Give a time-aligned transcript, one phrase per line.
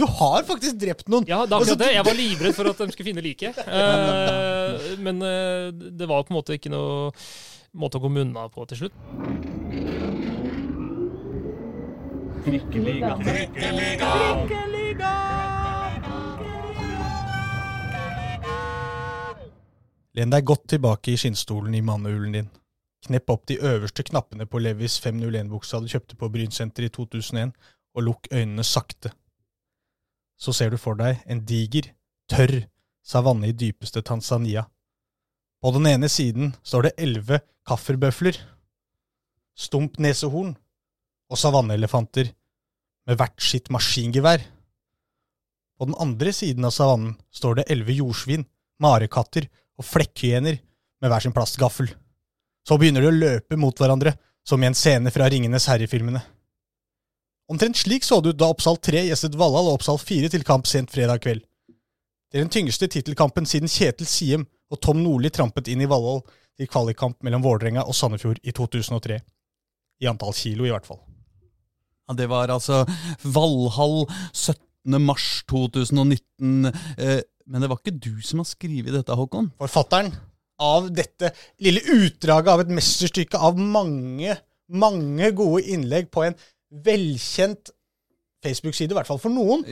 [0.00, 1.26] Du har faktisk drept noen!
[1.28, 1.94] Ja, det er Altså, akkurat det.
[1.94, 3.58] Jeg var livredd for at de skulle finne liket.
[3.68, 7.10] Uh, men uh, det var på en måte ikke noe
[7.76, 8.96] måte å komme unna på til slutt.
[20.16, 22.50] Len deg godt tilbake i skinnstolen i manneulen din.
[23.04, 27.52] Knepp opp de øverste knappene på Levis 501-buksa du kjøpte på Brynsenter i 2001,
[27.96, 29.12] og lukk øynene sakte.
[30.40, 31.90] Så ser du for deg en diger,
[32.30, 32.62] tørr
[33.04, 34.64] savanne i dypeste Tanzania.
[35.60, 38.38] På den ene siden står det elleve kafferbøfler,
[39.52, 40.54] stump nesehorn
[41.30, 42.30] og savanneelefanter
[43.08, 44.40] med hvert sitt maskingevær.
[45.76, 48.46] På den andre siden av savannen står det elleve jordsvin,
[48.80, 49.48] marekatter
[49.80, 50.60] og flekkhyener
[51.00, 51.88] med hver sin plastgaffel.
[52.64, 56.20] Så begynner de å løpe mot hverandre, som i en scene fra Ringenes herre-filmene.
[57.50, 60.68] Omtrent slik så det ut da Oppsal 3 gjestet Valhall og Oppsal 4 til kamp
[60.70, 61.42] sent fredag kveld.
[62.30, 66.22] Det er den tyngste tittelkampen siden Kjetil Siem og Tom Nordli trampet inn i Valhall
[66.54, 69.16] til kvalikkamp mellom Vålerenga og Sandefjord i 2003.
[70.00, 71.00] I antall kilo, i hvert fall.
[72.06, 72.84] Ja, det var altså
[73.26, 75.00] Valhall 17.
[75.02, 76.70] mars 2019.
[76.70, 77.18] Eh,
[77.50, 79.50] men det var ikke du som har skrevet dette, Håkon?
[79.58, 80.12] Forfatteren
[80.62, 81.32] av dette
[81.64, 84.38] lille utdraget av et mesterstykke av mange,
[84.70, 86.38] mange gode innlegg på en
[86.70, 87.72] velkjent
[88.44, 89.64] Facebook-side, i hvert fall for noen.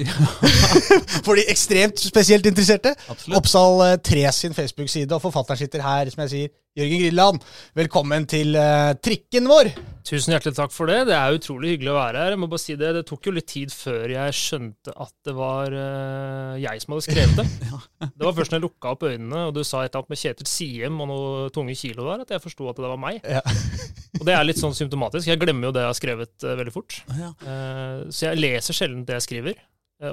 [1.26, 2.92] for de ekstremt spesielt interesserte.
[3.08, 3.36] Absolutt.
[3.40, 7.44] Oppsal eh, 3 sin Facebook-side, og forfatteren sitter her, som jeg sier, Jørgen Grilland.
[7.74, 9.70] Velkommen til uh, trikken vår.
[10.06, 11.00] Tusen hjertelig takk for det.
[11.08, 12.34] Det er utrolig hyggelig å være her.
[12.34, 15.34] Jeg må bare si Det det tok jo litt tid før jeg skjønte at det
[15.36, 17.46] var uh, jeg som hadde skrevet det.
[18.18, 20.20] Det var først når jeg lukka opp øynene og du sa et eller annet med
[20.20, 23.18] Kjetil Siem og noe tunge kilo der, at jeg forsto at det var meg.
[23.26, 23.42] Ja.
[24.20, 25.30] Og det er litt sånn symptomatisk.
[25.30, 27.00] Jeg glemmer jo det jeg har skrevet uh, veldig fort.
[27.18, 27.32] Ja.
[28.10, 29.60] Så jeg leser sjelden det jeg skriver.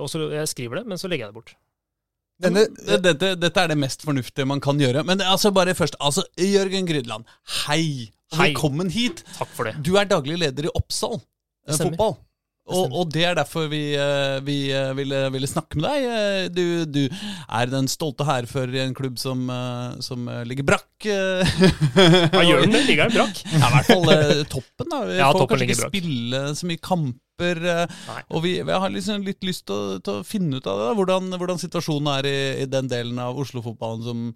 [0.02, 1.56] Og så jeg skriver det, men så legger jeg det bort.
[2.42, 5.06] Denne, Det- Dette, dette er det mest fornuftige man kan gjøre.
[5.08, 7.24] Men altså bare først, altså Jørgen Grydland,
[7.66, 8.12] hei!
[8.36, 8.50] Hei.
[8.52, 9.22] Velkommen hit.
[9.38, 9.76] Takk for det.
[9.86, 12.16] Du er daglig leder i Oppsal eh, Det fotball.
[12.66, 16.56] Og, og det er derfor vi, eh, vi eh, ville, ville snakke med deg.
[16.58, 19.46] Du, du er den stolte hærfører i en klubb som,
[20.02, 20.90] som ligger brakk.
[21.06, 21.46] ja,
[22.34, 22.74] Hva gjør den?
[22.74, 22.82] det?
[22.90, 23.44] Ligger den brakk?
[23.54, 24.90] Ja, i hvert fall toppen.
[24.90, 25.94] da Vi Ja, får kanskje ikke brakk.
[25.94, 27.22] spille så mye kamper.
[27.44, 28.22] Eh, Nei.
[28.30, 30.90] Og vi, vi har liksom litt lyst til å, til å finne ut av det,
[30.90, 34.28] da, hvordan, hvordan situasjonen er i, i den delen av Oslo-fotballen som,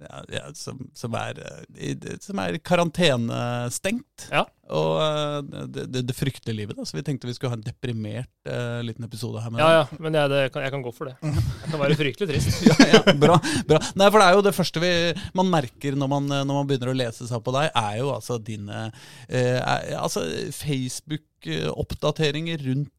[0.00, 1.34] ja, ja, som, som, er,
[1.74, 4.28] eh, som er karantenestengt.
[4.30, 4.44] Ja.
[4.68, 6.76] Og eh, det, det, det fryktelige livet.
[6.78, 6.84] Da.
[6.88, 10.14] Så vi tenkte vi skulle ha en deprimert uh, liten episode her Ja, ja, men
[10.18, 11.16] jeg, det, jeg kan gå for det.
[11.22, 11.34] Jeg
[11.72, 12.48] kan være fryktelig trist.
[12.68, 13.36] ja, ja, bra,
[13.68, 13.78] bra.
[13.98, 14.92] Nei, for det er jo det første vi,
[15.38, 18.34] man merker når man, når man begynner å lese seg på deg, er jo altså
[18.42, 18.78] dine
[19.26, 19.60] eh,
[19.98, 20.20] altså
[20.54, 22.94] Facebook-oppdateringer rundt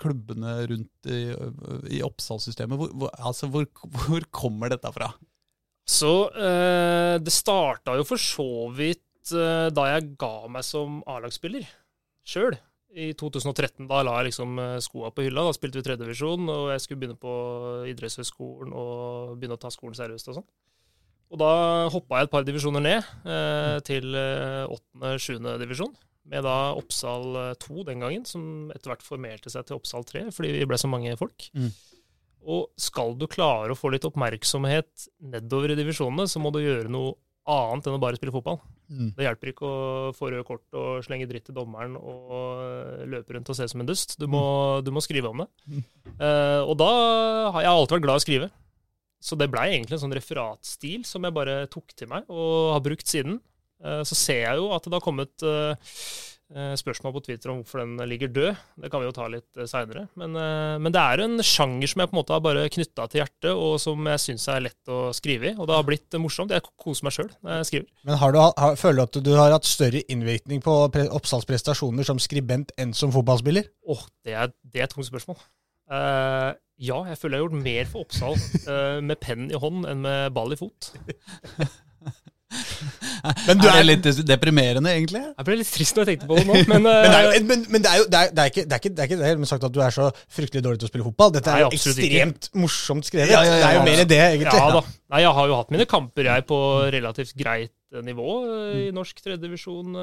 [0.00, 1.14] klubbene rundt i,
[1.92, 2.76] i Oppsal-systemet.
[2.80, 3.64] Hvor, hvor, altså, hvor,
[4.06, 5.08] hvor kommer dette fra?
[5.88, 11.66] Så eh, det starta jo for så vidt eh, da jeg ga meg som A-lagsspiller
[12.22, 12.58] sjøl.
[12.92, 15.46] I 2013 da la jeg liksom eh, skoa på hylla.
[15.48, 17.34] Da spilte vi tredjevisjon, og jeg skulle begynne på
[17.90, 20.48] idrettshøyskolen og begynne å ta skolen seriøst og sånn.
[21.32, 21.52] Og da
[21.88, 25.94] hoppa jeg et par divisjoner ned, eh, til åttende-sjuende divisjon.
[26.30, 30.28] Med da Oppsal eh, 2 den gangen, som etter hvert formerte seg til Oppsal 3,
[30.34, 31.48] fordi vi ble så mange folk.
[31.56, 31.72] Mm.
[32.42, 36.90] Og skal du klare å få litt oppmerksomhet nedover i divisjonene, så må du gjøre
[36.90, 37.14] noe
[37.50, 38.60] annet enn å bare spille fotball.
[39.16, 43.34] Det hjelper ikke å få røde kort og slenge dritt til dommeren og eh, løpe
[43.34, 44.14] rundt og se som en dust.
[44.20, 44.42] Du må,
[44.84, 45.48] du må skrive om det.
[46.12, 46.90] Eh, og da
[47.54, 48.50] har jeg alltid vært glad i å skrive.
[49.22, 52.82] Så det blei egentlig en sånn referatstil som jeg bare tok til meg og har
[52.84, 53.38] brukt siden.
[53.82, 55.94] Uh, så ser jeg jo at det har kommet eh,
[56.76, 58.60] spørsmål på Twitter om hvorfor den ligger død.
[58.82, 60.04] Det kan vi jo ta litt uh, seinere.
[60.18, 63.06] Men, eh, men det er en sjanger som jeg på en måte har bare knytta
[63.10, 65.54] til hjertet, og som jeg syns er lett å skrive i.
[65.56, 66.54] Og det har blitt eh, morsomt.
[66.54, 67.88] Jeg koser meg sjøl når jeg skriver.
[68.08, 72.06] men har du, har, føler du at du har hatt større innvirkning på Oppsals prestasjoner
[72.06, 73.68] som skribent enn som fotballspiller?
[73.92, 75.40] Åh, det er, det er et tungt spørsmål.
[75.92, 78.36] Uh, ja, jeg føler jeg har gjort mer for Oppsal
[78.68, 80.92] uh, med penn i hånd enn med ball i fot.
[83.48, 85.22] Men du er er litt deprimerende, egentlig?
[85.22, 87.42] Jeg ble litt trist når jeg tenkte på det nå, men, Men det er jo,
[87.50, 89.10] men, men det er jo det er, det er ikke, det er ikke, det er
[89.10, 90.08] ikke dermed sagt at du er så
[90.38, 91.34] fryktelig dårlig til å spille fotball.
[91.36, 92.08] Dette er Nei, jo absolutt ikke.
[92.22, 93.34] ekstremt morsomt skrevet.
[93.34, 94.58] Ja, ja, ja, det er jo mer det, egentlig.
[94.58, 94.82] Ja da.
[95.12, 96.58] Nei, jeg har jo hatt mine kamper, jeg, på
[96.96, 99.96] relativt greit nivå eh, i norsk tredjedivisjon.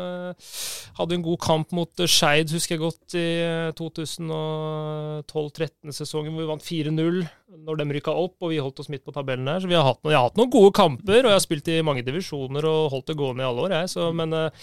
[1.00, 6.52] Hadde en god kamp mot eh, Skeid, husker jeg godt, i eh, 2012-13-sesongen, hvor vi
[6.52, 7.28] vant 4-0
[7.66, 9.60] når de rykka opp, og vi holdt oss midt på tabellen der.
[9.64, 11.86] Så vi har hatt jeg har hatt noen gode kamper, og jeg har spilt i
[11.86, 13.86] mange divisjoner og holdt det gående i alle år, jeg.
[13.96, 14.54] Så, men eh,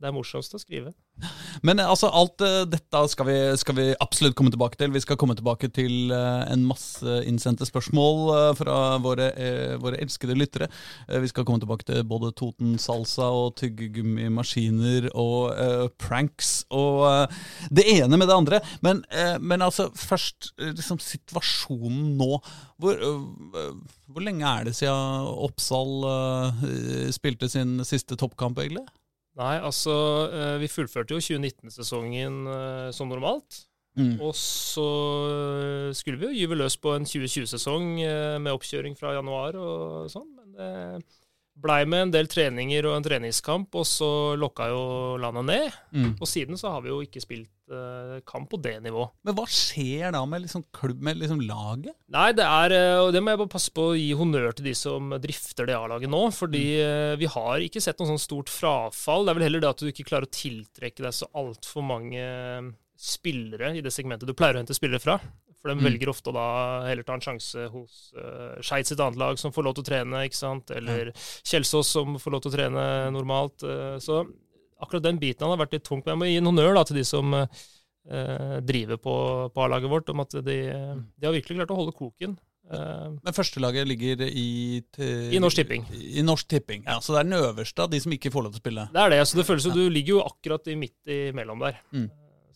[0.00, 0.90] det er morsomst å skrive.
[1.62, 4.92] Men eh, altså, alt uh, dette skal vi, skal vi, absolutt komme tilbake til.
[4.94, 9.30] Vi skal komme tilbake til uh, en masse innsendte spørsmål uh, fra våre,
[9.82, 10.68] våre, elskede lyttere.
[11.08, 17.30] vi skal komme tilbake til både Toten-salsa og tyggegummimaskiner og pranks og
[17.70, 18.60] det ene med det andre.
[18.84, 19.04] Men,
[19.40, 22.40] men altså, først liksom situasjonen nå.
[22.82, 23.00] Hvor,
[23.54, 25.94] hvor, lenge er det siden Oppsal
[27.14, 28.86] spilte sin siste toppkamp, egentlig?
[29.40, 29.94] Nei, altså
[30.30, 33.64] eh, Vi fullførte jo 2019-sesongen eh, som normalt.
[33.98, 34.16] Mm.
[34.22, 34.86] Og så
[35.30, 37.90] eh, skulle vi jo gyve løs på en 2020-sesong
[38.42, 40.30] med oppkjøring fra januar og sånn.
[40.38, 41.20] Men det
[41.64, 44.08] blei med en del treninger og en treningskamp, og så
[44.38, 44.84] lokka jo
[45.22, 45.76] landet ned.
[45.94, 46.08] Mm.
[46.18, 47.50] Og siden så har vi jo ikke spilt
[48.28, 49.14] kamp på det nivået.
[49.24, 51.96] Men hva skjer da med liksom klubb, med liksom laget?
[52.12, 54.68] Nei, det er, eh, og det må jeg bare passe på å gi honnør til
[54.68, 56.22] de som drifter det A-laget nå.
[56.34, 57.16] Fordi mm.
[57.22, 59.24] vi har ikke sett noe sånn stort frafall.
[59.24, 62.28] Det er vel heller det at du ikke klarer å tiltrekke deg så altfor mange
[63.00, 65.18] spillere i det segmentet du pleier å hente spillere fra.
[65.64, 65.86] For de mm.
[65.86, 66.48] velger ofte å da
[66.84, 69.88] heller ta en sjanse hos uh, Skeid sitt annet lag, som får lov til å
[69.88, 70.68] trene, ikke sant?
[70.76, 71.22] eller mm.
[71.48, 72.82] Kjelsås, som får lov til å trene
[73.14, 73.64] normalt.
[73.64, 74.26] Uh, så
[74.82, 76.06] akkurat den biten har vært litt tungt.
[76.06, 79.14] Men jeg må gi en honnør til de som eh, driver på,
[79.54, 81.06] på A-laget vårt, om at de, mm.
[81.14, 82.36] de, har virkelig klart å holde koken.
[82.64, 85.82] Men førstelaget ligger i I Norsk Tipping.
[85.92, 88.54] I Norsk Tipping, ja, Så det er den øverste av de som ikke får lov
[88.54, 88.86] til å spille?
[88.94, 89.18] Det er det.
[89.28, 91.76] så det føles jo, Du ligger jo akkurat i midt imellom der.
[91.92, 92.06] Mm.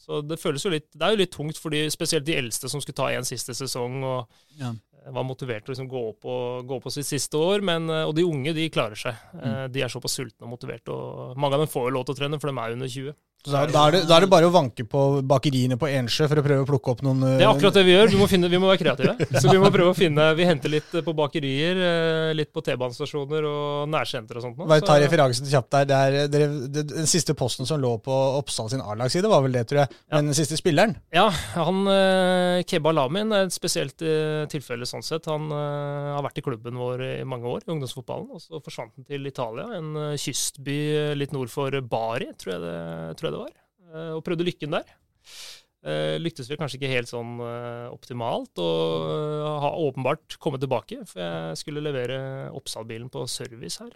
[0.08, 2.70] Så det føles jo litt Det er jo litt tungt for de, spesielt de eldste
[2.72, 4.72] som skulle ta en siste sesong og ja.
[5.14, 6.34] Var motivert til å liksom gå, på,
[6.68, 7.64] gå, på, sitt siste år.
[7.64, 9.16] Men, og de unge, de klarer seg.
[9.36, 9.56] Mm.
[9.74, 10.94] De er såpass sultne og motiverte.
[10.94, 13.16] Og mange av dem får jo lov til å trene, for de er under 20.
[13.46, 16.40] Da, da, er det, da, er det, bare å vanke på bakeriene på Ensjø for
[16.40, 18.08] å prøve å plukke opp noen Det er akkurat det vi gjør.
[18.10, 19.14] Vi må, finne, vi må være kreative.
[19.42, 23.46] Så vi må prøve å finne Vi henter litt på bakerier, eh, litt på T-banestasjoner
[23.46, 24.58] og nærsenter og sånt.
[24.58, 25.86] Bare ta referansen kjapt der.
[25.86, 26.32] Det er,
[26.66, 29.94] det, den siste posten som lå på Oppsal sin A-lagsside, var vel det, tror jeg.
[30.10, 30.24] Men ja.
[30.32, 30.96] den siste spilleren?
[31.14, 34.02] Ja, han eh, Keba Lamin er et spesielt
[34.50, 35.30] tilfelle sånn sett.
[35.30, 38.34] Han har vært i klubben vår i mange år, i ungdomsfotballen.
[38.34, 40.80] Og så forsvant han til Italia, en kystby
[41.14, 42.76] litt nord for Bari, tror jeg det,
[43.14, 43.54] tror jeg det var.
[43.92, 44.96] Eh, og prøvde lykken der.
[45.78, 50.98] Uh, lyktes vel kanskje ikke helt sånn uh, optimalt, og har åpenbart kommet tilbake.
[51.06, 52.18] For jeg skulle levere
[52.58, 53.94] Oppsal-bilen på service her.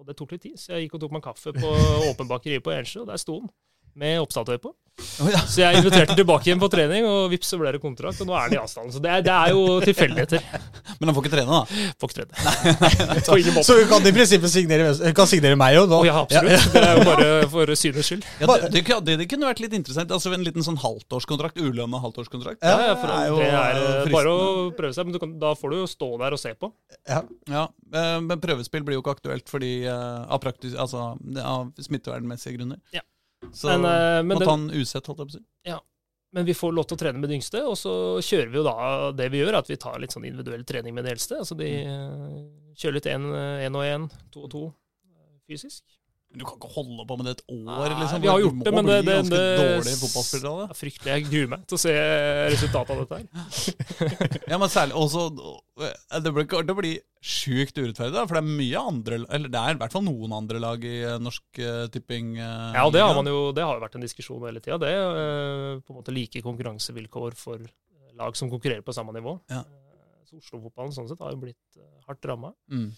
[0.00, 1.70] og det tok litt tid, så jeg gikk og tok meg en kaffe på
[2.10, 3.52] Åpen bakeri på Ensjø, og der sto den
[3.98, 4.74] med Oppsal-tøy på.
[5.20, 5.40] Oh, ja.
[5.48, 8.20] Så jeg inviterte tilbake igjen på trening, og vips, så ble det kontrakt.
[8.22, 8.92] Og nå er han i avstanden.
[8.94, 10.44] Så det er, det er, jo tilfeldigheter.
[11.00, 11.90] Men han får ikke trene, da?
[12.00, 12.44] Får ikke trene.
[13.26, 16.00] så, så du kan i prinsippet signere, kan signere meg jo nå?
[16.02, 16.52] Oh, ja, absolutt.
[16.52, 16.72] Ja.
[16.74, 18.26] Det er jo bare for synets skyld.
[18.42, 20.12] Ja, det, det, det, kunne vært litt interessant.
[20.16, 22.60] Altså En liten sånn halvtårskontrakt, ulønna halvtårskontrakt.
[22.64, 25.08] Ja, for, det er, jo, det er eh, bare å prøve seg.
[25.08, 26.72] Men kan, da får du jo stå der og se på.
[27.08, 27.24] Ja,
[27.64, 32.80] eh, Men prøvespill blir jo ikke aktuelt fordi uh, av, praktisk, altså, av smittevernmessige grunner.
[32.94, 33.04] Ja.
[33.52, 35.44] Så men, uh, men må ta en usett, holdt jeg på å si.
[35.68, 35.78] Ja.
[36.36, 37.92] Men vi får lov til å trene med de yngste, og så
[38.22, 38.74] kjører vi jo da
[39.18, 41.40] det vi gjør, at vi tar litt sånn individuell trening med de eldste.
[41.42, 42.36] Altså de mm.
[42.78, 44.62] kjører litt én og én, to og to
[45.50, 45.82] fysisk.
[46.30, 48.20] Du kan ikke holde på med det et år, liksom.
[48.22, 49.38] Vi har gjort det, men det, det, det,
[49.82, 50.42] det.
[50.46, 51.10] Er fryktelig.
[51.10, 51.94] Jeg gruer meg til å se
[52.52, 54.36] resultatet av dette her.
[54.52, 55.24] ja, men særlig også
[56.22, 59.74] Det blir, det blir sjukt urettferdig, da, for det er mye andre Eller det er
[59.74, 62.30] i hvert fall noen andre lag i eh, Norsk uh, Tipping.
[62.38, 64.78] Uh, ja, det har, man jo, det har jo vært en diskusjon hele tida.
[64.86, 67.66] Det uh, på en måte like konkurransevilkår for
[68.20, 69.34] lag som konkurrerer på samme nivå.
[69.50, 69.64] Ja.
[70.30, 72.54] Så Oslo-fotballen sånn sett har jo blitt hardt ramma.
[72.70, 72.92] Mm.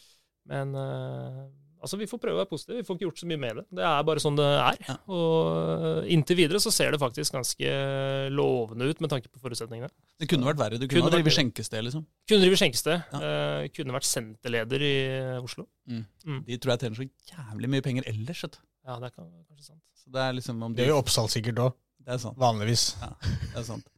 [0.52, 0.76] Men
[1.82, 2.78] Altså, Vi får prøve å være positive.
[2.78, 3.64] Vi får ikke gjort så mye med det.
[3.78, 4.78] Det er bare sånn det er.
[4.86, 4.96] Ja.
[5.16, 7.72] Og inntil videre så ser det faktisk ganske
[8.30, 9.90] lovende ut med tanke på forutsetningene.
[10.22, 10.78] Det kunne vært verre.
[10.78, 12.04] Du kunne, kunne drive skjenkested, liksom.
[12.30, 13.08] Kunne drive skjenkested.
[13.10, 13.22] Ja.
[13.22, 14.94] Uh, kunne vært senterleder i
[15.42, 15.66] Oslo.
[15.90, 16.04] Mm.
[16.22, 16.42] Mm.
[16.46, 18.44] De tror jeg tjener så jævlig mye penger ellers.
[18.46, 18.60] Vet.
[18.86, 19.82] Ja, det er kanskje sant.
[19.98, 20.82] Så det er liksom om de...
[20.82, 21.80] Det gjør Oppsal sikkert òg.
[22.02, 22.38] Det er sant.
[22.38, 22.92] Vanligvis.
[23.02, 23.90] Ja, det er sant.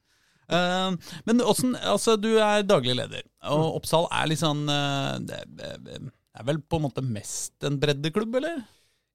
[0.44, 0.92] Uh,
[1.24, 3.70] men åssen Altså, du er daglig leder, og mm.
[3.78, 6.02] Oppsal er litt sånn uh, det, det
[6.34, 8.64] er vel på en måte mest en breddeklubb, eller?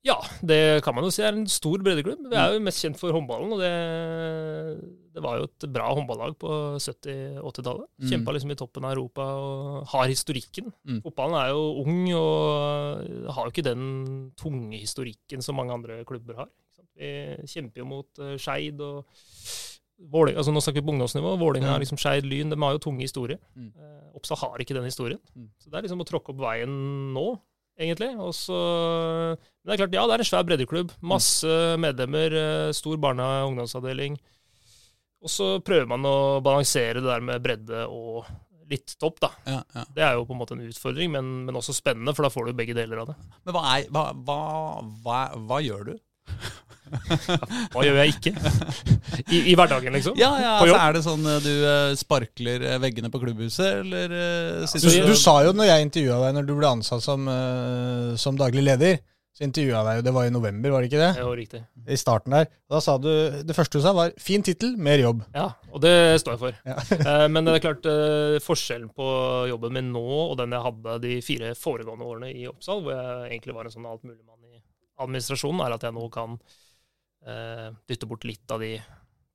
[0.07, 2.29] Ja, det kan man jo si er en stor breddeklubb.
[2.31, 3.71] Vi er jo mest kjent for håndballen, og det,
[5.15, 7.89] det var jo et bra håndballag på 70-80-tallet.
[7.99, 8.07] Mm.
[8.13, 10.71] Kjempa liksom i toppen av Europa og har historikken.
[10.87, 11.01] Mm.
[11.03, 13.83] Fotballen er jo ung og har jo ikke den
[14.39, 16.53] tunge historikken som mange andre klubber har.
[16.99, 17.11] Vi
[17.47, 19.03] kjemper jo mot uh, Skeid og
[19.99, 21.35] Våling, altså Nå snakker vi på ungdomsnivå.
[21.41, 21.83] Vålerenga, mm.
[21.83, 23.39] liksom Skeid, Lyn, de har jo tunge historier.
[23.57, 23.69] Mm.
[23.75, 25.19] Uh, Oppstad har ikke den historien.
[25.35, 25.49] Mm.
[25.59, 26.73] Så det er liksom å tråkke opp veien
[27.15, 27.27] nå,
[27.79, 28.09] egentlig.
[28.23, 28.59] Og så,
[29.35, 30.93] men det er klart, ja, det er en svær breddeklubb.
[31.13, 34.19] Masse medlemmer, uh, stor barne- og ungdomsavdeling.
[35.19, 38.29] Og så prøver man å balansere det der med bredde og
[38.69, 39.31] litt topp, da.
[39.49, 39.83] Ja, ja.
[39.95, 42.49] Det er jo på en måte en utfordring, men, men, også spennende, for da får
[42.49, 43.17] du begge deler av det.
[43.43, 44.05] Men hva, er, hva,
[45.03, 45.95] hva, hva gjør du?
[47.73, 48.33] Hva gjør jeg ikke?
[49.29, 50.17] I, i hverdagen, liksom?
[50.19, 50.79] Ja, ja, På altså.
[50.81, 55.15] Er det sånn eh, du eh, sparkler eh, veggene på klubbhuset, eller ja, Du, du
[55.19, 57.29] sa jo når jeg intervjua deg når du ble ansatt som,
[58.19, 58.99] som daglig leder,
[59.37, 61.11] så intervjua deg jo, det var i november, var det ikke det?
[61.21, 61.61] Jo, riktig.
[61.87, 62.49] I starten der.
[62.69, 63.07] Da sa du,
[63.47, 65.21] Det første du sa, var 'fin tittel, mer jobb'.
[65.31, 66.57] Ja, og det står jeg for.
[66.67, 66.75] Ja.
[67.09, 67.87] Eh, Men det er klart,
[68.43, 69.07] forskjellen på
[69.53, 73.31] jobben min nå og den jeg hadde de fire foregående årene i Oppsal, hvor jeg
[73.31, 74.38] egentlig var en sånn altmuligmann
[74.99, 76.35] administrasjonen, er at jeg nå kan
[77.27, 78.75] uh, dytte bort litt av de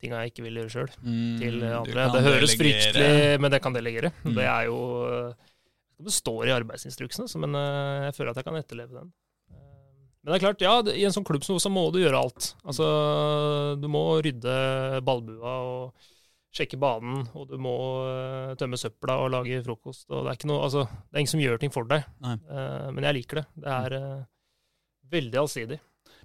[0.02, 2.06] tinga jeg ikke vil gjøre sjøl, Mm, til andre.
[2.12, 2.60] Det høres delegere.
[2.60, 4.10] fryktelig men det kan delegere.
[4.24, 4.34] Mm.
[4.36, 4.78] Det er jo
[5.08, 5.52] eh,
[6.04, 9.12] Det står i arbeidsinstruksene, men uh, jeg føler at jeg kan etterleve den.
[10.24, 12.50] Men det er klart, ja, i en sånn klubb så må du gjøre alt.
[12.64, 12.84] Altså,
[13.76, 16.06] du må rydde ballbua og
[16.54, 17.74] sjekke banen, og du må
[18.60, 20.06] tømme søpla og lage frokost.
[20.10, 22.06] Og det er ikke noe, altså, det er ingen som gjør ting for deg.
[22.24, 23.44] Eh, Men jeg liker det.
[23.66, 24.22] Det er eh,
[25.12, 25.80] veldig allsidig.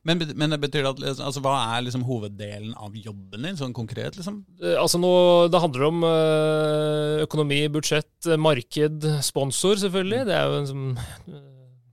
[0.07, 3.75] Men, men det betyr at liksom, altså, Hva er liksom hoveddelen av jobben din, sånn
[3.75, 4.15] konkret?
[4.15, 4.37] liksom?
[4.63, 5.11] Eh, Altså nå,
[5.51, 10.25] Det handler om eh, økonomi, budsjett, eh, marked, sponsor, selvfølgelig.
[10.29, 10.89] Det er jo en sånn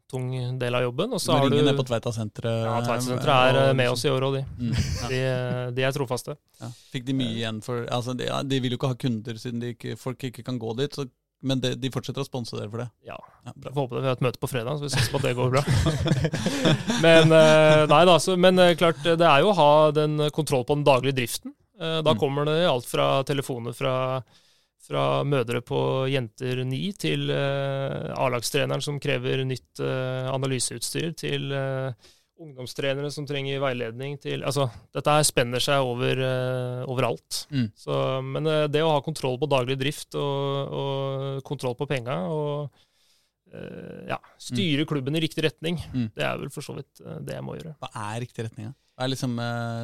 [0.06, 0.28] tung
[0.60, 1.16] del av jobben.
[1.16, 2.60] Og så har du ringer ned på Tveita-senteret?
[2.68, 4.44] ja, Tveitasenteret er med oss i år, og de.
[4.54, 5.08] Mm, ja.
[5.10, 5.20] De,
[5.74, 6.36] de er trofaste.
[6.62, 6.70] Ja.
[6.94, 9.74] Fikk de mye igjen for altså, de, de vil jo ikke ha kunder siden de
[9.74, 11.08] ikke, folk ikke kan gå dit, så,
[11.42, 12.88] men de, de fortsetter å sponse dere for det?
[13.06, 13.16] Ja.
[13.44, 13.70] Ja, bra.
[13.70, 14.02] Jeg håper det.
[14.02, 15.62] Vi har et møte på fredag, så vi satser på at det går bra.
[17.06, 20.64] men eh, nei da, så, men eh, klart, det er jo å ha den kontroll
[20.66, 21.54] på den daglige driften.
[21.80, 22.18] Eh, Da Mm.
[22.22, 23.94] kommer det alt fra telefoner fra,
[24.86, 25.78] fra mødre på
[26.10, 31.92] jenter 9 til eh, A-lagstreneren som krever nytt eh, analyseutstyr, til eh,
[32.42, 37.46] ungdomstrenere som trenger veiledning til Altså, dette her spenner seg over, uh, overalt.
[37.48, 37.68] Mm.
[37.78, 42.18] Så, men uh, det å ha kontroll på daglig drift og, og kontroll på penga
[42.28, 42.66] og
[43.54, 46.10] uh, ja, styre klubben i riktig retning, Mm.
[46.16, 47.76] det er vel for så vidt det jeg må gjøre.
[47.80, 48.74] Hva er riktig retning?
[48.96, 49.32] Hva er liksom,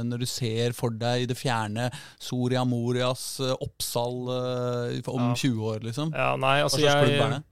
[0.08, 5.34] når du ser for deg i det fjerne Soria Morias Oppsal om Ja.
[5.36, 6.14] 20 år, liksom?
[6.16, 7.42] Ja, nei, altså jeg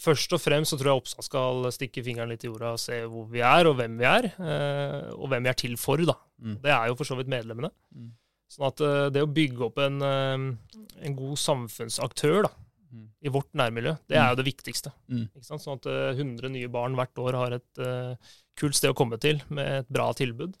[0.00, 3.02] Først og fremst så tror jeg Oppsal skal stikke fingeren litt i jorda og se
[3.04, 4.30] hvor vi er, og hvem vi er.
[4.40, 6.14] eh, Og hvem vi er til for, da.
[6.40, 6.58] Mm.
[6.62, 7.70] Det er jo for så vidt medlemmene.
[7.94, 8.12] Mm.
[8.54, 12.52] Sånn at eh, det å bygge opp en, eh, en god samfunnsaktør da,
[12.94, 13.08] Mm.
[13.26, 14.92] i vårt nærmiljø, det er jo det viktigste.
[15.10, 15.24] Mm.
[15.34, 15.62] Ikke sant?
[15.64, 18.14] Sånn at eh, 100 nye barn hvert år har et uh,
[18.54, 20.54] kult sted å komme til med et bra tilbud.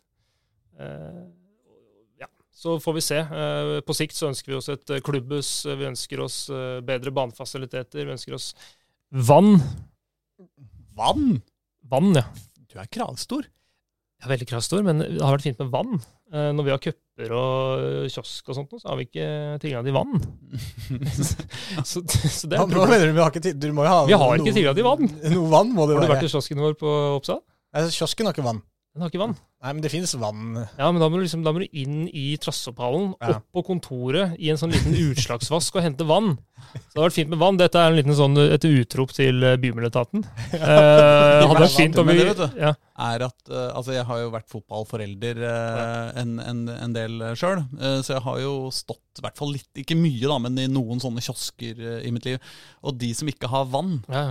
[0.74, 1.30] Uh,
[2.54, 3.18] så får vi se.
[3.18, 7.12] Eh, på sikt så ønsker vi oss et eh, klubbhus, vi ønsker oss eh, bedre
[7.14, 8.52] banefasiliteter, vi ønsker oss
[9.10, 9.58] vann.
[10.94, 11.40] Vann!
[11.90, 12.24] Vann, ja.
[12.70, 13.44] Du er kravstor.
[13.44, 15.98] Jeg er veldig kravstor, men det har vært fint med vann.
[16.32, 19.26] Eh, når vi har cuper og kiosk og sånt, så har vi ikke
[19.62, 20.14] tilgang til vann.
[21.90, 23.16] så, så det er Hva mener du?
[23.18, 25.10] Vi har ikke, du må jo ha Vi har ikke tilgang til vann.
[25.34, 27.42] Noe vann må det Har du vært i kiosken vår på Oppsal?
[27.90, 28.62] Kiosken har ikke vann.
[28.94, 29.32] Den har ikke vann.
[29.64, 30.52] Nei, men det finnes vann.
[30.78, 33.32] Ja, men da må du, liksom, da må du inn i trasseopphallen, Ja.
[33.40, 36.36] opp på kontoret i en sånn liten utslagsvask og hente vann.
[36.36, 37.56] Så det hadde vært fint med vann.
[37.58, 40.22] Dette er en liten sånn, et utrop til Bymiljøetaten.
[40.52, 42.60] Ja, Eh, hadde vært fint om vi det vet du.
[42.62, 42.70] ja.
[43.08, 47.64] er at eh, Altså, jeg har jo vært fotballforelder eh, en, en, en del sjøl,
[48.04, 51.02] så jeg har jo stått i hvert fall litt, ikke mye, da, men i noen
[51.02, 52.38] sånne kiosker eh, i mitt liv.
[52.86, 54.28] Og de som ikke har vann Ja.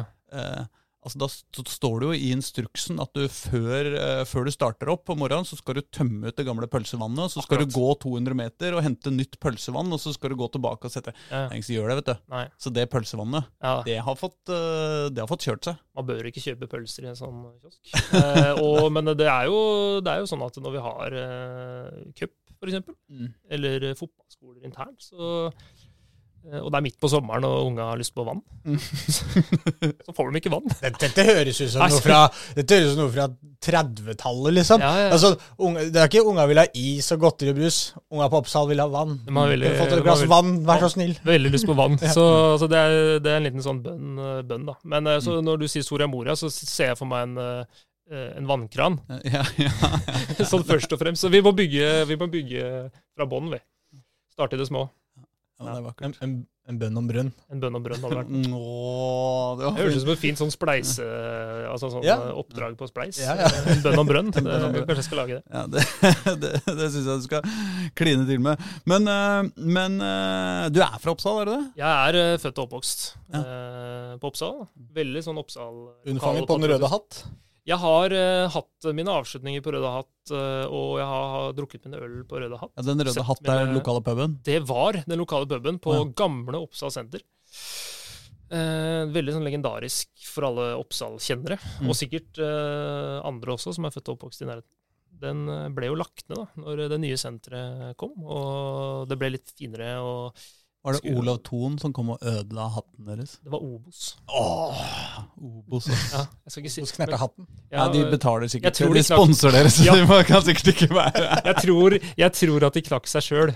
[1.03, 4.51] Eh, Altså Da st- står det jo i instruksen at du før, eh, før du
[4.55, 7.67] starter opp på morgenen, så skal du tømme ut det gamle pølsevannet, så skal Akkurat.
[7.67, 10.91] du gå 200 meter og hente nytt pølsevann, og så skal du gå tilbake og
[10.95, 11.49] sette Ja.
[11.51, 12.21] ingen som gjør det, vet du.
[12.31, 12.47] Nei.
[12.57, 13.83] Så det pølsevannet, Ja.
[13.83, 15.77] det har fått, eh, det har fått kjørt seg.
[15.95, 17.79] Man bør ikke kjøpe pølser i en sånn kiosk.
[18.23, 22.11] Eh, og, men det er, jo, det er jo sånn at når vi har eh,
[22.15, 22.31] cup,
[22.63, 22.79] f.eks.,
[23.51, 25.89] eller eh, fotballskoler internt, så eh,
[26.43, 28.41] og det er midt på sommeren, og unga har lyst på vann.
[29.15, 30.67] så får de ikke vann.
[30.81, 32.25] Dette, dette høres ut som noe fra,
[32.59, 33.27] fra
[33.63, 34.83] 30-tallet, liksom.
[34.83, 35.11] Ja, ja.
[35.15, 35.33] Altså,
[35.63, 37.77] unge, det er ikke unga vil ha is og godteri og brus.
[38.11, 39.15] Unga på Oppsal vil ha vann.
[39.23, 41.15] De har veldig, fått et glass vann, vær så snill.
[41.27, 41.95] Veldig lyst på vann.
[42.13, 44.75] Så altså, det, er, det er en liten sånn bønn, eh, bønn da.
[44.91, 48.27] Men eh, så når du sier Soria Moria, så ser jeg for meg en, eh,
[48.37, 48.99] en vannkran.
[49.25, 49.71] Ja, ja,
[50.51, 51.23] sånn først og fremst.
[51.23, 52.67] Så vi må bygge, vi må bygge
[53.15, 53.61] fra bånn, vi.
[54.33, 54.87] Starte i det små.
[55.59, 56.17] Ja, det er En, vakkert.
[56.25, 56.31] en,
[56.71, 57.29] en bønn om brønn.
[57.53, 58.61] En bønn om brønn hadde vært Nå,
[59.59, 61.05] det var høres ut som et fint sånn spleise...
[61.69, 62.15] Altså sånn Ja.
[62.29, 63.19] eh, oppdrag på spleis.
[63.21, 63.49] Ja, ja.
[63.73, 64.31] En bønn om brønn.
[64.33, 65.43] Det, kanskje jeg skal lage det.
[65.53, 65.85] Ja, det
[66.43, 67.47] det, det syns jeg du skal
[67.99, 68.65] kline til med.
[68.89, 71.63] Men, eh, men eh, du er fra Oppsal, er du det?
[71.83, 73.05] Jeg er eh, født og oppvokst
[73.37, 74.59] eh, på Oppsal.
[74.97, 75.79] Veldig sånn Oppsal
[76.09, 77.23] Unnfanget på Den røde hatt.
[77.65, 81.85] Jeg har uh, hatt mine avslutninger på Røde Hatt, uh, og jeg har, har drukket
[81.87, 82.73] mine øl på Røde Hatt.
[82.75, 84.33] Ja, Den røde Sett hatt er den lokale puben?
[84.43, 86.03] Det var den lokale puben på Ja.
[86.23, 87.23] gamle Oppsal senter.
[88.53, 91.87] Uh, veldig sånn legendarisk for alle Oppsal-kjennere, Mm.
[91.89, 92.37] og sikkert
[93.25, 94.69] andre også som er født og oppvokst i nærheten.
[95.23, 99.53] den ble jo lagt ned da når det nye senteret kom, og det ble litt
[99.55, 99.93] finere.
[100.03, 100.35] og
[100.83, 103.37] Var det Olav Thon som kom og ødela hatten deres?
[103.43, 104.17] Det var Obos.
[104.27, 104.81] Åh,
[105.39, 105.87] Obos.
[106.11, 107.47] Ja, Hos knerta hatten.
[107.71, 108.75] Ja, de betaler sikkert.
[108.81, 109.95] De de sponser dere, så Ja.
[109.95, 113.53] de må- kan sikkert ikke være jeg, tror, jeg tror at de knakk seg sjøl.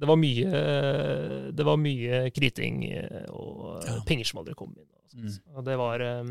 [0.00, 4.00] det var mye Det var mye kriting eh, og Ja.
[4.06, 4.90] penger som aldri kom inn.
[5.14, 5.38] Mm.
[5.54, 6.24] og det var eh,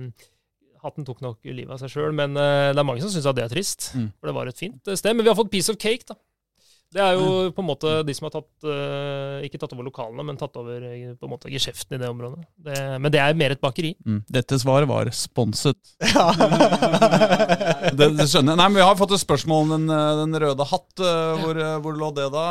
[0.83, 3.43] Hatten tok nok livet av seg sjøl, men eh, det er mange som syns det
[3.45, 3.93] er trist.
[3.95, 4.10] Mm.
[4.19, 5.15] For det var et fint eh, sted.
[5.15, 6.15] Men vi har fått piece of cake, da.
[6.93, 10.25] Det er jo på en måte de som har tatt eh, ikke tatt over lokalene,
[10.27, 12.43] men tatt over eh, på en måte geskjeften i det området.
[12.67, 13.95] Det, men det er mer et bakeri.
[14.05, 14.19] Mm.
[14.38, 15.79] Dette svaret var sponset.
[16.13, 16.27] Ja.
[17.93, 18.59] Det, det skjønner jeg.
[18.59, 21.03] Nei, men Vi har fått et spørsmål om den, eh, den røde hatt.
[21.43, 22.45] Hvor, hvor lå det, da?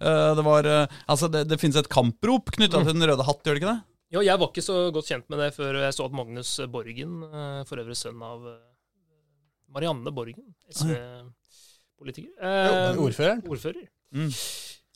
[0.00, 0.68] Eh, Det var,
[1.10, 3.80] altså det, det finnes et kamprop knytta til den røde hatt, gjør det ikke det?
[4.10, 7.20] Jo, jeg var ikke så godt kjent med det før jeg så at Magnus Borgen,
[7.68, 8.42] for øvrig sønn av
[9.70, 10.48] Marianne Borgen,
[12.00, 13.42] SV-politiker eh, Ordføreren.
[13.48, 13.86] Ordfører.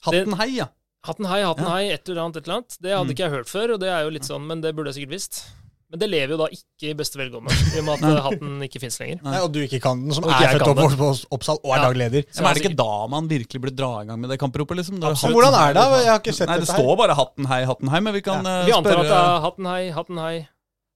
[0.05, 0.69] Hatten hei, ja.
[1.05, 1.75] Hatten hei, hatten Ja.
[1.77, 2.79] hei, et eller annet, et eller annet.
[2.81, 3.11] Det hadde Mm.
[3.13, 5.13] ikke jeg hørt før, og det er jo litt sånn, men det burde jeg sikkert
[5.13, 5.45] visst.
[5.91, 8.63] Men det lever jo da ikke i beste velgående, i og med at eh, hatten
[8.67, 9.21] ikke fins lenger.
[9.23, 11.77] Nei, og du ikke kan den, som Og er født opp på Oppsal og er
[11.77, 11.85] Ja.
[11.93, 12.25] dagleder.
[12.35, 14.77] Men er det ikke da man virkelig burde dra i gang med det kampropet?
[14.81, 14.99] liksom?
[14.99, 15.85] Det er hvordan er det?
[16.05, 18.43] Jeg har ikke sett Nei, det står bare 'hatten hei, hatten hei', men vi kan
[18.45, 18.65] ja.
[18.65, 20.49] Vi antar spørre at det er hatten hei, hatten hei,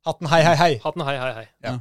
[0.06, 0.78] Hatten hei, hei, hei.
[0.78, 1.80] hatten hei, hei, hei.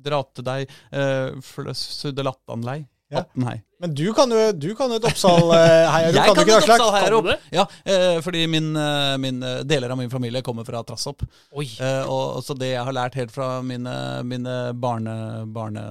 [0.00, 2.86] Dra til deg, uh, fløssudelattanlei.
[3.10, 3.22] Ja.
[3.22, 3.56] Hatten hei.
[3.80, 7.28] Men du kan jo, du kan jo et Oppsal-heiarop, Jeg kan du kan et Oppsal-heiarop.
[7.32, 7.48] opp?
[7.54, 11.22] Ja, eh, fordi min, eh, min, eh, deler av min familie kommer fra Trassopp.
[11.56, 11.64] Oi.
[11.80, 13.94] Eh, og, og så det jeg har lært helt fra mine,
[14.28, 15.44] mine barne...
[15.46, 15.88] barne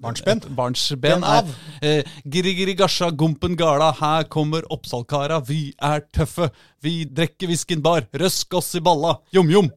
[0.00, 0.38] Barnsben?
[0.56, 1.48] Barnsben Ben er
[1.84, 6.48] eh, Giri giri gasja gumpen gala, her kommer Oppsalkara, vi er tøffe.
[6.80, 9.68] Vi drikker whisken bar, røsk oss i balla, jom jom.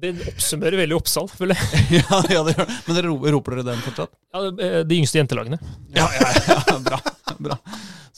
[0.00, 1.86] Det oppsummerer veldig Oppsal, føler jeg.
[2.00, 2.80] ja, ja, det gjør det.
[2.86, 4.12] Men dere roper dere den fortsatt?
[4.34, 5.60] Ja, eh, de yngste jentelagene.
[5.96, 7.00] Ja, ja, ja, bra.
[7.38, 7.58] bra.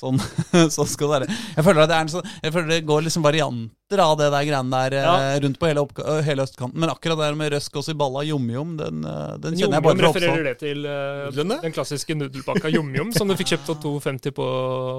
[0.02, 0.18] Sånn,
[0.74, 1.34] sånn skal det være.
[1.54, 4.30] Jeg føler, at det er en sånn, jeg føler det går liksom varianter av det
[4.34, 5.36] der greiene der eh, Ja.
[5.44, 6.80] rundt på hele, øh, hele østkanten.
[6.82, 10.00] Men akkurat det der med røsk og siballa jomjom, den, eh, den kjenner jeg bare
[10.00, 13.82] fra refererer det til uh, den klassiske nudelpakka Jom Jom, som du fikk kjøpt for
[13.84, 14.48] 2,50 på,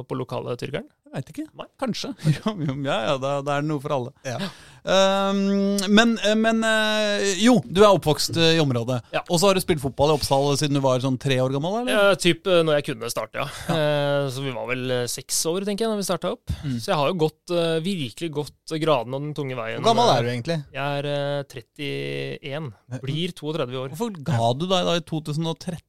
[0.07, 0.87] på lokale tyrkeren.
[1.09, 1.47] Jeg veit ikke.
[1.59, 1.67] Nei.
[1.83, 2.13] Kanskje.
[2.39, 4.15] Jom-jom, ja, ja, da, da er det noe for alle.
[4.27, 4.39] Ja.
[4.83, 8.97] Um, men men eh, jo, du er oppvokst eh, i området.
[9.15, 9.21] Ja.
[9.29, 11.77] Og så har du spilt fotball i Oppsal siden du var sånn tre år gammel?
[11.81, 11.93] eller?
[12.11, 13.47] Ja, typ eh, når jeg kunne starte, ja.
[13.71, 16.51] Eh, Så vi var vel eh, seks år, tenker jeg, når vi starta opp.
[16.65, 16.75] Mm.
[16.83, 19.79] Så jeg har jo gått, eh, virkelig gått graden og den tunge veien.
[19.79, 20.59] Hvor gammel er du egentlig?
[20.75, 22.69] Jeg er eh, 31.
[23.07, 23.95] Blir 32 år.
[23.95, 25.79] Hvorfor ga du deg da i 2013?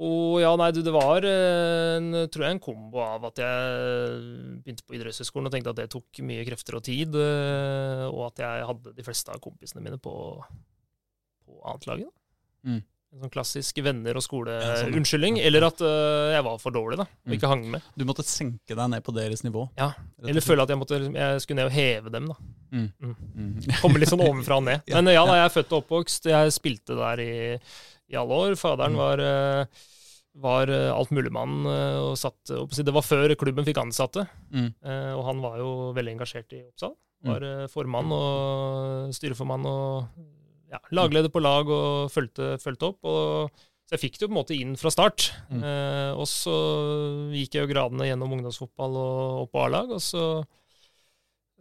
[0.00, 4.22] Og ja, nei, du, det var eh, en, tror jeg en kombo av at jeg
[4.64, 8.40] begynte på idrettshøyskolen og tenkte at det tok mye krefter og tid, eh, og at
[8.46, 10.14] jeg hadde de fleste av kompisene mine på,
[11.44, 12.08] på annetlaget.
[12.64, 12.80] Mm.
[13.10, 14.36] En sånn klassisk venner og Ja, sånn,
[14.86, 15.40] skole-unnskyldning.
[15.42, 17.34] Eller at uh, jeg var for dårlig da, og Mm.
[17.36, 17.82] ikke hang med.
[17.98, 19.64] Du måtte senke deg ned på deres nivå?
[19.80, 19.88] Ja,
[20.22, 22.28] Eller føle at jeg, måtte, jeg skulle ned og heve dem.
[22.30, 22.36] da.
[22.70, 23.56] Mm.
[23.82, 24.84] Komme litt sånn ovenfra og ned.
[24.94, 26.30] Men ja, da jeg er født og oppvokst.
[26.30, 27.32] Jeg spilte der i,
[28.14, 28.54] i alle år.
[28.60, 29.02] Faderen Mm.
[29.02, 29.82] var, eh,
[30.38, 31.64] var eh, altmuligmann.
[31.66, 34.26] eh, og satt, Det var før klubben fikk ansatte.
[34.52, 34.74] Mm.
[34.84, 36.94] eh, Og han var jo veldig engasjert i Oppsal.
[37.26, 40.06] Var eh, formann og styreformann og
[40.70, 43.04] ja, lagleder på lag og fulgte, fulgte opp.
[43.04, 43.50] og
[43.90, 45.32] så jeg fikk det jo på en måte inn fra start.
[45.50, 45.62] Mm.
[45.66, 46.54] Eh, og så
[47.34, 49.90] gikk jeg jo gradene gjennom ungdomsfotball og opp på A-lag.
[49.90, 50.22] Og så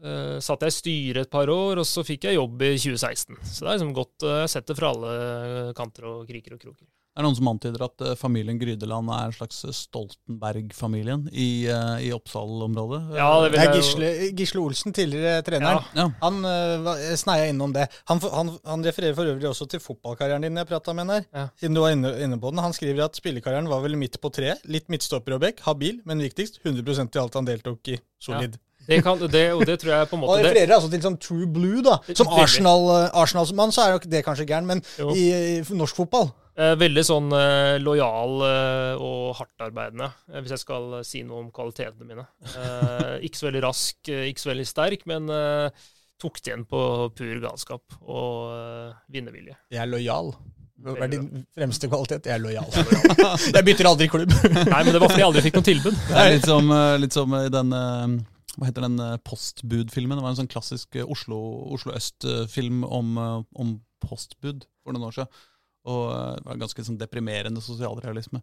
[0.06, 3.34] eh, satt jeg i styret et par år, og så fikk jeg jobb i 2016.
[3.42, 6.86] Så det er liksom godt har sett det fra alle kanter og kriker og kroker.
[7.20, 12.06] Er det noen som antyder at eh, familien Grydeland er en slags Stoltenberg-familien i, eh,
[12.08, 13.00] i Oppsal-området?
[13.18, 15.84] Ja, det Det vil er Gisle, Gisle Olsen, tidligere treneren.
[15.92, 16.06] Ja.
[16.06, 16.06] Ja.
[16.22, 17.90] Han uh, sneia innom det.
[18.08, 21.28] Han, han, han refererer for øvrig også til fotballkarrieren din, jeg prata med her.
[21.36, 21.46] Ja.
[21.60, 22.64] Siden du var inne, inne på den.
[22.64, 24.64] Han skriver at spillekarrieren var vel midt på treet.
[24.72, 28.00] Litt midtstopper og bekk, Habil, men viktigst 100% i alt han deltok i.
[28.24, 28.56] Solid.
[28.90, 31.18] Det kan, det, og det tror jeg på en måte han refererer altså til sånn
[31.22, 32.00] True Blue, da.
[32.18, 35.12] Som Arsenal-mann Arsenal-mann så er jo det kanskje gæren, men Jo.
[35.14, 35.28] i,
[35.60, 40.98] i norsk fotball eh, Veldig sånn eh, lojal eh, og hardtarbeidende, eh, hvis jeg skal
[40.98, 42.26] eh, si noe om kvalitetene mine.
[42.52, 45.88] Eh, ikke så veldig rask, eh, ikke så veldig sterk, men eh,
[46.20, 46.82] tok det igjen på
[47.16, 49.56] pur galskap og vinnervilje.
[49.72, 50.34] Jeg er lojal.
[50.80, 52.28] Hva er din fremste kvalitet?
[52.28, 52.68] Jeg er lojal.
[53.56, 54.34] jeg bytter aldri klubb.
[54.74, 56.02] Nei, men det var fordi jeg aldri fikk noe tilbud.
[56.08, 58.18] Det er litt som, eh, litt som i den eh,
[58.56, 60.20] Hva heter den eh, postbud-filmen?
[60.20, 61.40] Det var en sånn klassisk eh, Oslo,
[61.76, 65.42] Oslo øst-film om, eh, om postbud for noen år siden.
[65.88, 68.42] Og eh, det var ganske sånn deprimerende sosialrealisme.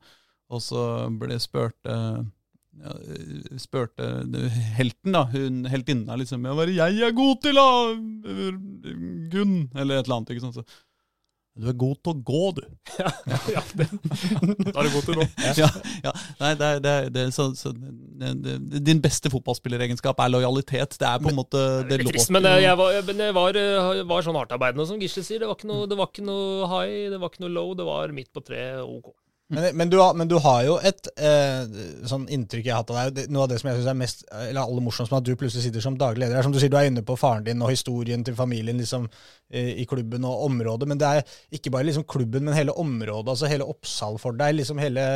[0.54, 0.82] Og så
[1.18, 2.20] ble spurt eh,
[2.82, 4.08] ja, eh, spurte
[4.76, 7.68] helten, da, hun heltinna, liksom ja, Hva er det jeg er god til, da?
[9.32, 9.56] Gunn?
[9.74, 10.34] Eller et eller annet.
[10.34, 10.60] ikke sant?
[10.60, 10.66] Så,
[11.56, 12.64] Du er god til å gå, du.
[13.00, 13.10] ja,
[13.54, 13.86] ja det,
[14.74, 15.26] da er du god til nå.
[15.62, 15.68] ja,
[16.04, 16.12] ja.
[16.42, 20.98] Nei, det er, det er, det er så, så, det, din beste fotballspilleregenskap er lojalitet.
[21.00, 23.60] Det er på en måte det er trist, men jeg var, jeg var,
[24.12, 25.40] var sånn hardtarbeidende, som Gisle sier.
[25.40, 27.72] Det var, ikke noe, det var ikke noe high, det var ikke noe low.
[27.78, 29.14] Det var midt på tre OK.
[29.48, 31.68] Men, men, du har, men, du har, jo et eh,
[32.10, 33.28] sånn inntrykk jeg har hatt av deg.
[33.30, 35.68] Noe av det som jeg synes er mest, eller aller morsomst med at du plutselig
[35.68, 37.70] sitter som daglig leder, er som du sier, du er inne på faren din og
[37.70, 39.06] historien til familien liksom,
[39.54, 40.90] eh, i klubben og området.
[40.90, 44.58] Men det er ikke bare liksom klubben, men hele området, altså hele Oppsal for deg.
[44.58, 45.06] liksom hele...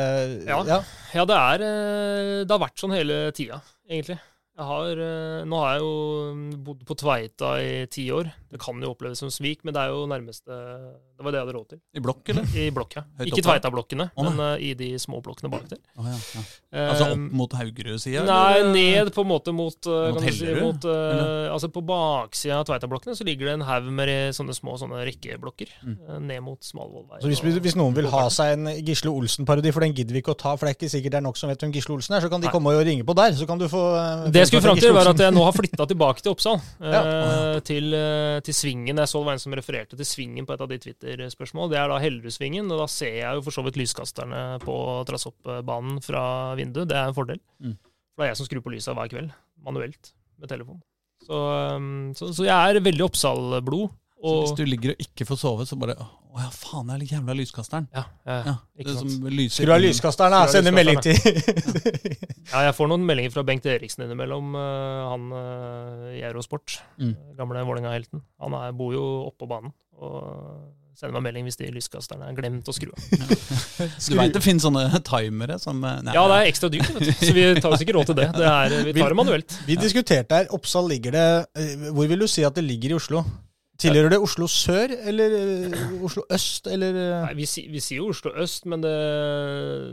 [0.47, 0.79] Ja, ja.
[1.17, 3.59] ja det, er, eh, det har vært sånn hele tida,
[3.91, 4.21] egentlig.
[4.61, 5.93] Har, eh, nå har jeg jo
[6.35, 8.29] mm, bodd på Tveita i ti år.
[8.51, 11.45] Det kan jo oppleves som svik, men det er jo nærmeste Det var det jeg
[11.45, 11.79] hadde råd til.
[11.95, 12.47] I blokk, eller?
[12.57, 13.03] I blokk, ja.
[13.19, 15.79] Høyt Ikke Tveita-blokkene, oh, men uh, i de små blokkene bak der.
[15.95, 16.43] Oh, ja, ja.
[16.89, 18.25] Altså opp mot Haugerud-sida?
[18.27, 20.57] Nei, ned på en måte mot, uh, mot Hellerud?
[20.57, 24.55] Si, mot, uh, altså på baksida av Tveita-blokkene så ligger det en haug med sånne
[24.57, 25.97] små sånne rekkeblokker mm.
[26.27, 27.21] ned mot Smalvollvei.
[27.23, 30.35] Så hvis, hvis, noen vil ha seg en Gisle Olsen-parodi, for den gidder vi ikke
[30.35, 32.17] å ta, for det er ikke sikkert det er nok som vet hvem Gisle Olsen
[32.17, 32.55] er, så kan de Nei.
[32.55, 33.85] komme og ringe på der, så kan du få
[34.33, 36.59] Det skulle fram til, var at jeg nå har flytta tilbake til Oppsal.
[36.91, 37.01] Ja.
[37.65, 37.93] til,
[38.43, 38.99] til Svingen.
[38.99, 41.71] Jeg så det var en som refererte til Svingen på et av de Twitter-spørsmål.
[41.71, 44.75] Det er da Hellerudsvingen, og da ser jeg jo for så vidt lyskasterne på
[45.07, 46.23] Trassoppbanen fra
[46.59, 46.89] vinduet.
[46.91, 47.41] Det er en fordel.
[47.63, 47.77] Mm.
[47.77, 49.31] Det er jeg som skrur på lysa hver kveld,
[49.65, 50.11] manuelt,
[50.41, 50.81] med telefon.
[51.25, 51.37] Så,
[51.77, 53.91] um, så, så jeg er veldig Oppsal-blod.
[54.21, 57.01] Så hvis du ligger og ikke får sove, så bare Å ja, faen, jeg er
[57.01, 57.87] litt jævla lyskasteren.
[57.91, 58.53] Ja, ja, ja.
[59.51, 60.45] Skru av lyskasteren, da.
[60.51, 61.17] Sender melding til
[62.51, 64.53] Ja, jeg får noen meldinger fra Bengt Eriksen innimellom.
[64.55, 67.15] Uh, han uh, i Eurosport, mm.
[67.39, 68.23] gamle Vålerenga-helten.
[68.45, 69.73] Han er, bor jo oppå banen.
[69.99, 70.69] og
[71.01, 73.05] sender meg melding hvis de lyskasterne er glemt å skru av.
[74.07, 76.15] du veit det finnes sånne timere som eh, nei.
[76.17, 78.27] Ja, det er ekstra dyrt, så vi tar oss ikke råd til det.
[78.37, 79.55] det er, vi tar det manuelt.
[79.67, 81.25] Vi diskuterte her, Oppsal ligger det
[81.95, 83.23] Hvor vil du si at det ligger i Oslo?
[83.81, 85.33] Tilhører det Oslo sør eller
[86.05, 88.93] Oslo øst, eller Nei, vi, vi sier jo Oslo øst, men det,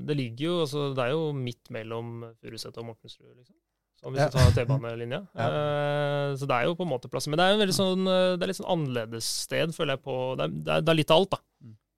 [0.09, 3.57] det ligger jo altså, Det er jo midt mellom Furuset og Mortensrud, liksom.
[3.99, 4.29] Sånn hvis ja.
[4.31, 5.23] du tar T-banelinja.
[5.41, 5.47] ja.
[5.49, 7.27] uh, så det er jo på en måte plass.
[7.31, 10.05] Men det er jo veldig sånn, eh, det er litt sånn annerledes sted, føler jeg
[10.05, 10.19] på.
[10.39, 11.41] Det er, det er, det er litt av alt, da.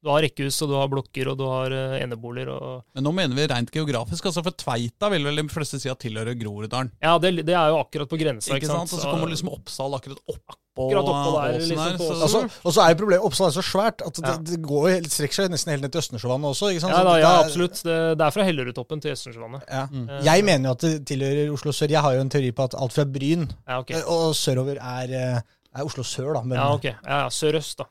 [0.01, 2.49] Du har rekkehus, og du har blokker, og du har uh, eneboliger.
[2.55, 2.81] Og...
[2.97, 4.31] Men nå mener vi rent geografisk.
[4.31, 6.93] altså For Tveita vil vel de fleste si at tilhører Groruddalen?
[7.05, 8.57] Ja, det, det, er jo akkurat på grensa.
[8.57, 8.89] ikke sant?
[8.89, 11.59] Og så kommer liksom Oppsal akkurat opp akkurat oppå der.
[11.59, 14.89] Liksom, så, altså, og så er problemet Oppsal er så svært at det, det går
[14.95, 16.73] helt, strekker seg nesten helt ned til Østensjøvannet også.
[16.73, 16.97] ikke sant?
[16.97, 17.81] Ja, da, ja absolutt.
[17.85, 19.69] Det, det, er fra Hellerudtoppen til Østensjøvannet.
[19.69, 19.87] Ja.
[19.91, 20.09] Mm.
[20.31, 21.93] Jeg mener jo at det tilhører Oslo sør.
[21.93, 24.03] Jeg har jo en teori på at alt fra Bryn ja, okay.
[24.09, 25.41] og sørover er, eh,
[25.75, 26.45] er, Oslo sør, da.
[26.47, 26.93] Men, ja, ok.
[26.95, 27.91] Ja, Sørøst, da.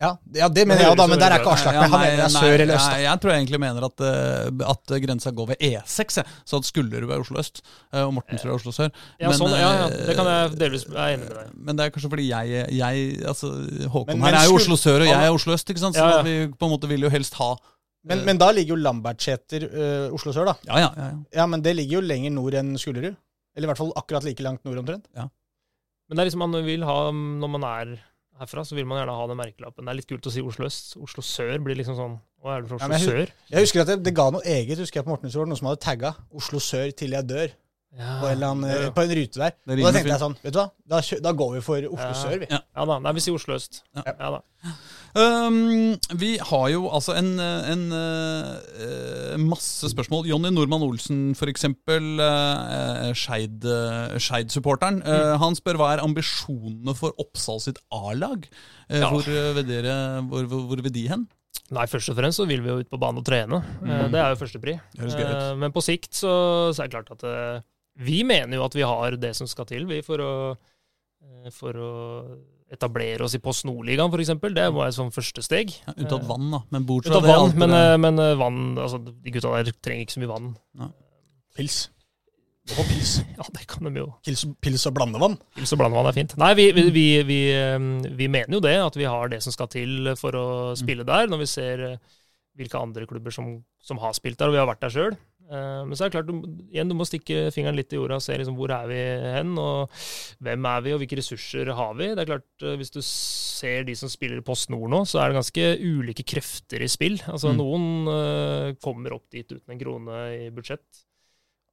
[0.00, 1.90] Ja, ja, det mener jeg, da, men der er ikke Aslak med.
[1.92, 2.88] Han mener det er sør eller øst.
[2.88, 6.68] Nei, jeg tror jeg egentlig mener at, uh, at grensa går ved E6, så at
[6.68, 8.94] Skullerud er Oslo øst uh, og Mortensrud er Oslo sør.
[9.20, 11.84] Ja, men, sånn, ja, ja, det kan jeg delvis være enig med deg Men det
[11.84, 13.50] er kanskje fordi jeg, jeg altså,
[13.92, 16.00] Håkon men, her er jo Oslo sør, og jeg er Oslo øst, ikke sant?
[16.00, 17.52] så ja, vi på en måte vil jo helst ha
[18.08, 20.54] men, men da ligger jo Lambertseter uh, Oslo sør, da.
[20.64, 21.08] Ja, ja, ja,
[21.42, 21.44] ja.
[21.50, 23.12] Men det ligger jo lenger nord enn Skullerud.
[23.52, 25.04] Eller i hvert fall akkurat like langt nord omtrent.
[25.12, 25.26] Ja.
[26.08, 27.92] Men det er liksom man vil ha når man er
[28.40, 29.86] herfra, så vil man gjerne ha den merkelappen.
[29.86, 30.94] Det er litt kult å si Oslo øst.
[31.00, 33.32] Oslo sør blir liksom sånn Hva er det for Oslo ja, jeg, sør?
[33.52, 35.82] Jeg husker at det, det, ga noe eget, husker jeg på Mortensrud, noen som hadde
[35.84, 37.56] tagga 'Oslo sør til jeg dør'.
[37.98, 38.90] Ja, på, en annen, ja, ja.
[38.94, 39.54] på, en rute der.
[39.66, 42.36] Og da tenkte jeg sånn, vet du hva, da, da går vi for Oslo sør,
[42.38, 42.46] vi.
[42.52, 42.98] Ja, da.
[43.02, 43.80] Nei, vi sier Oslo øst.
[43.98, 44.40] Ja, da.
[45.18, 50.28] Um, vi har jo altså en, en uh, masse spørsmål.
[50.30, 51.66] Jonny Normann Olsen, f.eks.
[51.66, 55.02] Uh, Skeid-supporteren.
[55.02, 55.40] Uh, mm.
[55.42, 58.46] Han spør hva er ambisjonene for Oppsal sitt A-lag?
[58.86, 59.10] Uh, ja.
[59.10, 61.26] hvor, hvor, hvor, hvor, vil de hen?
[61.74, 63.58] Nei, Først og fremst så vil vi jo ut på banen og trene.
[63.82, 64.14] Mm.
[64.14, 64.78] Det er jo førstepri.
[65.58, 66.30] Men på sikt så,
[66.70, 67.66] så, er det klart at
[68.00, 70.32] vi mener jo at vi har det som skal til vi for å,
[71.54, 71.92] for å
[72.70, 74.34] etablere oss i Post Nord-ligaen, f.eks.
[74.54, 75.72] Det var et sånn første steg.
[75.86, 76.60] Ja, unntatt vann, da.
[76.70, 80.16] Men bortsett fra det vann, men, men, eh, vann altså, De gutta der trenger ikke
[80.16, 80.52] så mye vann.
[80.78, 80.90] Ja.
[81.58, 81.80] Pils.
[82.76, 83.16] Og pils.
[83.40, 84.06] Ja, det kan de jo.
[84.26, 85.34] Pils, pils og blandevann?
[85.56, 86.36] Pils og blandevann er fint.
[86.40, 89.70] Nei, vi, vi, vi, vi, eh, mener jo det, at vi har det som skal
[89.72, 90.46] til for å
[90.78, 91.98] spille der, når vi ser eh,
[92.60, 95.18] hvilke andre klubber som, som har spilt der, og vi har vært der sjøl.
[95.50, 98.20] Eh, men så er det klart, du, igjen, du må stikke fingeren litt i jorda
[98.20, 99.00] og se liksom, hvor er vi
[99.34, 100.02] hen, og
[100.46, 102.12] hvem er vi, og hvilke ressurser har vi.
[102.14, 105.30] Det er klart, eh, Hvis du ser de som spiller Post Nord nå, så er
[105.30, 107.18] det ganske ulike krefter i spill.
[107.26, 107.58] Altså, mm.
[107.60, 111.02] Noen uh, kommer opp dit uten en krone i budsjett,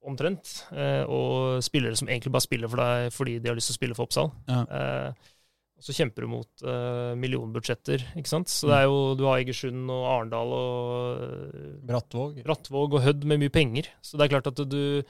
[0.08, 0.52] omtrent.
[0.72, 3.80] Uh, og spillere som egentlig bare spiller for deg fordi de har lyst til å
[3.80, 4.32] spille for Oppsal.
[4.50, 4.64] Ja.
[4.68, 5.34] Uh,
[5.78, 8.50] og så kjemper du mot uh, millionbudsjetter, ikke sant.
[8.50, 12.40] Så det er jo, du har Egersund og Arendal og uh, Brattvåg.
[12.42, 13.92] Brattvåg og Hødd med mye penger.
[14.02, 15.06] Så det er klart at du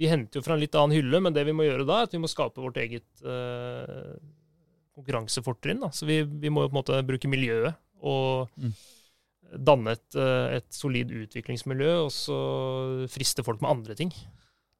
[0.00, 2.08] Vi henter jo fra en litt annen hylle, men det vi må gjøre da, er
[2.08, 4.16] at vi må skape vårt eget uh,
[4.96, 5.84] konkurransefortrinn.
[5.92, 8.72] Så vi, vi, må jo på en måte bruke miljøet og mm.
[9.68, 12.38] danne et, eh, et, solid utviklingsmiljø, og så
[13.12, 14.14] friste folk med andre ting.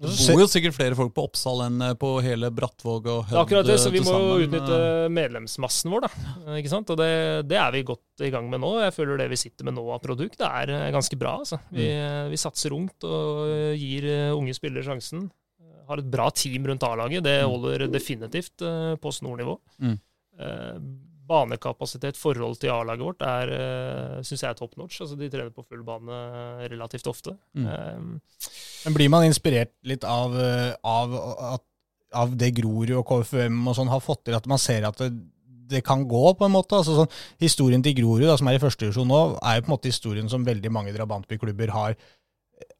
[0.00, 3.40] Det bor jo sikkert flere folk på Oppsal enn eh, på hele Brattvåg og Hødd.
[3.42, 4.78] Akkurat det, så vi må jo utnytte
[5.12, 6.34] medlemsmassen vår, da.
[6.56, 6.92] Ikke sant?
[6.94, 7.10] Og det,
[7.50, 8.70] det, er vi godt i gang med nå.
[8.80, 11.36] Jeg føler det vi sitter med nå av produkt, det er ganske bra.
[11.42, 11.60] Altså.
[11.68, 12.32] Vi, mm.
[12.32, 15.28] vi satser ungt og gir unge spillere sjansen
[15.90, 17.24] har et bra team rundt A-laget.
[17.26, 17.50] Det mm.
[17.50, 18.62] holder definitivt
[19.02, 19.56] på snornivå.
[19.82, 19.96] Mm.
[21.30, 25.00] Banekapasitet, forhold til A-laget vårt, er, uh, syns jeg er top notch.
[25.04, 26.20] Altså, de trener på full bane
[26.70, 27.36] relativt ofte.
[27.54, 27.66] Mm.
[27.70, 28.14] Um,
[28.84, 30.34] Men blir man inspirert litt av,
[30.84, 31.18] av,
[32.22, 35.12] av det Grorud og KFUM og sånn har fått til, at man ser at det,
[35.70, 36.80] det kan gå, på en måte.
[36.80, 39.70] Altså, sånn, historien til Grorud, da, som er i første divisjon nå, er jo på
[39.70, 41.94] en måte historien som veldig mange drabantbyklubber har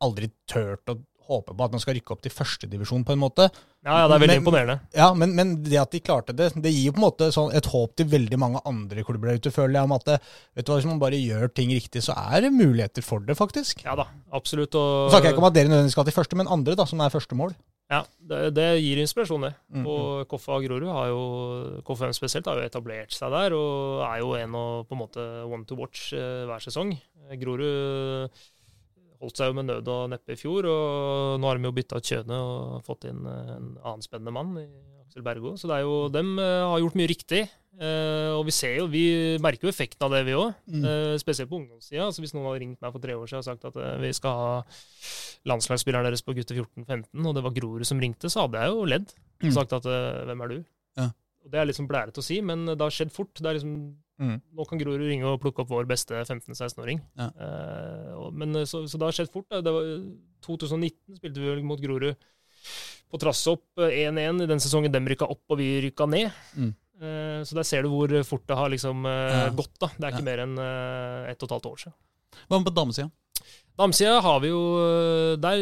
[0.05, 0.97] aldri turt å
[1.31, 3.49] håper på at man skal rykke opp til førstedivisjon, på en måte.
[3.87, 4.77] Ja, ja, det er veldig men, imponerende.
[4.97, 7.55] Ja, men, men, det at de klarte det, det gir jo på en måte sånn
[7.57, 10.21] et håp til veldig mange andre klubber der ute, føler jeg, om at det,
[10.59, 13.39] vet du hva, hvis man bare gjør ting riktig, så er det muligheter for det,
[13.39, 13.85] faktisk.
[13.87, 14.75] Ja da, absolutt.
[14.75, 15.09] Og...
[15.09, 17.03] Så snakker jeg ikke om at dere nødvendigvis skal til første, men andre da, som
[17.03, 17.57] er første mål.
[17.91, 19.57] Ja, det, det gir inspirasjon, det.
[19.75, 21.23] Mm, og Koffa Koffa Grorud har jo
[21.87, 25.25] KFM spesielt har jo etablert seg der, og er jo en og på en måte
[25.43, 26.95] one to watch eh, hver sesong.
[27.41, 28.31] Grorud
[29.21, 32.01] holdt seg jo med nød og neppe i fjor, og nå har de jo bytta
[32.01, 34.67] ut Kjøne og fått inn eh, en annen spennende mann i
[35.03, 35.57] Aksel Bergo.
[35.61, 37.49] Så det er jo, dem eh, har gjort mye riktig.
[37.81, 40.51] Uh, og vi ser jo, vi merker jo effekten av det, vi òg.
[40.69, 40.83] Mm.
[41.23, 42.03] Spesielt på ungdomssida.
[42.05, 44.37] Altså, hvis noen hadde ringt meg for tre år siden og sagt at vi skal
[44.37, 44.51] ha
[45.49, 48.85] landslagsspilleren deres på gutter 14-15, og det var Grorud som ringte, så hadde jeg jo
[48.91, 49.55] ledd og mm.
[49.57, 50.59] sagt at hvem er du?
[51.45, 53.35] Og Det er liksom blærete å si, men det har skjedd fort.
[53.39, 53.75] Det er liksom
[54.21, 54.37] Mm.
[54.53, 57.01] Nå kan Grorud ringe og plukke opp vår beste 15-16-åring.
[57.17, 57.31] Ja.
[58.37, 59.49] Men, eh, så, så, det har skjedd fort.
[59.49, 59.89] Det var
[60.45, 62.13] 2019 spilte vi vel mot Grorud
[63.11, 66.29] på trass opp 1-1 eh, i den sesongen de rykka opp og vi rykka ned.
[66.53, 66.75] Mm.
[67.01, 69.49] Eh, så der ser du hvor fort det har liksom, eh, ja.
[69.57, 69.73] gått.
[69.81, 69.91] da.
[69.97, 70.29] Det er ikke ja.
[70.29, 70.61] mer enn
[71.33, 71.97] ett og et halvt år siden.
[72.45, 73.11] Hva med på damesida?
[73.81, 74.61] Damesida har vi jo
[75.41, 75.59] Der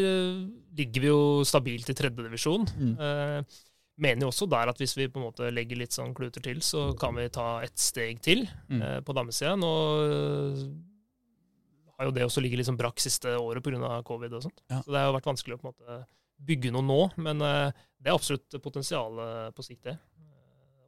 [0.75, 2.67] ligger vi jo stabilt i tredjedivisjon.
[2.75, 2.91] Mm.
[2.99, 3.59] Uh,
[4.01, 6.61] mener jo også der at hvis vi på en måte legger litt sånn kluter til,
[6.65, 8.79] så kan vi ta et steg til mm.
[8.81, 9.55] eh, på damesida.
[9.59, 9.71] Nå
[10.05, 10.63] eh,
[11.97, 13.99] har jo det også ligget litt sånn brakk siste året pga.
[14.07, 14.63] covid og sånt.
[14.71, 14.81] Ja.
[14.83, 15.99] Så det har jo vært vanskelig å på en måte
[16.49, 19.19] bygge noe nå, men eh, det er absolutt potensial
[19.55, 19.97] på sikt, det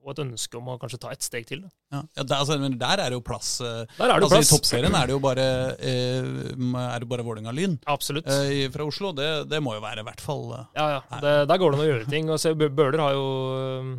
[0.02, 1.62] og et ønske om å kanskje ta et steg til.
[1.94, 3.54] Ja, ja der, altså, men der er det jo plass.
[3.62, 4.50] Eh, der er det altså, plass.
[4.50, 8.30] I toppserien er det jo bare, eh, bare Vålerenga-Lyn Absolutt.
[8.32, 9.12] Eh, fra Oslo.
[9.18, 11.02] Det, det, må jo være i hvert fall eh, Ja, ja.
[11.22, 12.32] Det, der går det an å gjøre ting.
[12.34, 13.92] Og se, Bøhler har jo, eh,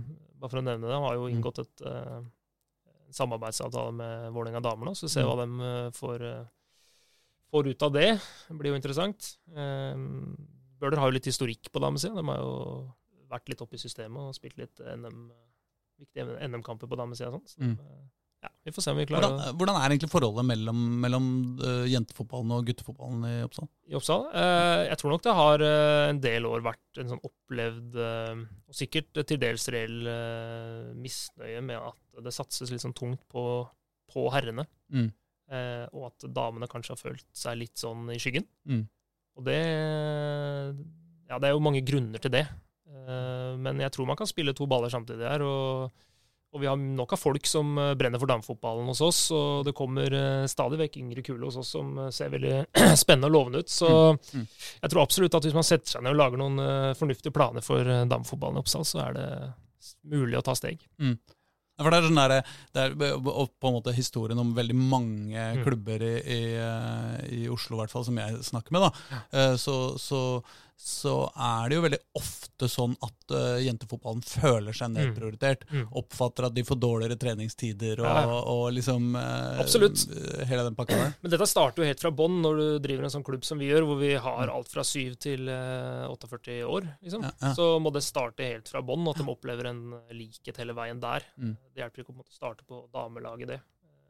[0.42, 1.36] bare for å nevne det, har jo mm.
[1.36, 2.16] inngått et eh,
[3.20, 5.28] samarbeidsavtale med Vålerenga damer nå, så se mm.
[5.28, 6.22] hva de uh, får,
[7.52, 8.08] får, ut av det.
[8.48, 9.34] Det blir jo interessant.
[9.52, 12.16] Bøhler har jo litt historikk på damesida.
[12.16, 12.54] De har jo
[13.28, 15.28] vært litt oppe i systemet og spilt litt NM
[16.00, 17.30] viktige NM-kamper på damesida.
[17.34, 17.46] Sånn.
[17.48, 17.76] Så, mm.
[17.78, 18.02] Eh,
[18.42, 21.26] ja, vi får se om vi klarer hvordan, hvordan er egentlig forholdet mellom, mellom
[21.60, 23.68] uh, jentefotballen og guttefotballen i Oppsal?
[23.86, 24.24] I Oppsal?
[24.34, 28.74] Uh, jeg tror nok det har uh, en del år vært en sånn opplevd, og
[28.74, 30.10] sikkert til dels reell
[30.98, 33.44] misnøye med at det satses litt sånn tungt på,
[34.10, 34.66] på herrene.
[34.92, 35.08] Mm.
[35.96, 38.44] og at damene kanskje har følt seg litt sånn i skyggen.
[38.68, 38.82] Mm.
[39.38, 39.60] Og det
[41.28, 42.44] Ja, det er jo mange grunner til det.
[43.08, 45.44] Eh, men jeg tror man kan spille to baller samtidig her.
[45.46, 45.90] og,
[46.52, 49.22] og vi har nok av folk som eh, brenner for damefotballen hos oss.
[49.34, 52.56] Og det kommer eh, stadig vekk yngre kule hos oss som ser veldig
[53.02, 53.72] spennende og lovende ut.
[53.72, 54.22] Så mm.
[54.32, 54.48] Mm.
[54.80, 57.86] jeg tror absolutt at hvis man setter seg ned og lager noen fornuftige planer for
[57.86, 59.28] damefotballen i Oppsal, så er det
[60.12, 60.82] mulig å ta steg.
[61.02, 61.16] Mm.
[61.82, 62.92] For det er, sånn der, det er
[63.24, 65.62] på en måte historien om veldig mange mm.
[65.64, 66.42] klubber i, i,
[67.40, 68.84] i Oslo, hvert fall, som jeg snakker med.
[68.84, 69.56] da.
[69.58, 70.20] Så, så,
[70.82, 74.96] så er det jo veldig ofte sånn at uh, jentefotballen føler seg mm.
[74.96, 75.60] nedprioritert.
[75.68, 75.76] Mm.
[75.78, 75.92] Mm.
[76.00, 78.38] Oppfatter at de får dårligere treningstider og, ja, ja.
[78.50, 80.02] og liksom uh, Absolutt.
[80.50, 81.12] hele den pakka der.
[81.22, 83.68] Men dette starter jo helt fra bånn når du driver en sånn klubb som vi
[83.70, 86.90] gjør, hvor vi har alt fra 7 til uh, 48 år.
[87.06, 87.28] Liksom.
[87.30, 90.98] Ja, Så må det starte helt fra bånn, at de opplever en likhet hele veien
[91.02, 91.28] der.
[91.38, 91.54] Mm.
[91.70, 93.60] Det hjelper ikke å starte på damelaget, det.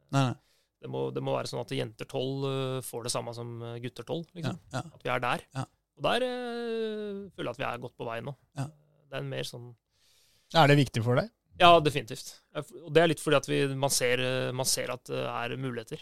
[0.09, 0.33] Nei, nei.
[0.81, 4.25] Det må, det må, være sånn at jenter 12 får det samme som gutter 12.
[4.41, 4.57] Liksom.
[4.81, 5.47] At vi er der.
[5.97, 8.33] Og der øh, føler jeg at vi er godt på vei nå.
[8.57, 8.67] Ja.
[9.09, 9.71] Det er en mer sånn
[10.57, 11.29] Er det viktig for deg?
[11.61, 12.31] Ja, definitivt.
[12.57, 15.53] Og det er litt fordi at vi, man, ser, eh, man ser at det er
[15.61, 16.01] muligheter.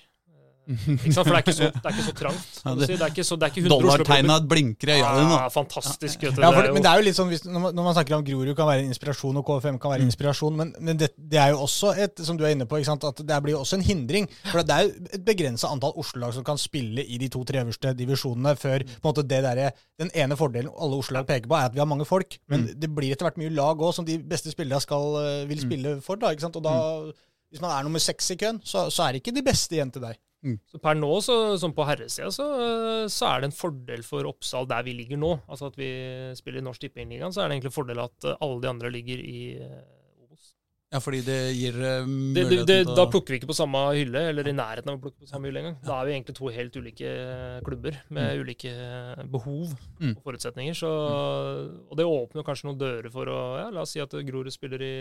[0.62, 2.60] For det er ikke så, det er ikke så trangt.
[2.62, 5.34] Ja, det, det, er ikke så, det er ikke 100 Dollartegna blinker i øya dine.
[5.34, 6.24] Ja, fantastisk.
[6.24, 6.32] Ja.
[6.38, 8.26] Ja, for, men det er jo litt sånn, hvis, når, man, når, man, snakker om
[8.28, 10.12] Grorud kan være en inspirasjon, og KFM kan være en mm.
[10.13, 13.24] inspirasjon, men, men det, det, er jo også et, som du er inne på, at
[13.32, 14.30] det blir jo også en hindring.
[14.52, 17.95] For det er jo et begrensa antall Oslo-lag som kan spille i de to-tre øverste
[17.97, 19.63] divisjonene før på en måte det der,
[20.02, 22.38] Den ene fordelen alle Oslo-lag peker på, er at vi har mange folk.
[22.52, 22.78] Men mm.
[22.86, 25.65] det blir etter hvert mye lag òg som de beste spillerne skal, eh, vil mm.
[25.65, 26.21] spille for.
[26.21, 26.62] da, ikke sant?
[26.62, 26.78] Og da...
[27.10, 29.76] Mm Hvis man er nummer seks i køen, så, så er det ikke de beste
[29.76, 30.15] igjen til deg.
[30.71, 32.45] Så per nå, så, som på herresida, så,
[33.13, 35.36] så er det en fordel for Oppsal der vi ligger nå.
[35.47, 35.89] Altså at vi
[36.39, 38.89] spiller i Norsk Tippingligaen, så er det egentlig en fordel at eh, alle de andre
[38.95, 39.84] ligger i eh,
[40.25, 40.47] Obos.
[40.91, 44.49] Ja, fordi det gir eh, muligheten til da plukker vi ikke på samme hylle, eller
[44.49, 45.77] i nærheten av å plukke på samme hylle engang.
[45.86, 47.12] Da er vi egentlig to helt ulike
[47.67, 48.73] klubber med ulike
[49.32, 50.15] behov Mm.
[50.17, 50.73] og forutsetninger.
[50.73, 50.89] Så,
[51.86, 54.82] og det åpner kanskje noen dører for å ja, La oss si at Grorud spiller
[54.82, 54.95] i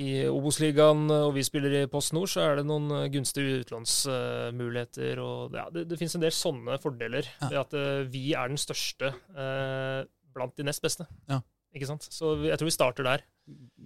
[0.00, 5.20] i Obos-ligaen og vi spiller i Post Nord, så er det noen eh, gunstige utlånsmuligheter.
[5.20, 7.48] og ja, Det, det finnes en del sånne fordeler Ja.
[7.50, 10.00] ved at uh, vi er den største uh,
[10.32, 11.04] blant de nest beste.
[11.28, 11.42] Ja.
[11.76, 12.08] Ikke sant?
[12.12, 13.24] Så jeg tror vi starter der.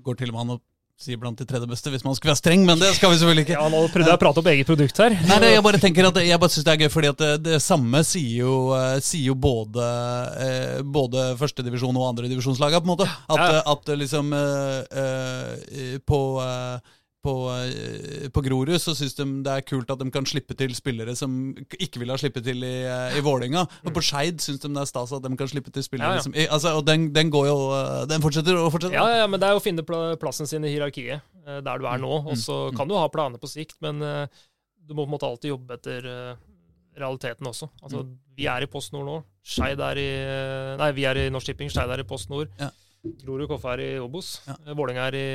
[0.06, 0.60] Går til og med an å
[0.96, 3.44] si blant de tredje beste, hvis man skal være streng, men det skal vi selvfølgelig
[3.44, 3.56] ikke.
[3.58, 5.12] Ja, Nå prøvde jeg å prate opp eget produkt her.
[5.28, 7.30] Nei, det, jeg bare tenker at jeg bare synes det er gøy, fordi at det,
[7.44, 9.88] det samme sier jo, eh, sier jo både,
[10.46, 13.08] eh, både førstedivisjon og andredivisjonslaga, på en måte.
[13.28, 13.48] At, Ja.
[13.60, 16.94] at, at eh, liksom eh, eh, på, eh,
[17.26, 20.74] på, eh, på Grorud så syns de det er kult at de kan slippe til
[20.76, 21.32] spillere som
[21.74, 23.64] ikke ville ha slippet til i, eh, i Vålerenga.
[23.84, 26.24] Og på Skeid syns de det er stas at de kan slippe til spillere Ja,
[26.24, 28.98] som altså, Og den, den går jo eh, Den fortsetter og fortsetter.
[28.98, 29.84] Ja, ja, men det er jo å finne
[30.20, 32.12] plassen sin i hierarkiet, der du er nå.
[32.26, 35.52] Og så kan du ha planer på sikt, men du må på en måte alltid
[35.54, 36.08] jobbe etter
[36.96, 37.68] realiteten også.
[37.82, 39.20] Altså, Vi er i Post Nord nå.
[39.46, 40.08] Skeid er i
[40.80, 42.50] Nei, vi er i Norsk Tipping, Skeid er i Post Nord.
[42.60, 42.70] Ja.
[43.22, 44.40] Grorud Koffe er i Obos.
[44.46, 44.56] Ja.
[44.74, 45.26] Vålerenga er i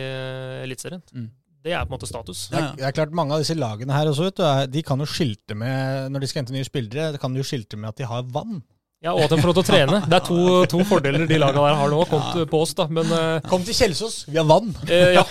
[0.65, 1.03] Eliteserien.
[1.15, 1.29] Mm.
[1.61, 2.47] Det er på en måte status.
[2.49, 5.01] Det er, det er klart Mange av disse lagene her også, vet du, de kan
[5.03, 7.99] jo skilte med Når de skal hente nye spillere, kan de jo skilte med at
[8.01, 8.63] de har vann.
[9.01, 9.99] Ja, Og at de får lov til å trene.
[10.05, 12.85] Det er to, to fordeler de lagene der har nå, kommet på oss, da.
[12.93, 14.67] Men uh, Kom til Kjelsås, vi har vann!
[14.85, 15.23] Uh, ja,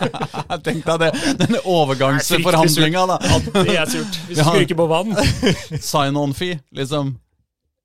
[0.66, 1.08] Tenk deg det.
[1.40, 3.16] Den overgangsforhandlinga, da.
[3.56, 4.18] det er surt.
[4.28, 4.44] Vi Ja.
[4.44, 5.16] skal ikke på vann.
[5.92, 6.58] Sign-on-fee.
[6.76, 7.14] Liksom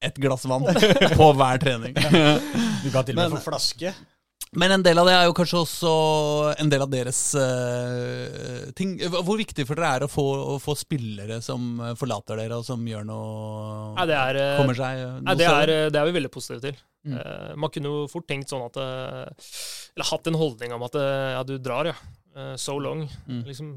[0.04, 1.96] ett glass vann på hver trening.
[2.84, 3.92] Du kan til og med få flaske.
[4.60, 5.92] Men en del av det er jo kanskje også
[6.60, 8.98] en del av deres uh, ting.
[9.00, 12.84] Hvor viktig for dere er å få, å få spillere som forlater dere, og som
[12.84, 16.18] gjør noe Nei, det er, eh, Kommer seg noe Nei, det er, det er vi
[16.20, 16.82] veldig positive til.
[17.08, 17.16] Mm.
[17.18, 19.48] Uh, man kunne jo fort tenkt sånn at eh,
[19.96, 21.96] Eller hatt en holdning om at eh, ja, du drar, ja.
[22.36, 23.08] Uh, so long.
[23.26, 23.42] Mm.
[23.48, 23.72] Liksom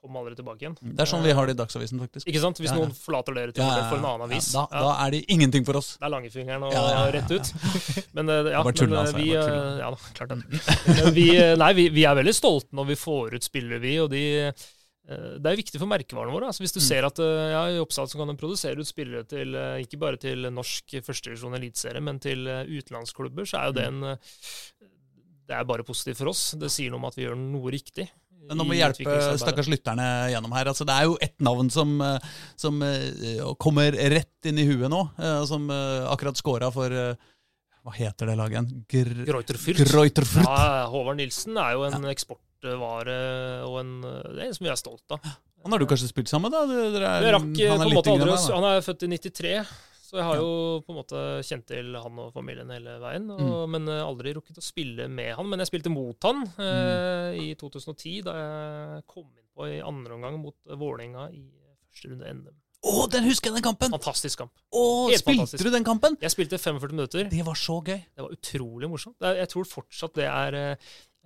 [0.00, 0.74] kom aldri tilbake igjen.
[0.80, 2.26] Det er sånn vi har det i Dagsavisen, faktisk.
[2.30, 2.56] Ikke sant?
[2.62, 2.80] Hvis Ja, ja.
[2.86, 4.48] noen forlater dere til Ja, for en annen avis.
[4.54, 5.92] Da, da er det ingenting for oss.
[6.00, 7.52] Det er langfingeren og rett ut.
[8.16, 11.14] Men, eh, ja, bare men, eh, altså, vi, eh, ja klart det.
[11.20, 11.26] Vi,
[11.60, 13.96] nei, vi, vi er veldig stolte når vi får ut spillere, vi.
[14.00, 14.24] og de
[15.10, 16.46] det er viktig for merkevarene våre.
[16.52, 16.84] Altså hvis du Mm.
[16.86, 21.00] ser at ja, i Oppsal kan de produsere ut spillere til ikke bare til norsk
[21.02, 24.04] førstedivisjon eliteserie, men til utenlandsklubber, så er jo det Mm.
[24.04, 24.16] en eh,
[25.50, 26.52] Det er bare positivt for oss.
[26.54, 28.06] Det sier noe om at vi gjør noe riktig.
[28.48, 30.70] Nå må vi hjelpe stakkars lytterne gjennom her.
[30.72, 34.90] Altså, det er jo ett navn som, eh, som eh, kommer rett inn i huet
[34.90, 36.94] nå, eh, som akkurat scora for
[37.80, 38.72] Hva heter det laget igjen?
[38.92, 40.44] Gr Greuter Fürth.
[40.44, 43.20] Ja, Håvard Nilsen er jo en eksportvare
[43.64, 45.30] og en, det er en som vi er stolt av.
[45.64, 46.80] Han har du kanskje spilt sammen med, da?
[47.00, 48.36] Er, rakk han er meg, da.
[48.52, 49.54] Han er født i 93,
[50.10, 50.48] så jeg har jo
[50.82, 53.28] på en måte kjent til han og familien hele veien.
[53.30, 53.70] Og, Mm.
[53.76, 55.46] Men eh, aldri rukket å spille med han.
[55.48, 60.16] Men jeg spilte mot han eh, i 2010, da jeg kom inn på i andre
[60.18, 61.44] omgang mot eh, Vålerenga i
[61.92, 62.58] første runde NM.
[62.80, 63.92] Å, den husker jeg, den kampen!
[63.92, 64.52] Fantastisk kamp.
[64.72, 65.64] Oh, Helt spilte fantastisk.
[65.68, 66.14] du den kampen?
[66.22, 67.26] Jeg spilte 45 minutter.
[67.28, 67.98] Det var så gøy.
[68.16, 69.18] Det var utrolig morsomt.
[69.20, 70.56] Jeg tror fortsatt det er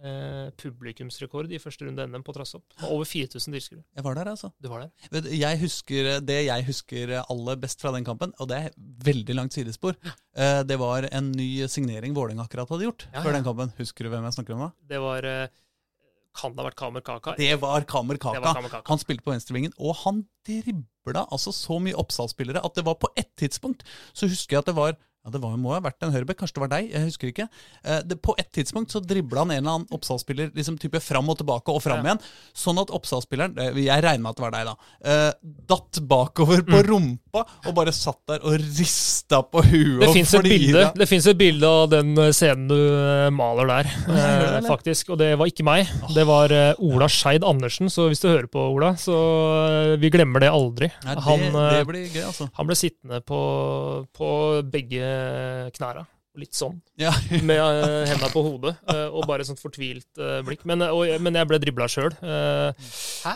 [0.05, 2.47] eh, eh, publikumsrekord i første runde NM på var
[2.90, 3.85] Over 4000 tilskuere.
[3.97, 4.51] Jeg var der, altså.
[4.62, 5.29] Du var der?
[5.33, 9.57] Jeg husker, det jeg husker aller best fra den kampen, og det er veldig langt
[9.57, 9.97] sidespor,
[10.37, 13.73] eh, det var en ny signering Vålerenga akkurat hadde gjort Ja, før den kampen.
[13.79, 14.71] Husker du hvem jeg snakker om da?
[14.95, 15.49] Det var eh,
[16.35, 17.37] Kan det ha vært Kamer Kaka?
[17.38, 18.88] Det var Kamer Det var Kamer Kaka.
[18.90, 23.11] Han spilte på venstrevingen, og han dribla altså så mye Oppsal-spillere at det var på
[23.17, 26.13] ett tidspunkt så husker jeg at det var ja, Det var, må ha vært en
[26.13, 27.49] høyrebekk, kanskje det var deg, jeg husker ikke.
[27.85, 31.29] Eh, det, på et tidspunkt så dribla han en eller annen Oppsal-spiller liksom type fram
[31.33, 32.13] og tilbake og fram Ja.
[32.13, 32.21] igjen,
[32.55, 35.33] sånn at Oppsal-spilleren, jeg regner med at det var deg, da, eh,
[35.73, 36.89] datt bakover på Mm.
[36.91, 41.89] rumpa og bare satt der og rista på huet Det fins et, et bilde av
[41.91, 45.11] den eh, scenen du eh, maler der, eh, faktisk.
[45.15, 45.89] Og det var ikke meg.
[46.15, 47.89] Det var eh, Ola Skeid Andersen.
[47.91, 49.15] Så hvis du hører på, Ola, så
[49.95, 50.91] eh, vi glemmer det aldri.
[51.05, 52.49] Nei, det, han, eh, det blir gøy, altså.
[52.55, 53.41] han ble sittende på,
[54.15, 54.31] på
[54.71, 55.13] begge
[55.77, 56.04] knæra.
[56.35, 57.12] Litt sånn, Ja.
[57.46, 60.65] med uh, henda på hodet, uh, og bare sånt fortvilt uh, blikk.
[60.67, 62.10] Men, eh, og, men jeg ble dribla sjøl.
[62.19, 63.35] Hæ?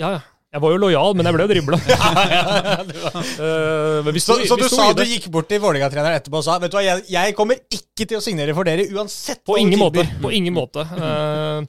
[0.00, 0.22] ja, ja.
[0.52, 1.76] Jeg var jo lojal, men jeg ble jo dribla.
[1.88, 6.58] ja, ja, vi Så, så du sa du gikk bort til Vålerenga-treneren etterpå og sa
[6.60, 9.80] Vet du hva, jeg, jeg kommer ikke til å signere for dere uansett På ingen
[9.80, 10.04] måte.
[10.20, 10.84] På ingen måte.
[11.02, 11.64] Eh,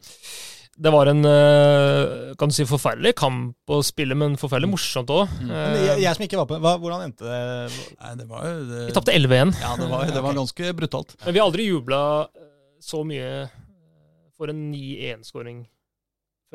[0.73, 5.35] det var en eh, kan du si, forferdelig kamp å spille, men forferdelig morsomt òg.
[5.43, 5.51] Mm.
[5.53, 7.83] jeg, jeg som ikke var på hva, Hvordan endte det?
[7.99, 11.13] Nei, det var det, vi tapte 11-1, Ja, det var, det var ganske brutalt.
[11.25, 12.01] men vi har aldri jubla
[12.83, 13.45] så mye
[14.33, 15.63] for en 9-1-skåring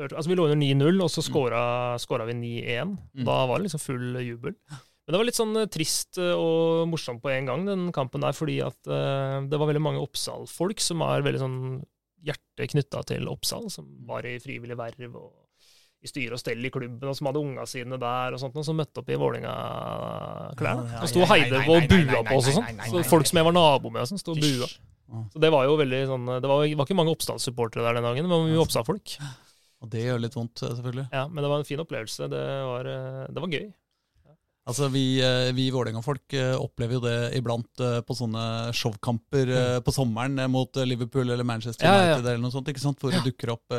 [0.07, 2.93] altså Vi lå under 9-0, og så skåra vi 9-1.
[3.19, 3.25] Mm.
[3.27, 4.55] Da var det liksom full jubel.
[5.09, 8.21] Men det var litt sånn eh, trist eh, og morsomt på en gang, den kampen
[8.21, 11.57] der, fordi at eh, det var veldig mange Oppsal-folk som er veldig sånn
[12.25, 15.31] hjertet knytta til Oppsal, som var i frivillig verv og
[15.99, 18.63] i styre og stell i klubben, og som hadde unga sine der, og sånt, og
[18.63, 20.83] som møtte opp i Vålerenga-klær.
[21.01, 22.79] Og sto og heide på og bua på oss og sånn.
[22.87, 24.69] Så Folk som jeg var nabo med, og sånn, sto og bua.
[25.33, 28.29] Så det var jo veldig sånn Det var, var ikke mange Oppsal-supportere der den dagen,
[28.29, 29.17] men mye Oppsal-folk.
[29.79, 31.05] Og det gjør litt vondt, eh, selvfølgelig.
[31.15, 32.27] Ja, men det var en fin opplevelse.
[32.31, 33.69] Det var, eh, det var gøy.
[34.69, 38.43] Altså, Vi, eh, vi Vålerenga-folk eh, opplever jo det iblant eh, på sånne
[38.77, 39.81] showkamper mm.
[39.85, 41.97] på sommeren mot Liverpool eller Manchester Ja.
[41.97, 43.01] United eller noe sånt, ikke sant?
[43.01, 43.77] hvor det dukker opp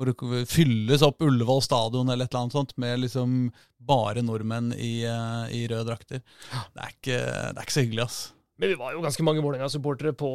[0.00, 4.72] hvor det fylles opp Ullevål stadion eller et eller annet sånt med liksom bare nordmenn
[4.72, 6.22] i, i røde drakter.
[6.24, 8.20] Det er, ikke, det er ikke så hyggelig, ass.
[8.60, 10.28] Men vi var jo ganske mange Vålerenga-supportere på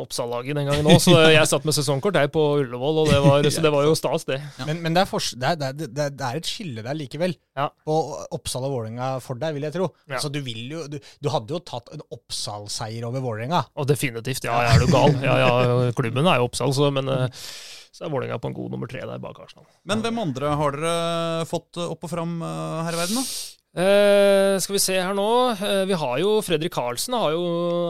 [0.00, 3.48] Oppsal-laget den gangen òg, så jeg satt med sesongkort her på Ullevål, og det var,
[3.52, 4.38] så det var jo stas, det.
[4.64, 7.34] Men, men det, er for, det, er, det, er, det er- et skille der likevel.
[7.58, 7.66] Ja.
[7.84, 7.98] På
[8.38, 9.90] Oppsal og Vålerenga for deg, vil jeg tro.
[10.08, 10.16] Ja.
[10.16, 13.64] Altså, du, vil jo, du, du hadde jo tatt en Oppsal-seier over Vålerenga.
[13.76, 14.48] Og definitivt.
[14.48, 15.18] Ja, ja, er du gal?
[15.24, 17.28] Ja, ja, klubben er jo Oppsal, så, men eh,
[17.92, 19.68] så er Vålerenga på en god nummer tre der bak Arsenal.
[19.88, 23.57] Men hvem andre har dere fått eh, opp og fram eh, her i verden, da?
[23.78, 25.24] Eh, skal vi se her nå.
[25.54, 27.42] Uh, vi har jo Fredrik Karlsen har jo,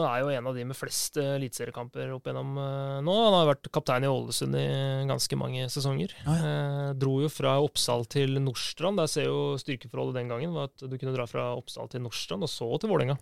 [0.05, 3.15] er jo en av de med flest eh, eliteseriekamper opp gjennom uh, nå.
[3.25, 4.67] Han har vært kaptein i Ålesund i
[5.09, 6.13] ganske mange sesonger.
[6.25, 9.01] Ja, Eh, dro jo fra Oppsal til Nordstrand.
[9.01, 12.45] Der ser jo styrkeforholdet den gangen var at du kunne dra fra Oppsal til Nordstrand,
[12.45, 13.17] og så til Vålerenga.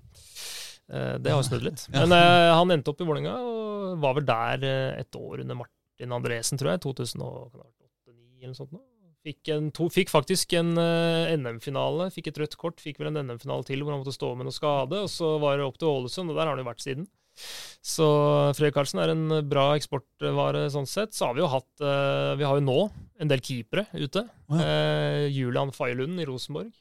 [0.88, 1.88] Det har jo snudd litt.
[1.96, 4.68] Men han endte opp i Vålerenga, og var vel der
[5.02, 6.84] et år under Martin Andresen, tror jeg.
[6.86, 8.76] 2008-2009 eller noe sånt.
[8.76, 8.84] nå.
[9.28, 13.20] Fikk, en, to, fikk faktisk en eh, NM-finale, fikk et rødt kort, fikk vel en
[13.26, 15.90] NM-finale til hvor han måtte stå med noe skade, og så var det opp til
[15.92, 17.10] Ålesund, og der har han jo vært siden.
[17.84, 18.08] Så
[18.58, 21.14] Fredrik Karlsen er en bra eksportvare sånn sett.
[21.14, 22.80] Så har vi jo hatt eh, Vi har jo nå
[23.22, 24.24] en del keepere ute.
[24.50, 24.64] Ja.
[24.64, 26.72] Eh, Julian Faye-Lund i Rosenborg.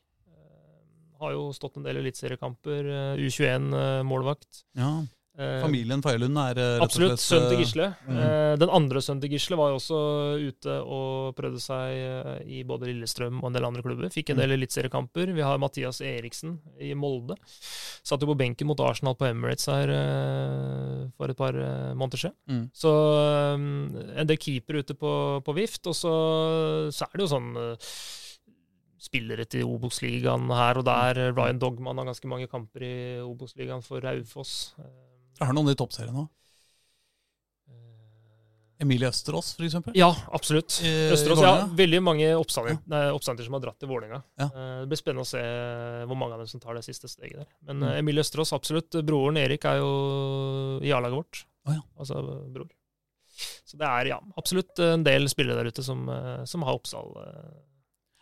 [1.21, 2.89] Har jo stått en del eliteseriekamper.
[3.17, 4.67] Uh, U21-målvakt.
[4.77, 4.91] Ja,
[5.37, 7.21] Familien Feilund er eh, rett og Absolutt.
[7.21, 7.89] slett Sønnen til eh, Gisle.
[8.07, 8.19] Mm.
[8.25, 9.99] Eh, den andre sønnen til Gisle var jo også
[10.41, 14.09] ute og prøvde seg eh, i både Lillestrøm og en del andre klubber.
[14.15, 15.35] Fikk en del eliteseriekamper.
[15.37, 17.37] Vi har Mathias Eriksen i Molde.
[17.47, 22.27] Satt jo på benken mot Arsenal på Emirates her eh, for et par eh, måneder
[22.27, 22.39] siden.
[22.49, 22.69] Mm.
[22.73, 25.13] Så eh, en del keeper ute på,
[25.45, 25.85] på vift.
[25.91, 26.15] Og så,
[26.95, 27.91] så er det jo sånn eh,
[29.07, 31.19] Spillere til Obos-ligaen her og der.
[31.37, 34.73] Ryan Dogman har ganske mange kamper i Obos-ligaen for Raufoss.
[35.41, 36.29] Eh, det noen i toppserien nå.
[38.79, 39.95] Emilie Østerås, eksempel.
[39.97, 40.75] Ja, absolutt.
[40.85, 41.65] Østerås, ja.
[41.79, 44.19] Veldig mange oppstander, som har dratt til Vålerenga.
[44.37, 44.51] Ja.
[44.53, 45.41] Eh, Det blir spennende å se
[46.05, 47.47] hvor mange av dem som tar det siste steget der.
[47.65, 47.87] Men Mm.
[47.89, 48.91] eh, Emilie Østerås, absolutt.
[49.03, 51.45] Broren Erik er jo i A-laget vårt.
[51.67, 51.81] Å ja.
[51.99, 52.21] Altså
[52.53, 52.69] bror.
[53.65, 57.17] Så det er ja, absolutt en del spillere der ute som, eh, som har Oppsal.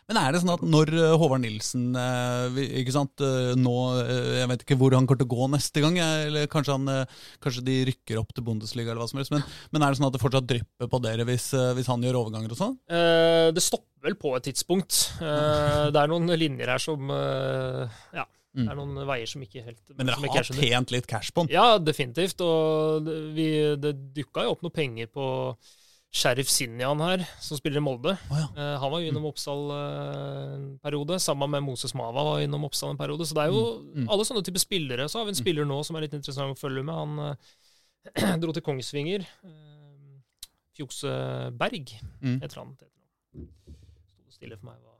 [0.05, 3.71] Men er det sånn at når eh, Håvard Nilsen eh, ikke sant, eh, nå
[4.37, 7.07] Jeg vet ikke hvor han kommer til å gå neste gang, eller kanskje, han,
[7.41, 9.33] kanskje de rykker opp til Bundesliga, eller hva som helst.
[9.33, 9.41] Men,
[9.73, 11.47] men er det sånn at det fortsatt drypper på dere hvis,
[11.79, 12.77] hvis han gjør overganger og sånn?
[12.85, 14.99] Eh, det stopper vel på et tidspunkt.
[15.25, 18.69] Eh, det er noen linjer her som eh, Ja, det Mm.
[18.71, 21.49] er noen veier som ikke helt Men dere har tjent litt cash på den?
[21.51, 22.39] Ja, definitivt.
[22.39, 23.03] Og
[23.35, 25.25] vi, det dukka jo opp noe penger på
[26.15, 28.13] Sheriff Sinjan her, som spiller i Molde.
[28.31, 28.45] Oh, ja.
[28.55, 32.63] uh, han var jo innom Oppsal eh, en periode, sammen med Moses Mava var innom
[32.69, 33.27] Oppsal en periode.
[33.27, 34.09] Så det er jo Mm, mm.
[34.15, 35.09] alle sånne typer spillere.
[35.11, 36.95] Så har vi en spiller nå som er litt interessant å følge med.
[36.95, 39.27] Han uh, dro til Kongsvinger.
[39.43, 40.19] Eh,
[40.79, 41.11] Fjose
[41.59, 41.91] Berg
[42.23, 42.39] Mm.
[42.41, 42.71] Heter han.
[42.79, 44.95] Sto stille for meg hva,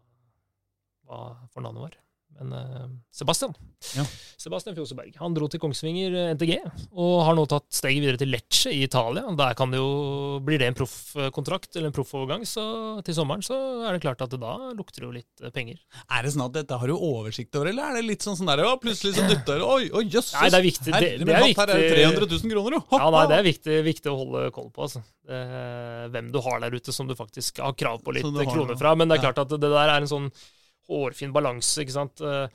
[1.07, 1.21] hva
[1.55, 1.95] fornavnet var.
[2.35, 3.53] Men eh, Sebastian.
[3.95, 4.03] Ja.
[4.41, 5.13] Sebastian Fjoseberg.
[5.21, 6.57] Han dro til Kongsvinger eh, NTG,
[6.91, 9.23] og har nå tatt steget videre til Lecce i Italia.
[9.39, 12.65] Der kan det jo, Blir det en proffkontrakt eller en proffovergang så
[13.07, 13.55] til sommeren, så
[13.87, 15.79] er det klart at det da lukter det jo litt eh, penger.
[16.11, 18.51] Er det sånn at dette har du oversikt over, eller er det litt sånn sånn
[18.51, 20.33] der, ja, plutselig så dytter det, oi, oi, jøss!
[20.35, 20.89] Nei, det er viktig.
[20.89, 22.03] Det- herre det min er hatt, her er det viktig.
[22.03, 22.83] 300 000 kroner, jo.
[22.99, 24.89] Ja, nei, Det er viktig, viktig å holde koll på.
[24.89, 25.05] altså.
[25.25, 28.91] Hvem du har der ute som du faktisk har krav på litt kroner fra.
[28.99, 30.27] Men det er klart at det der er en sånn
[30.89, 31.81] hårfin balanse.
[31.83, 32.21] ikke sant?
[32.21, 32.47] Eh,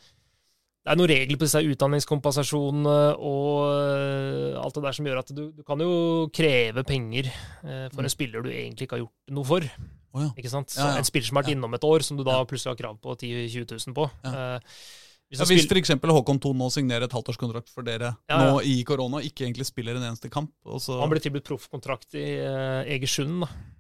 [0.80, 5.32] Det er noen regler på disse utdanningskompensasjonene og eh, alt det der som gjør at
[5.36, 8.06] du, du kan jo kreve penger eh, for Mm.
[8.06, 9.66] en spiller du egentlig ikke har gjort noe for.
[10.14, 10.30] Oh, ja.
[10.40, 10.70] ikke sant?
[10.72, 10.98] Så Ja, ja.
[10.98, 11.56] En spiller som har vært Ja.
[11.58, 14.10] innom et år, som du da plutselig har krav på 10 000-20 000 på.
[14.24, 14.58] Ja.
[15.30, 15.92] Hvis Ja, hvis f.eks.
[16.02, 19.94] Håkon Thon nå signerer et halvtårskontrakt for dere Ja, nå i korona, ikke egentlig spiller
[19.94, 20.50] en eneste kamp,
[20.80, 23.79] så Han ble tilbudt proffkontrakt i uh, Egersund da, Mm.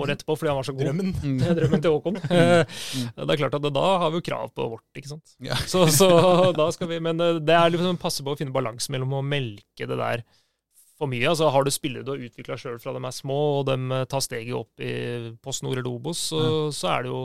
[0.00, 0.84] Året etterpå fordi han var så god.
[0.86, 1.10] Drømmen.
[1.22, 1.40] Mm.
[1.58, 2.20] Drømmen til Håkon.
[2.32, 2.62] Eh,
[3.16, 5.34] Det er klart at da har vi jo krav på vårt, ikke sant.
[5.44, 5.56] Ja.
[5.68, 6.08] Så, så
[6.60, 9.24] da skal vi, Men eh, det er liksom passe på å finne balanse mellom å
[9.26, 10.24] melke det der
[10.98, 11.28] for mye.
[11.28, 14.04] Altså, har du spillere du har utvikla sjøl fra de er små, og de eh,
[14.10, 14.92] tar steget opp i
[15.44, 16.42] Post Nord eller Obos, så,
[16.74, 17.24] så er det jo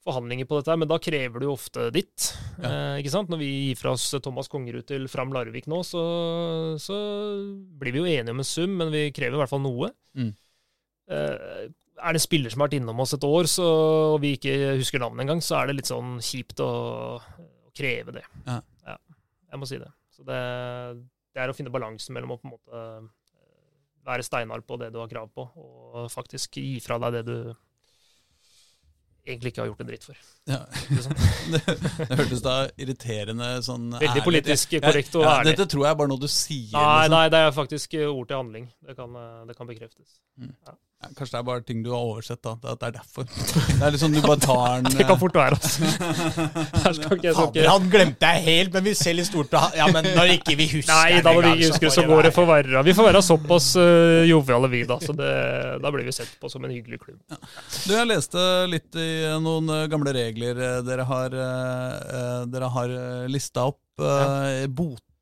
[0.00, 2.30] forhandlinger på dette, men da krever du jo ofte ditt.
[2.56, 2.70] Ja.
[2.70, 3.28] Eh, ikke sant?
[3.32, 6.00] Når vi gir fra oss Thomas Kongerud til Fram Larvik nå, så,
[6.80, 6.96] så
[7.80, 9.90] blir vi jo enige om en sum, men vi krever i hvert fall noe.
[10.16, 10.32] Mm.
[11.10, 11.68] Eh,
[12.00, 13.66] er det spiller som har vært innom oss et år, så,
[14.14, 16.70] og vi ikke husker navnet engang, så er det litt sånn kjipt å,
[17.20, 18.26] å kreve det.
[18.46, 18.60] Ja.
[19.50, 19.90] jeg må si det.
[20.14, 20.38] Så det,
[21.34, 23.08] det er å finne balansen mellom å på en måte eh,
[24.08, 27.36] være steinhard på det du har krav på, og faktisk gi fra deg det du
[29.30, 30.20] egentlig ikke har gjort en dritt for.
[30.48, 30.60] Ja.
[30.88, 31.16] Liksom.
[31.52, 31.60] det,
[32.00, 35.52] det hørtes da irriterende sånn Veldig ærlig- politisk korrekt og ja, ærlig.
[35.52, 36.72] Dette tror jeg er bare noe du sier.
[36.72, 37.16] Nei, liksom.
[37.16, 38.70] nei, det er faktisk ord til handling.
[38.88, 40.16] Det kan, eh, det kan bekreftes.
[40.40, 40.78] Ja,
[41.16, 42.52] kanskje det er bare ting du har oversett, da.
[42.60, 43.24] At det er derfor.
[43.24, 45.88] Det er liksom du bare tar den Det kan fort være, altså.
[46.84, 49.62] Her skal ikke, jeg han glemte jeg helt, men vi ser litt stort på.
[49.78, 52.32] Ja, men når ikke vi husker Nei, da når vi ikke husker, så går det
[52.36, 52.84] forverra.
[52.86, 55.00] Vi får være såpass uh, joviale, vi, da.
[55.02, 55.30] Så det,
[55.84, 57.20] da blir vi sett på som en hyggelig klubb.
[57.86, 62.70] Du, Jeg leste litt i noen eh, gamle regler eh, dere har, eh, eh, dere
[62.76, 63.80] har eh, lista opp.
[64.00, 64.66] eh,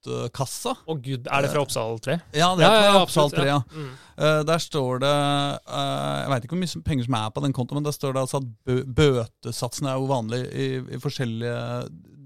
[0.04, 0.74] Botkassa.
[0.86, 2.18] Å gud, er det fra Oppsal 3?
[2.36, 3.58] Ja, det er fra Oppsal 3, ja.
[3.74, 3.88] Mm.
[4.18, 7.54] Eh, der står det eh, Jeg veit ikke hvor mye penger som er på den
[7.56, 11.58] kontoen, men der står det altså at bø bøtesatsen er jo vanlig i, i forskjellige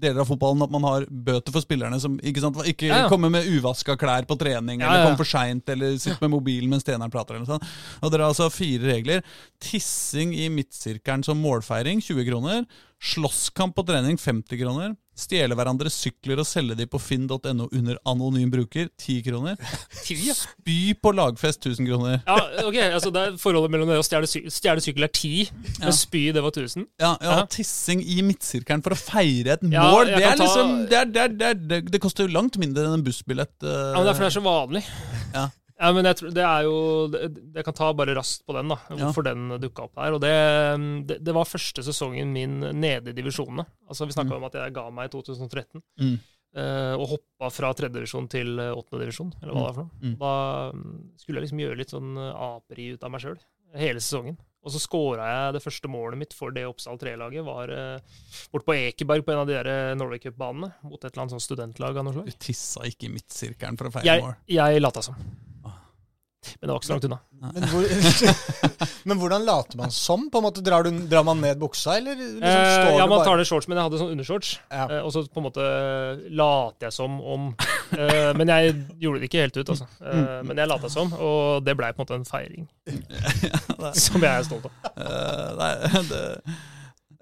[0.03, 0.63] deler av fotballen.
[0.65, 3.11] At man har bøter for spillerne som ikke, sant, ikke Ja, ja.
[3.11, 6.69] kommer med uvaska klær på trening, Ja, eller kommer for seint, eller sitter med mobilen
[6.73, 7.37] mens treneren prater.
[7.37, 7.67] eller sånt.
[8.01, 9.23] Og dere har altså fire regler.
[9.63, 12.65] Tissing i midtsirkelen som målfeiring 20 kroner.
[13.03, 14.93] Slåsskamp på trening 50 kroner.
[15.13, 19.59] Stjele hverandres sykler og selge de på finn.no under anonym bruker 10 kroner.
[20.03, 22.15] Spy på lagfest 1000 kroner.
[22.25, 25.85] Ja, ok, altså det er Forholdet mellom det å stjele sy sykkel er 10, Ja.
[25.85, 26.87] men spy det var 1000.
[27.01, 27.45] Ja, ja, Ja.
[27.45, 30.07] Tissing i midtsirkelen for å feire et Ja, mål.
[30.09, 32.57] det, er ta- liksom, det, er, det, er, det, er, det, det koster jo langt
[32.57, 33.53] mindre enn en bussbillett.
[33.61, 33.69] Uh...
[33.69, 34.83] Ja, men det er fordi det er så vanlig.
[35.33, 35.45] Ja.
[35.79, 36.75] Ja, men jeg tror, det er jo
[37.55, 38.77] Jeg kan ta bare raskt på den, da.
[38.91, 38.99] Ja.
[39.01, 40.17] Hvorfor den dukka opp der.
[40.17, 40.35] Og det,
[41.09, 43.65] det, det var første sesongen min nede i divisjonene.
[43.89, 45.83] Altså Vi snakka om at jeg ga meg i 2013.
[46.03, 46.15] Mm.
[46.61, 49.99] eh, og hoppa fra tredjedivisjon til eh, åttendedivisjon, eller hva det er for noe.
[50.03, 50.15] Mm.
[50.21, 50.33] Da
[50.77, 53.37] mm, skulle jeg liksom gjøre litt sånn eh, aperi ut av meg sjøl
[53.73, 54.37] hele sesongen.
[54.63, 57.43] Og så skåra jeg det første målet mitt for det Oppsal 3-laget.
[57.43, 58.19] Var uh,
[58.53, 60.69] bort på Ekeberg på en av de der Norway Cup-banene.
[60.87, 62.29] Mot et eller annet sånn studentlag av noe slag.
[62.31, 64.37] Du tissa ikke i midtsirkelen for å feire Jeg, mål.
[64.55, 65.19] jeg lata som.
[66.59, 67.19] Men det var ikke så langt unna.
[67.43, 67.87] Men, hvor,
[69.09, 70.29] men hvordan later man som?
[70.31, 73.25] På en måte Drar, du, drar man ned buksa, eller liksom Eh, ja, du man
[73.25, 74.53] tar det shorts, men jeg hadde sånn undershorts.
[74.71, 74.85] Ja.
[74.87, 75.65] Eh, og så på en måte
[76.31, 77.49] later jeg som om
[77.97, 79.89] eh, Men jeg gjorde det ikke helt ut, altså.
[80.03, 82.69] Eh, men jeg lata som, og det blei på en måte en feiring.
[84.05, 84.93] som jeg er stolt av.
[84.95, 85.71] Uh, nei,
[86.11, 86.23] det,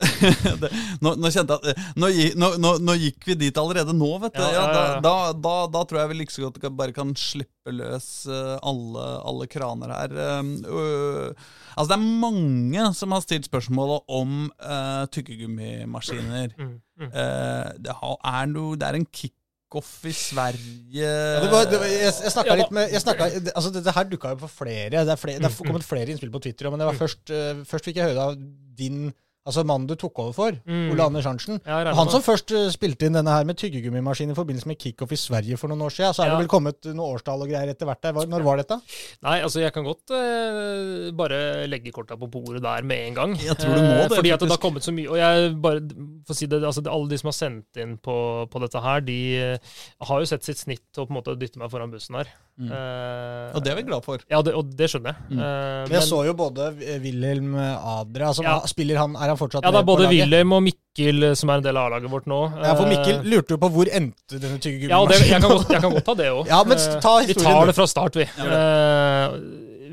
[0.62, 0.70] det,
[1.04, 2.10] nå, nå kjente jeg at nå,
[2.42, 4.42] nå, nå, nå gikk vi dit allerede nå, vet du.
[4.42, 7.14] Ja, Ja, ja, da, da, da, da tror jeg vi like så godt bare kan
[7.20, 10.16] slippe løs eh, alle, alle kraner her.
[10.22, 11.28] Øh,
[11.76, 16.56] altså, det er mange som har stilt spørsmålet om uh, tykkegummimaskiner.
[16.58, 17.12] Mm, mm.
[17.12, 21.88] Uh, det, er noe, det er en kickoff i Sverige Ja, det var, det var,
[21.88, 24.50] jeg jeg snakka Ja, litt med jeg snakket, det- altså Dette her dukka jo på
[24.52, 24.90] flere.
[24.92, 26.70] Det er, flere, det er Mm, kommet flere innspill på Twitter.
[26.74, 28.36] Men det var først, eh, først fikk jeg høre av
[28.82, 29.14] din
[29.48, 30.92] Altså mannen du tok over for, Mm.
[30.94, 31.60] Ole Anders Arntzen.
[31.66, 34.78] Ja, Og han som først eh, spilte inn denne her med tyggegummimaskin i forbindelse med
[34.78, 36.14] kickoff i Sverige for noen år siden.
[36.14, 36.36] Så er Ja.
[36.38, 38.14] det vel kommet noen årstall og greier etter hvert der.
[38.14, 38.78] Når var dette?
[39.24, 43.36] Nei, altså jeg kan godt eh, bare legge korta på bordet der med en gang.
[43.42, 45.10] Jeg tror du må Eh, det, Fordi at det har kommet så mye.
[45.10, 45.82] Og jeg bare,
[46.28, 48.16] for å si det, altså alle de som har sendt inn på,
[48.52, 49.58] på dette her, de eh,
[50.06, 52.28] har jo sett sitt snitt til å på en måte dytte meg foran bussen her.
[52.60, 52.72] Mm.
[52.76, 54.20] Eh, Og det er vi glad for.
[54.30, 55.24] Ja, det, og det skjønner jeg.
[55.32, 55.40] Mm.
[55.40, 56.68] Eh, Men jeg så jo både
[57.02, 58.58] Wilhelm Adria altså, Ja.
[58.70, 60.20] spiller han, Er han fortsatt ja, det er både laget?
[60.20, 62.42] Wilhelm og Mikkel eh, som er en del av A-laget vårt nå.
[62.62, 64.92] Ja, for Mikkel Eh, lurte jo på hvor endte denne tyggegummimaskinen.
[64.94, 66.48] Ja, og det, jeg, kan godt, jeg kan godt ta det òg.
[66.52, 68.28] Ja, men ta vi tar det fra start, vi.
[68.38, 69.32] Ja,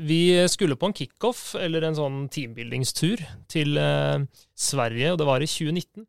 [0.09, 3.19] vi skulle på en kickoff, eller en sånn teambuildingstur,
[3.51, 4.21] til eh,
[4.57, 6.05] Sverige, og det var i 2019.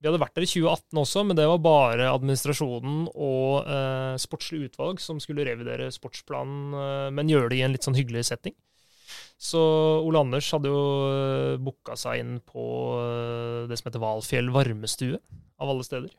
[0.00, 4.70] Vi hadde vært der i 2018 også, men det var bare administrasjonen og eh, sportslig
[4.70, 8.56] utvalg som skulle revidere sportsplanen, eh, men gjøre det i en litt sånn hyggelig setting.
[9.40, 9.60] Så
[10.04, 12.64] Ole Anders hadde jo uh, booka seg inn på
[13.00, 15.20] eh, det som heter Valfjell varmestue,
[15.60, 16.12] av alle steder.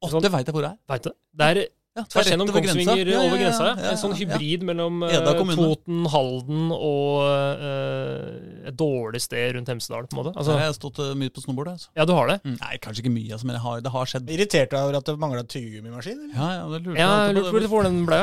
[0.00, 0.78] Åtte Sånn- det veit jeg hvor det er.
[0.88, 1.10] Veit du?
[1.36, 3.20] Det er Ja, er Tvers gjennom Kongsvinger grensa.
[3.26, 3.64] Over grensa.
[3.66, 4.18] ja, Ja, ja, En sånn ja.
[4.20, 5.16] hybrid mellom eh,
[5.56, 10.32] Toten, Halden og uh, et dårlig sted rundt Hemsedal, på en måte.
[10.38, 11.72] Altså, jeg har stått eh, mye på snowboard.
[11.72, 11.88] Altså.
[11.98, 12.36] ja, du har det?
[12.44, 12.54] Mm.
[12.60, 14.30] Nei, kanskje ikke mye, altså, men det har, det har skjedd.
[14.36, 16.20] Irritert deg over at det mangla tyggegummimaskin?
[16.20, 16.36] eller?
[16.36, 18.20] Ja, ja, det lurte Ja, jeg lurte på hvor den ble.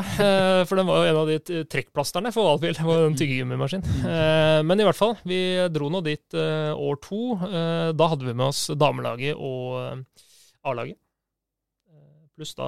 [0.70, 2.63] For den var jo en av de trekkplasterne for.
[2.63, 3.84] Det var en tyggegummimaskin.
[4.07, 5.41] Eh, Men i hvert fall, vi
[5.76, 7.36] dro nå dit uh, år to.
[7.99, 10.05] Da hadde vi med oss damelaget og
[10.63, 10.95] A-laget.
[12.38, 12.68] Eh, pluss da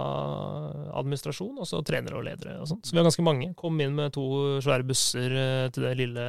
[0.98, 2.58] administrasjon, og så trenere og ledere.
[2.60, 2.86] og sånt.
[2.86, 3.54] Så vi har ganske mange.
[3.56, 6.26] Kom inn med to svære busser eh, til det lille,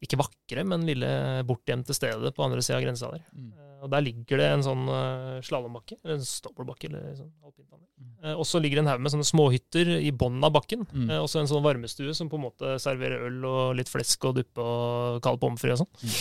[0.00, 3.24] ikke vakre, men lille bortgjemte stedet på andre sida av grensa der.
[3.34, 3.52] Mm.
[3.56, 7.82] Eh, Og der ligger det en sånn uh, slalåmbakke, eller en stopperbakke, eller sånn alpinbane.
[8.24, 10.86] Eh, og så ligger det en haug med sånne småhytter i bunnen av bakken.
[10.92, 11.10] Mm.
[11.10, 14.24] Eh, og så en sånn varmestue som på en måte serverer øl og litt flesk
[14.30, 16.14] og duppe og kald pommes frites og sånn.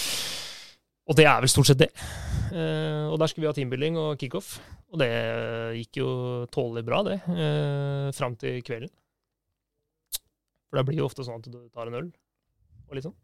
[1.05, 1.11] Mm.
[1.11, 1.91] Og det er vel stort sett det.
[2.49, 4.57] Eh, og der skulle vi ha teambuilding og kickoff.
[4.93, 5.11] Og det
[5.81, 6.09] gikk jo
[6.53, 7.19] tålelig bra, det.
[7.29, 8.89] Eh, fram til kvelden.
[10.69, 12.09] For det blir jo ofte sånn at du tar en øl
[12.89, 13.17] og litt sånn.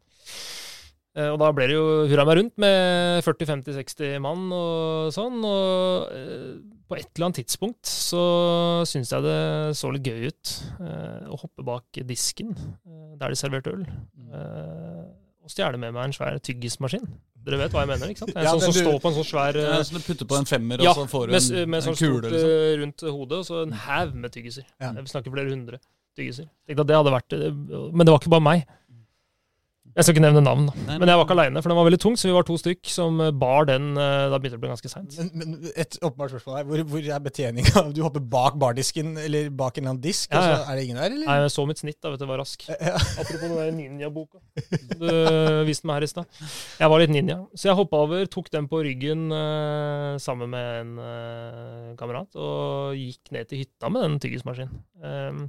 [1.12, 5.42] Eh, og da ble det jo hurra meg rundt med 40-50-60 mann og sånn.
[5.44, 6.54] Og eh,
[6.88, 8.22] på et eller annet tidspunkt så
[8.88, 9.40] syns jeg det
[9.78, 10.54] så litt gøy ut
[10.86, 13.84] eh, å hoppe bak disken eh, der de serverte øl.
[14.28, 15.04] Eh,
[15.42, 17.08] og stjele med meg en svær tyggismaskin.
[17.44, 18.08] Dere vet hva jeg mener?
[18.12, 18.36] ikke sant?
[18.36, 20.26] En Ja, sånn som du- står på en sånn svær Ja, Som så du putter
[20.30, 22.20] på en femmer, ja, og så får du med, en, med en sånn kule?
[22.22, 22.50] stort Liksom.
[22.50, 24.64] eh, rundt hodet, og så en haug med tyggiser.
[24.80, 24.92] Ja.
[24.92, 25.78] Vi snakker flere hundre
[26.16, 26.46] tyggiser.
[26.68, 28.66] Det hadde vært, eh, Men det var ikke bare meg.
[29.92, 30.96] Jeg skal ikke nevne navn, da.
[30.96, 32.88] Men jeg var ikke aleine, for den var veldig tung, så vi var to stykk
[32.88, 33.90] som eh, bar den.
[34.00, 35.16] eh, Da begynte det å bli ganske seint.
[35.18, 36.64] Men, men et åpenbart spørsmål her.
[36.70, 37.82] Hvor, hvor er betjeninga?
[37.92, 40.86] Du hopper bak bardisken, eller bak en eller annen disk, Ja, og så er det
[40.86, 41.28] ingen der, eller?
[41.28, 42.64] Nei, jeg så mitt snitt, da, vet du, var rask.
[42.72, 42.94] Ja.
[43.20, 44.40] Apropos den der ninja-boka
[45.02, 45.06] du
[45.68, 46.40] viste meg her i stad.
[46.80, 47.38] Jeg var litt ninja.
[47.58, 52.96] Så jeg hoppa over, tok den på ryggen uh, sammen med en uh, kamerat, og
[52.96, 54.80] gikk ned til hytta med den tyggismaskinen.
[55.02, 55.44] Um,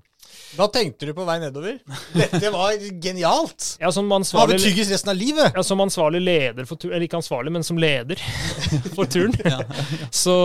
[0.53, 1.79] Hva tenkte du på vei nedover?
[2.13, 3.65] Dette var genialt!
[3.81, 5.55] ja, som Har ansvarlig tyggis resten av livet?
[5.55, 8.21] Ja, Som ansvarlig leder for turen, eller ikke ansvarlig, men som leder
[8.97, 9.63] for turen, Ja.
[10.23, 10.35] så,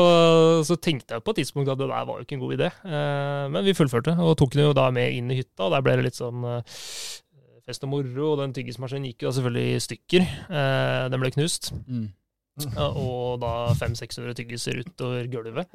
[0.65, 2.71] så tenkte jeg på et tidspunkt at det der var jo ikke en god idé.
[2.89, 5.69] Eh, men vi fullførte, og tok den jo da med inn i hytta.
[5.69, 6.79] og Der ble det litt sånn eh,
[7.69, 10.31] fest og moro, og den tyggismaskinen gikk jo da selvfølgelig i stykker.
[10.49, 11.73] Eh, den ble knust.
[11.85, 12.09] Mm.
[12.89, 15.69] Og da 500-600 tyggiser utover gulvet.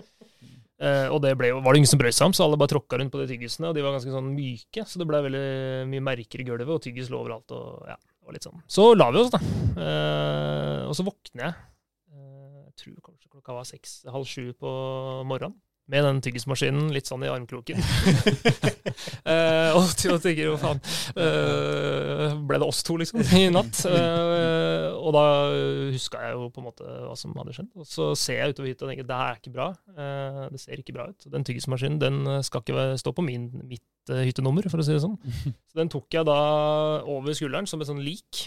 [0.81, 2.99] Eh, og det jo, var det ingen som brød seg om, så alle bare tråkka
[2.99, 3.69] rundt på de tyggisene.
[3.69, 5.43] Og de var ganske sånn myke, så det ble veldig
[5.91, 7.53] mye merker i gulvet, og tyggis lå overalt.
[7.53, 8.63] og ja, det var litt sånn.
[8.77, 9.41] Så la vi oss, da.
[9.77, 11.59] Uh, og så våkner jeg.
[12.13, 14.73] Uh, jeg tror kanskje klokka var seks, halv sju på
[15.29, 15.59] morgenen.
[15.91, 17.81] Med den tyggismaskinen litt sånn i armkroken.
[19.73, 20.79] Og og, og tenker jo faen
[21.19, 23.83] eh, Ble det oss to, liksom, i natt?
[23.89, 25.23] Eh, og da
[25.93, 27.69] huska jeg jo på en måte hva som hadde skjedd.
[27.79, 29.69] Og så ser jeg utover hytta og tenker det her er ikke bra.
[29.93, 31.27] Eh, det ser ikke bra ut.
[31.33, 35.03] Den tyggismaskinen den skal ikke stå på min, mitt eh, hyttenummer, for å si det
[35.03, 35.17] sånn.
[35.71, 36.39] Så den tok jeg da
[37.09, 38.45] over skulderen som et sånn lik.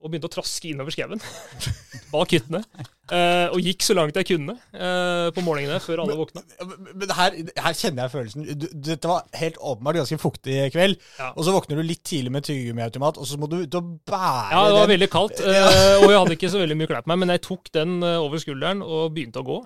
[0.00, 1.20] Og begynte å traske innover skauen
[2.14, 2.64] bak hyttene.
[3.10, 6.42] Eh, og gikk så langt jeg kunne uh, på morgenene før alle våkna.
[6.62, 8.46] Men men her, her kjenner jeg følelsen.
[8.60, 10.98] Du, dette var helt åpenbart ganske fuktig kveld.
[11.18, 11.30] Ja.
[11.34, 14.52] Og så våkner du litt tidlig med tyggegummiautomat, og så må du ut og bære
[14.52, 14.92] Ja, det var den.
[14.94, 17.44] veldig kaldt, uh, og jeg hadde ikke så veldig mye klær på meg, men jeg
[17.48, 19.58] tok den over skulderen og begynte å gå.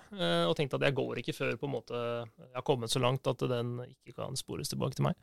[0.48, 3.26] og tenkte at jeg går ikke før på en måte jeg har kommet så langt
[3.28, 5.16] at den ikke kan spores tilbake til meg.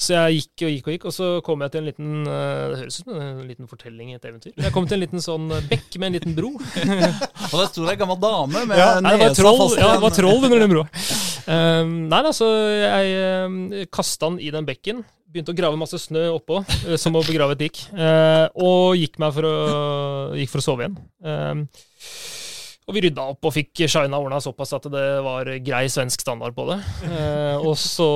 [0.00, 2.80] Så jeg gikk og gikk og gikk, og så kom jeg til en liten Det
[2.82, 4.54] høres ut som en liten fortelling i et eventyr.
[4.56, 6.52] Jeg kom til en liten sånn bekk med en liten bro.
[7.48, 10.04] Og der sto det ei gammel dame med Ja, nesa troll, fast i ja, det
[10.04, 10.88] var troll under den broa.
[11.50, 12.46] Um, nei altså,
[12.78, 13.54] jeg um,
[13.90, 15.00] kasta den i den bekken.
[15.32, 17.80] Begynte å grave masse snø oppå, eh, som å begrave et lik.
[17.90, 19.54] Uh, og gikk, meg for å,
[20.38, 20.98] gikk for å sove igjen.
[21.24, 21.64] Um,
[22.88, 26.56] og vi rydda opp og fikk shina ordna såpass at det var grei svensk standard
[26.56, 26.78] på det.
[27.06, 28.08] Eh, og så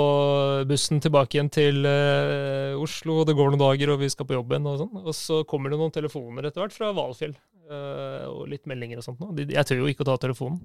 [0.67, 4.35] bussen tilbake igjen til eh, Oslo, og det går noen dager, og vi skal på
[4.39, 4.67] jobb igjen.
[4.73, 5.03] Og sånn.
[5.05, 7.37] Og så kommer det noen telefoner etter hvert fra Valfjell.
[7.71, 9.21] eh, og litt meldinger og sånt.
[9.23, 9.31] nå.
[9.39, 10.59] De- Jeg tør jo ikke å ta telefonen.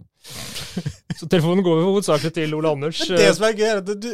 [1.20, 3.00] Så telefonen går jo hovedsakelig til Ole Anders.
[3.10, 4.10] Men det eh, som er gøy, er at du,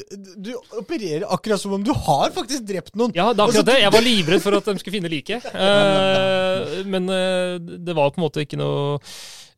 [0.49, 3.13] du opererer akkurat som om du har faktisk drept noen.
[3.17, 3.79] Ja, det er akkurat det.
[3.85, 5.47] Jeg var livredd for at de skulle finne liket.
[5.55, 8.99] Eh, men eh, det var på en måte ikke noe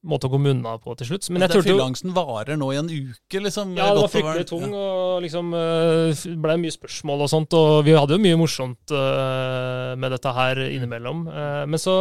[0.06, 1.28] måte å komme unna på til slutt.
[1.34, 3.74] Men jo fylleangsten varer nå i en uke, liksom.
[3.78, 7.58] Ja, det var fryktelig tung, tung, og liksom eh, ble mye spørsmål og sånt.
[7.58, 11.28] Og vi hadde jo mye morsomt eh, med dette her innimellom.
[11.32, 11.98] Eh, men så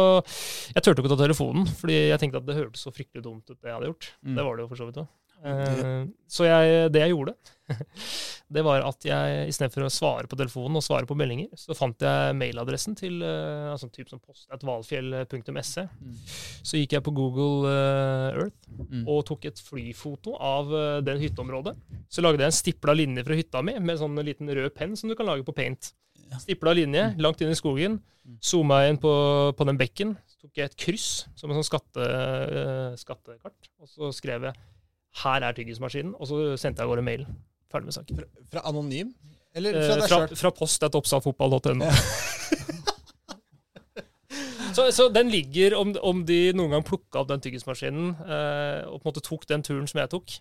[0.75, 3.45] Jeg turte ikke å ta telefonen, fordi jeg tenkte at det hørtes så fryktelig dumt
[3.49, 4.11] ut, det jeg hadde gjort.
[4.21, 4.35] Mm.
[4.37, 5.09] Det var det jo for så vidt òg.
[6.27, 7.33] Så jeg, det jeg gjorde,
[8.55, 12.03] det var at jeg istedenfor å svare på telefonen og svare på meldinger, så fant
[12.03, 15.83] jeg mailadressen til uh, altså typ som postatvalfjell.se.
[15.87, 16.15] Mm.
[16.63, 19.07] Så gikk jeg på Google eh, Earth Mm.
[19.09, 21.73] og tok et flyfoto av eh, den hytteområdet.
[22.13, 25.09] Så lagde jeg en stipla linje fra hytta mi med sånn liten rød penn som
[25.09, 25.91] du kan lage på paint.
[26.27, 26.37] Ja.
[26.43, 27.97] Stipla linje langt inn i skogen.
[28.27, 28.37] Mm.
[28.43, 29.11] Zooma inn på,
[29.57, 30.13] på den bekken.
[30.29, 33.71] Så tok jeg et kryss som en sånn skatte, eh, skattekart.
[33.81, 34.59] Og så skrev jeg
[35.17, 37.25] 'Her er tyggismaskinen', og så sendte jeg av gårde mail.
[37.71, 38.19] Ferdig med saken.
[38.51, 39.13] Fra anonym?
[39.55, 40.35] Eller Eh, fra deg fra, sjøl?
[40.37, 41.85] fra post.oppsalfotball.no.
[44.75, 48.99] så, så den ligger, om, om de noen gang plukka opp den tyggismaskinen eh, og
[49.01, 50.35] på en måte tok den turen som jeg tok,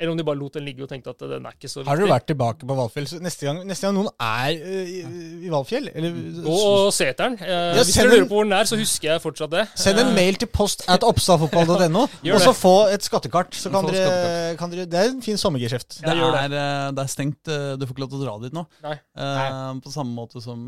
[0.00, 1.90] Eller om de bare lot den ligge og tenkte at den er ikke så viktig.
[1.90, 3.06] Har dere vært tilbake på Valfjell?
[3.10, 5.02] Så neste, gang, neste gang noen er uh, i,
[5.44, 7.36] i Valfjell eller, Gå og se etter den.
[7.44, 9.66] Eh, hvis du dere lurer på hvor den er, så husker jeg fortsatt det.
[9.76, 12.56] Send en Eh, mail til post at oppstadfotball.no, og så det.
[12.58, 13.54] få et skattekart.
[13.54, 14.58] Så kan dere, skattekart.
[14.64, 16.00] kan dere, det er en fin sommergeskjeft.
[16.02, 16.64] Ja, Det det.
[16.96, 17.44] det er stengt.
[17.44, 18.64] Du får ikke lov til å dra dit nå.
[18.88, 18.96] Nei.
[18.96, 20.58] Eh, på samme måte som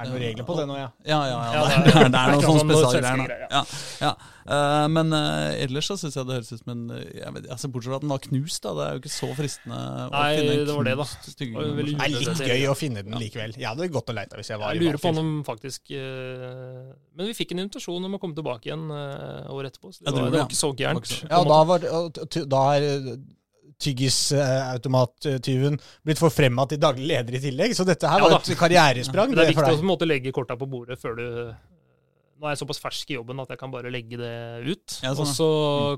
[0.00, 0.90] Er det noen regler på det nå, ja?
[1.04, 1.64] Ja, ja, ja.
[1.84, 3.42] Det, er, det, er, noen sånne sånn spesialgreier.
[3.50, 3.60] Ja,
[4.00, 4.12] ja.
[4.50, 7.68] Eh, men eh, ellers så syns jeg det høres ut som en jeg vet, altså,
[7.70, 8.72] Bortsett fra at den var knust, da.
[8.78, 11.06] Det er jo ikke så fristende å Nei, finne en det var det, da.
[11.10, 13.56] stygge Det var Det er litt gøy å finne den likevel.
[13.60, 16.86] Jeg hadde gått og leita hvis jeg var Jeg i lurer på om faktisk eh,
[17.18, 19.92] Men vi fikk en invitasjon om å komme tilbake igjen året etterpå.
[19.92, 21.12] Så det, var, det var ikke så gærent.
[21.28, 21.86] Ja, da, var,
[22.56, 22.88] da er
[23.80, 27.74] tyggisautomattyven blitt forfremma til daglig leder i tillegg.
[27.76, 29.32] Så dette her Ja var et karrieresprang.
[29.34, 31.26] Ja, det er viktig å legge korta på bordet før du
[32.40, 34.28] Nå er jeg såpass fersk i jobben at jeg kan bare legge det
[34.64, 34.94] ut.
[35.04, 35.48] Ja, sånn, og så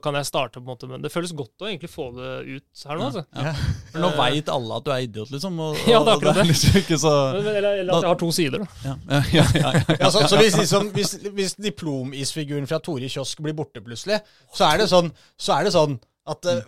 [0.02, 2.82] kan jeg starte på en måte Men det føles godt å egentlig få det ut
[2.88, 3.22] her nå, altså.
[3.30, 3.52] Ja.
[3.92, 5.60] For nå veit alle at du er idiot, liksom.
[5.62, 6.48] Og, Ja, det er akkurat det.
[6.50, 8.66] liksom ikke så Men- men- Eller, eller at jeg har to sider, da.
[8.88, 13.06] ja, ja, ja, ja, ja, Ja, så, så hvis, liksom, hvis, hvis diplomisfiguren fra Tore
[13.14, 14.18] Kiosk blir borte plutselig,
[14.50, 16.58] så er det sånn, så er det sånn at uh,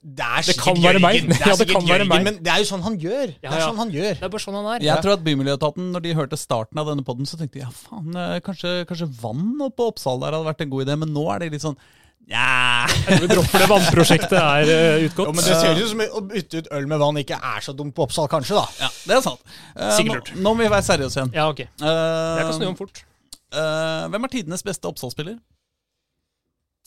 [0.00, 1.18] Det er kan sikkert være meg.
[1.18, 2.24] Jørgen, det er Ja, det kan være Jørgen, meg.
[2.24, 3.26] men det er jo sånn han gjør.
[3.36, 4.14] Det Ja, er sånn han gjør.
[4.16, 4.84] Det er bare sånn han er.
[4.86, 7.70] Jeg tror at Bymiljøetaten, når de hørte starten av denne podden, så tenkte de ja,
[7.76, 11.12] faen, eh, kanskje, kanskje vann oppe på Oppsal der hadde vært en god idé, men
[11.12, 11.76] nå er de litt sånn
[12.30, 12.86] Nja
[13.18, 15.30] vi dropper det vannprosjektet er uh, utgått.
[15.30, 17.72] Jo, men Det ser ut som å bytte ut øl med vann ikke er så
[17.74, 18.66] dumt på Oppsal, kanskje, da.
[18.84, 19.40] Ja, det er sant.
[19.74, 20.30] Uh, Sikkert nå, lurt.
[20.44, 21.32] nå må vi være seriøse igjen.
[21.34, 21.64] Ja, ok.
[21.64, 23.02] Jeg kan snu om fort.
[23.50, 25.40] eh, hvem er tidenes beste Oppsal-spiller?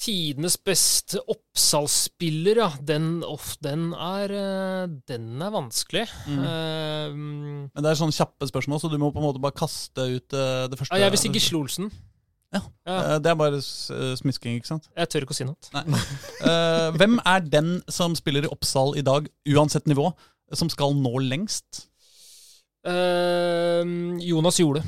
[0.03, 2.69] Tidenes beste Oppsal-spiller, ja.
[2.83, 6.03] Den, off, den, er, eh, den er vanskelig.
[6.27, 6.41] Mm.
[6.41, 10.09] Uh, Men det er sånne kjappe spørsmål, så du må på en måte bare kaste
[10.17, 10.97] ut eh, det første.
[10.97, 11.87] ja, jeg vil si Gisle Olsen.
[12.53, 12.61] Ja.
[12.85, 13.61] Ja, det er bare
[14.19, 14.85] smisking, ikke sant?
[14.93, 15.95] jeg tør ikke å si noe.
[16.99, 20.11] Hvem er den som spiller i Oppsal i dag, uansett nivå,
[20.53, 21.87] som skal nå lengst?
[22.85, 24.83] Uh, Jonas Jole.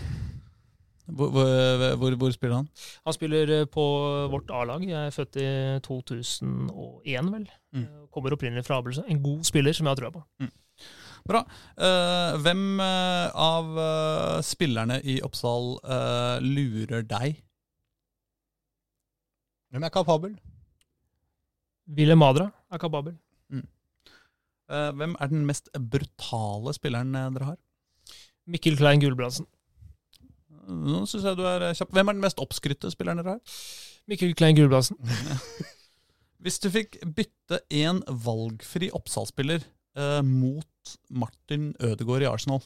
[1.06, 2.70] Hvor, hvor, hvor, hvor spiller han?
[3.06, 3.84] Han spiller eh, på
[4.32, 4.84] vårt A-lag.
[4.90, 5.48] Jeg er født i
[5.86, 7.50] 2001, vel.
[7.74, 7.84] Mm.
[7.84, 9.04] Eh, Kommer opprinnelig fra Abelse.
[9.08, 10.24] En god spiller som jeg har trua på.
[11.26, 11.42] Bra.
[11.78, 13.78] Eh, hvem av
[14.46, 15.76] spillerne i Oppsal
[16.46, 17.42] lurer deg?
[19.74, 20.34] Hvem er kapabel?
[21.86, 23.18] Willem Madra er kapabel.
[24.66, 27.58] Eh, hvem er den mest brutale spilleren dere har?
[28.50, 29.46] Mikkel Klein Gulbrandsen.
[30.66, 31.92] Nå syns jeg du er eh, kjapp.
[31.96, 33.58] Hvem er den mest oppskrytte spilleren dere har?
[34.10, 34.98] Mikkel Klein Gulbrandsen.
[36.46, 39.64] Hvis du fikk bytte en valgfri Oppsal-spiller
[39.98, 42.62] eh, mot Martin Ødegaard i Arsenal,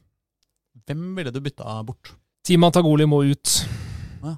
[0.87, 2.13] hvem ville du bytta bort?
[2.47, 3.53] Tima Tagoli må ut.
[4.23, 4.33] Ja.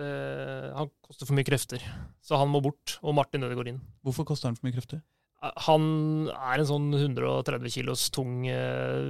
[0.00, 1.84] Eh, han koster for mye krefter,
[2.24, 2.98] så han må bort.
[3.04, 3.82] Og Martin Ødegaard inn.
[4.04, 5.02] Hvorfor koster han for mye krefter?
[5.42, 9.02] Eh, Han er en sånn 130 kilos tung eh,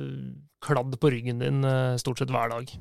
[0.65, 2.75] kladd på ryggen din eh, stort sett hver dag.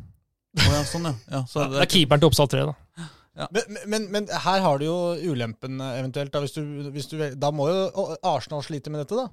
[0.59, 1.13] Å ja, sånn, ja.
[1.31, 3.07] ja så Det er keeperen til Oppsal 3, da.
[3.55, 4.95] Men, men, men her har du jo
[5.31, 6.33] ulempen, eh, eventuelt.
[6.33, 9.29] Da, hvis du, hvis du, da må jo Arsenal slite med dette, da.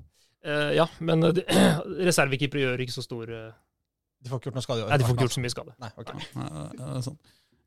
[0.46, 1.32] Eh, ja, men uh,
[2.08, 3.48] reservekeepere gjør ikke så stor uh...
[4.22, 4.86] De får ikke gjort noe skade.
[4.86, 5.74] Nei, de får ikke gjort så mye skade.
[5.82, 6.14] Nei, ok.
[6.38, 6.46] Nei.
[6.78, 7.18] Nei, sånn.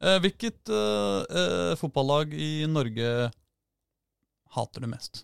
[0.01, 3.09] Eh, hvilket eh, eh, fotballag i Norge
[4.55, 5.23] hater du mest?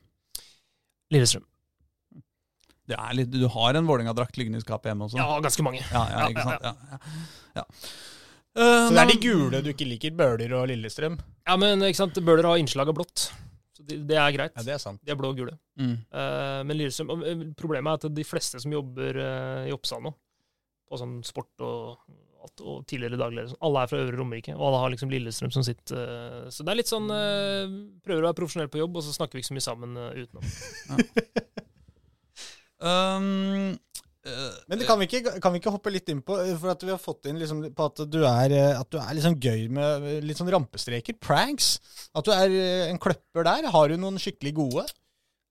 [1.14, 1.48] Lillestrøm.
[2.88, 5.18] Det er litt, du har en Vålerenga-drakt liggende i skapet hjemme også?
[5.20, 5.82] Ja, ganske mange.
[5.82, 6.62] ja, ja, Ja, ikke ja, sant?
[6.64, 7.66] Ja, ja.
[8.58, 8.68] Ja.
[8.68, 10.14] Eh, Så det er de gule du ikke liker?
[10.18, 11.18] Bøler og Lillestrøm?
[11.48, 13.30] Ja, men ikke sant, Bøhler har innslag av blått.
[13.78, 14.56] Så det, det er greit.
[14.58, 15.02] Ja, det er sant.
[15.06, 15.58] De er blå og gule.
[15.80, 15.98] Mm.
[16.10, 20.14] Uh, men Lillestrøm, eh, problemet er at de fleste som jobber uh, i Oppsal nå,
[20.90, 22.02] på sånn sport og,
[22.64, 25.66] og tidligere dagligere, sånn, alle er fra Øvre Romerike, og alle har liksom Lillestrøm som
[25.68, 29.36] sitt Så det er litt sånn Prøver å være profesjonell på jobb, og så snakker
[29.36, 30.48] vi ikke så mye sammen utenom.
[32.78, 33.76] Um, eh,
[34.68, 37.02] Men kan vi, ikke, kan vi ikke hoppe litt inn på, for at vi har
[37.02, 40.40] fått inn liksom på at du er, eh, at du er liksom gøy med litt
[40.40, 41.18] sånn rampestreker?
[41.24, 41.78] Pranks?
[42.18, 43.70] At du er eh, en kløpper der?
[43.74, 44.88] Har du noen skikkelig gode?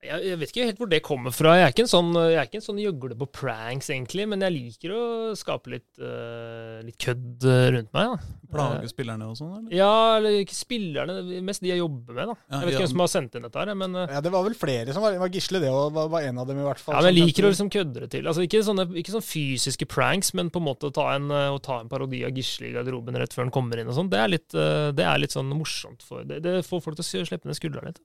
[0.07, 1.57] Jeg, jeg vet ikke helt hvor det kommer fra.
[1.59, 4.44] Jeg er ikke en sånn, jeg er ikke en sånn gjøgle på pranks, egentlig, men
[4.46, 5.02] jeg liker å
[5.38, 7.46] skape litt, uh, litt kødd
[7.76, 8.14] rundt meg.
[8.14, 8.34] da.
[8.57, 9.72] Plage spillerne og sånn, eller?
[9.74, 12.30] Ja, eller ikke spillerne, mest de jeg jobber med.
[12.30, 12.36] da.
[12.46, 12.84] Ja, Jeg vet ikke ja.
[12.86, 15.04] hvem som har sendt inn dette, her, men, uh, Ja, Det var vel flere som
[15.04, 16.94] var, var Gisle, det og var, var en av dem i hvert fall.
[16.96, 18.30] ja, men jeg liker å liksom kødde det til.
[18.30, 21.50] Altså, ikke, sånne, ikke sånne fysiske pranks, men på en måte å ta en, eh,
[21.52, 23.90] å ta en parodi av Gisle i garderoben rett før han kommer inn.
[23.90, 24.11] og sånn.
[24.12, 26.07] Det, er litt, eh, det er litt sånn morsomt.
[26.07, 28.00] for Det, det får folk til å slippe ned skuldrene litt.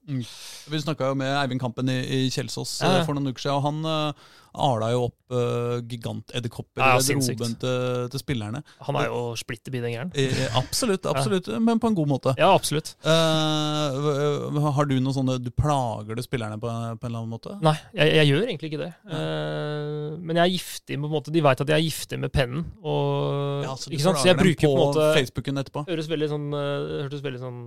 [0.72, 3.00] Vi snakka jo med Eivind Kampen i i, Kjelsås Ja, ja.
[3.00, 3.58] eh, for noen uker siden.
[3.58, 8.60] Og han uh, ala jo opp uh, gigantedderkopper Ja, i garderoben til, til spillerne.
[8.88, 10.12] Han er jo splitter bitte gæren.
[10.12, 12.34] Eh, absolutt, absolutt, men på en god måte.
[12.40, 12.92] Ja, absolutt.
[13.04, 17.56] Uh, har du noe sånne Du plager du spillerne på, på en eller annen måte?
[17.64, 18.90] Nei, jeg, jeg gjør egentlig ikke det.
[19.08, 22.34] Uh, men jeg er giftig på en måte, De veit at jeg er giftig med
[22.34, 22.66] pennen.
[22.82, 24.20] Og, Ja, så du ikke sant?
[24.20, 25.86] Så jeg bruker på en måte Facebooken etterpå?
[25.88, 27.58] høres veldig sånn, eh, hørtes veldig sånn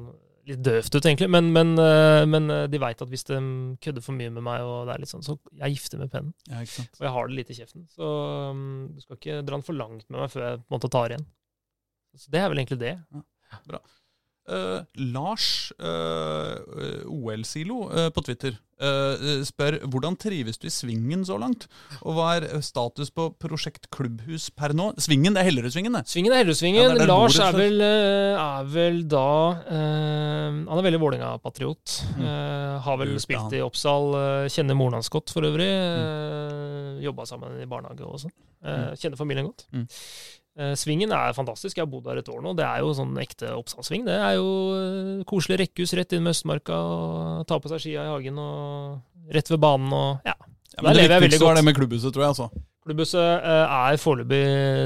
[0.50, 1.28] litt døvt ut, egentlig.
[1.32, 3.40] Men, men, eh, men eh, de veit at hvis de
[3.84, 6.12] kødder for mye med meg, og det er litt sånn, så jeg er giftig med
[6.14, 6.36] pennen.
[6.50, 7.00] Ja, ikke sant?
[7.00, 7.88] Og jeg har det litt i kjeften.
[7.96, 8.12] Så
[8.54, 10.92] um, du skal ikke dra den for langt med meg før jeg på en måte
[10.94, 11.28] tar igjen.
[12.16, 12.96] Så det er vel egentlig det.
[14.46, 14.82] Eh,
[15.14, 21.68] Lars uh, OL-silo uh, på Twitter eh, spør hvordan trives du i svingen så langt?
[22.04, 24.92] Og hva er status på prosjekt klubbhus per nå?
[25.02, 26.06] Svingen, det er Hellerudsvingen, det.
[26.12, 26.96] Svingen er Hellerudsvingen.
[27.00, 29.28] Ja, Lars er vel, eh, er vel da
[29.66, 32.00] eh, Han er veldig Vålerenga-patriot.
[32.16, 32.26] Mm.
[32.26, 34.16] Eh, har vel Lurt, spilt i Oppsal.
[34.22, 35.70] eh, kjenner moren hans godt, for øvrig.
[35.70, 36.04] Mm.
[36.06, 38.34] Uh, Jobba sammen i barnehage og sånn.
[38.66, 38.96] Mm.
[38.98, 39.68] kjenner familien godt.
[39.76, 39.84] Mm.
[40.58, 41.76] Eh, svingen er fantastisk.
[41.76, 42.54] Jeg har bodd der et år nå.
[42.56, 44.06] Det er jo sånn ekte Oppsalsving.
[44.08, 44.46] Det er jo
[44.78, 49.34] eh, koselig rekkehus rett inn med Østmarka, og ta på seg skia i hagen og
[49.36, 50.36] rett ved banen og ja.
[50.76, 51.56] Ja, men der lever jeg veldig godt.
[51.58, 52.32] det med klubbhuset, tror jeg.
[52.36, 52.50] altså.
[52.86, 54.42] Klubbhuset eh, er foreløpig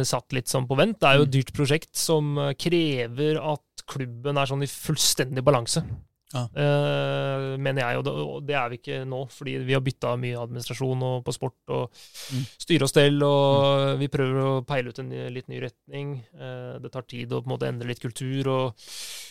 [0.06, 1.00] satt litt sånn på vent.
[1.02, 1.30] Det er jo Mm.
[1.30, 5.82] et dyrt prosjekt som krever at klubben er sånn i fullstendig balanse.
[6.30, 6.44] Ja.
[6.54, 10.12] Uh, mener jeg, og det, og det er vi ikke nå, fordi vi har bytta
[10.22, 11.88] mye administrasjon og på sport og
[12.30, 12.44] Mm.
[12.62, 16.20] styre og stell, og vi prøver å peile ut en litt ny retning.
[16.38, 18.86] Uh, det tar tid å på en måte endre litt kultur, og,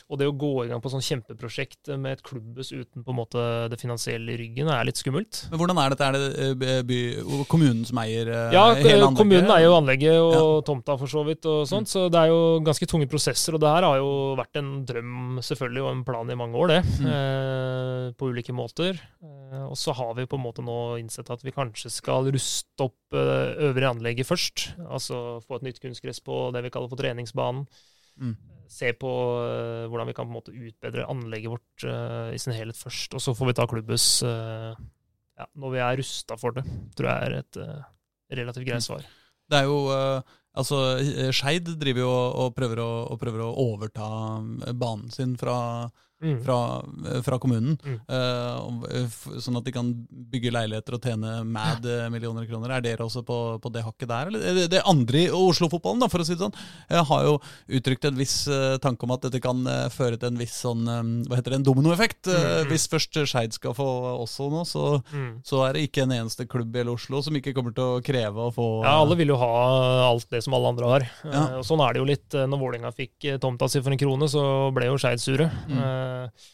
[0.09, 3.19] og det å gå i gang på sånn kjempeprosjekt med et klubbhus uten på en
[3.19, 5.43] måte det finansielle i ryggen, er litt skummelt.
[5.53, 6.09] Men hvordan er dette?
[6.09, 7.01] Er det eh, by,
[7.51, 9.21] kommunen som eier eh, Ja, hele anlegget?
[9.21, 12.41] kommunen eier jo anlegget og tomta for så vidt, og sånt, så det er jo
[12.65, 13.57] ganske tunge prosesser.
[13.59, 16.73] Og det her har jo vært en drøm selvfølgelig, og en plan i mange år,
[16.73, 16.81] det.
[17.05, 18.97] Eh, på ulike måter.
[19.21, 22.89] Eh, og så har vi på en måte nå innsett at vi kanskje skal ruste
[22.89, 24.71] opp eh, øvrige anlegget først.
[24.89, 27.69] Altså få et nytt kunstgress på det vi kaller for treningsbanen.
[28.19, 28.37] Mm.
[28.69, 29.11] Se på
[29.43, 33.17] eh, hvordan vi kan på en måte utbedre anlegget vårt eh, i sin helhet først.
[33.17, 34.75] Og så får vi ta klubbhus eh,
[35.39, 36.67] ja, når vi er rusta for det,
[36.99, 37.61] tror jeg er et
[38.41, 39.07] relativt greit svar.
[39.49, 39.81] Det er jo
[40.59, 40.99] Altså,
[41.31, 44.09] Skeid driver jo og, prøver å, og prøver å overta
[44.75, 45.87] banen sin fra,
[46.19, 46.39] Mm.
[46.43, 46.57] fra,
[47.23, 47.77] fra kommunen.
[47.79, 47.99] Mm.
[49.07, 49.91] f- sånn at de kan
[50.33, 52.73] bygge leiligheter og tjene mad eh, millioner kroner.
[52.79, 54.31] Er dere også på, på det hakket der?
[54.33, 56.57] Eller det, det andre i Oslo-fotballen, for å si det sånn.
[56.91, 57.37] Jeg har jo
[57.79, 58.37] uttrykt en viss
[58.83, 59.63] tanke om at dette kan
[59.95, 60.85] føre til en viss sånn
[61.29, 62.29] Hva heter det, en dominoeffekt.
[62.31, 62.73] Mm, mm.
[62.73, 63.87] Hvis først Skeid skal få
[64.25, 65.39] også noe, så, Mm.
[65.47, 68.03] så er det ikke en eneste klubb i hele Oslo som ikke kommer til å
[68.05, 69.49] kreve å få Ja, alle vil jo ha
[70.09, 71.07] alt det som alle andre har.
[71.25, 71.43] Ja.
[71.65, 72.29] Sånn er det jo litt.
[72.35, 74.43] Når Vålerenga fikk tomta si for en krone, så
[74.75, 75.49] ble jo Skeid sure.
[75.69, 75.79] Mm.
[76.09, 76.47] Eh,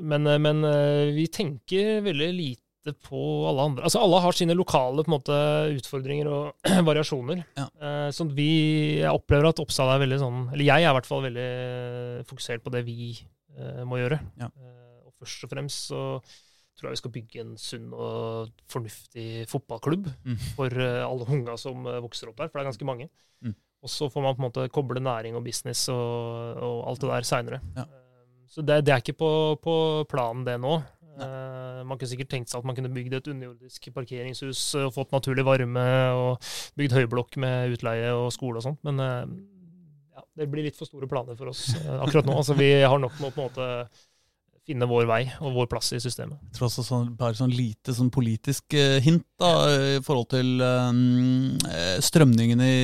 [0.00, 3.84] Men, eh, men eh, vi tenker veldig lite på alle andre.
[3.86, 5.34] Altså Alle har sine lokale måte,
[5.76, 7.42] utfordringer og variasjoner.
[7.58, 7.66] Ja.
[8.10, 8.48] Så vi,
[9.02, 11.44] jeg opplever at Oppsal er veldig sånn Eller jeg er i hvert fall veldig
[12.26, 12.96] fokusert på det vi
[13.86, 14.18] må gjøre.
[14.40, 14.48] Ja.
[15.06, 16.00] Og først og fremst så
[16.74, 20.38] tror jeg vi skal bygge en sunn og fornuftig fotballklubb Mm.
[20.56, 23.06] for alle unga som vokser opp der, for det er ganske mange.
[23.44, 23.54] Mm.
[23.84, 27.10] Og så får man på en måte koble næring og business og, og alt det
[27.12, 27.60] der seinere.
[27.76, 27.84] Ja.
[28.52, 29.30] Så det, det er ikke på,
[29.64, 29.74] på
[30.10, 30.76] planen, det nå.
[31.12, 35.12] Uh, man kunne sikkert tenkt seg at man kunne bygd et underjordisk parkeringshus og fått
[35.12, 35.84] naturlig varme
[36.16, 39.26] og bygd høyblokk med utleie og skole og sånt, men uh,
[40.16, 42.38] ja, det blir litt for store planer for oss eh, akkurat nå.
[42.40, 43.68] Altså, vi har nok med å på en måte
[44.68, 46.40] finne vår vei og vår plass i systemet.
[46.52, 49.52] Jeg tror også sånn, bare sånn lite sånn politisk hint da,
[49.96, 52.76] i forhold til strømningene strømningen i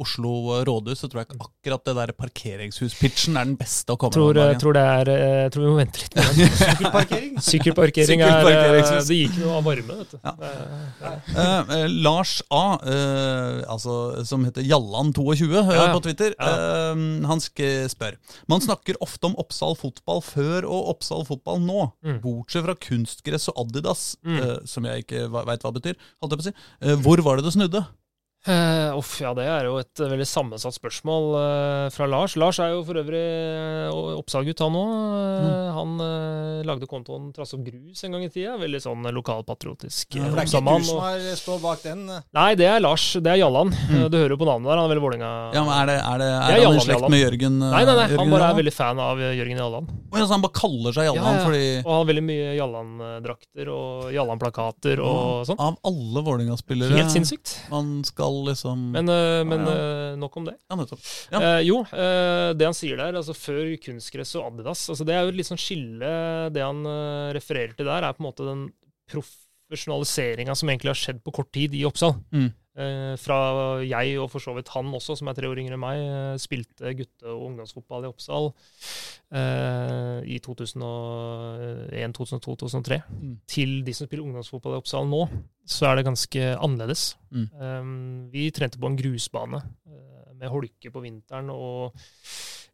[0.00, 4.12] Oslo rådhus, så tror jeg ikke akkurat det der parkeringshus-pitchen er den beste å komme
[4.14, 4.58] Tror, med.
[4.60, 6.18] tror, det er, eh, jeg tror vi må vente litt.
[6.64, 7.32] Sykkelparkering.
[7.48, 10.18] Sykkelparkering er eh, Det gikk noe av varme, vet du.
[10.24, 10.34] Ja.
[10.40, 15.92] Det er- Eh, Lars A, uh, altså, som heter Jallan22 eh, Ja, ja.
[15.94, 16.94] på Twitter, Ja.
[17.28, 18.16] han spør
[18.48, 21.92] Man snakker ofte om Oppsal fotball før og Oppsal fotball nå.
[22.04, 22.20] Mm.
[22.24, 24.66] Bortsett fra kunstgress og Adidas, Mm.
[24.66, 25.94] som jeg ikke veit hva betyr.
[26.22, 27.02] Holdt jeg på å si.
[27.04, 27.84] Hvor var det det snudde?
[28.44, 32.34] Eh, Uff, ja, det er jo et eh, veldig sammensatt spørsmål uh, fra Lars.
[32.36, 33.22] Lars er jo for øvrig
[33.88, 34.90] uh, Oppsal-gutt, han òg.
[35.44, 35.54] Mm.
[35.74, 38.58] Han eh, lagde kontoen Trass og grus en gang i tida.
[38.60, 42.04] Veldig sånn eh, lokalpatriotisk Ja, uh, det er ikke du som har står bak den.
[42.36, 43.06] Nei, det er Lars.
[43.16, 43.72] Det er Jallan.
[43.72, 43.96] Mm.
[44.02, 44.76] Eh, Du hører jo på navnet der.
[44.76, 45.32] Han er veldig Vålerenga.
[45.56, 47.14] Ja, men Er, det, er, det, er, Det er han i slekt Jallan.
[47.16, 47.56] med Jørgen?
[47.64, 49.88] eh, Nei, nei, nei, han bare er veldig fan av eh, Jørgen Jallan.
[50.12, 51.48] Oh, ja, så han bare kaller seg Jallan Ja, ja.
[51.48, 55.64] fordi Og han har veldig mye Jallan-drakter og Jallan-plakater og sånn.
[55.64, 57.56] Av alle Vålerenga-spillere Helt sinnssykt.
[57.72, 60.56] man skal liksom Men, eh, men Ja, eh, nok om det.
[60.68, 61.02] Ja, nettopp.
[61.32, 61.40] Ja.
[61.40, 65.22] Eh, jo, eh, det han sier der, altså før kunstgress og Adidas, altså det er
[65.24, 66.10] jo et litt sånn skille
[66.54, 68.66] Det han eh, refererer til der, er på en måte den
[69.12, 72.16] profesjonaliseringa som egentlig har skjedd på kort tid i Oppsal.
[72.32, 72.50] Mm.
[72.76, 73.36] Eh, fra
[73.86, 76.38] jeg, og for så vidt han også, som er tre år yngre enn meg, eh,
[76.42, 78.48] spilte gutte- og ungdomsfotball i Oppsal
[79.30, 83.36] eh, i 2001, 2002, 2003, Mm.
[83.46, 85.22] til de som spiller ungdomsfotball i Oppsal nå,
[85.64, 87.14] så er det ganske annerledes.
[87.30, 87.46] Mm.
[87.54, 89.62] Eh, vi trente på en grusbane
[90.34, 91.94] med holke på vinteren og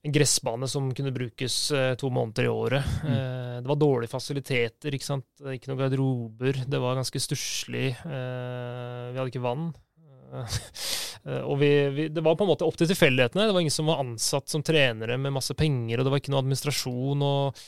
[0.02, 1.68] en gressbane som kunne brukes
[2.00, 2.84] to måneder i året.
[3.04, 3.10] Mm.
[3.12, 5.20] Eh, det var dårlige fasiliteter, ikke
[5.52, 6.64] ikke noen garderober.
[6.64, 7.90] Det var ganske stusslig.
[8.00, 9.74] Eh, vi hadde ikke vann.
[11.20, 13.44] Eh, og vi, vi, det var på en måte opp til tilfeldighetene.
[13.44, 16.32] Det var ingen som var ansatt som trenere med masse penger, og det var ikke
[16.32, 17.24] noe administrasjon.
[17.26, 17.58] og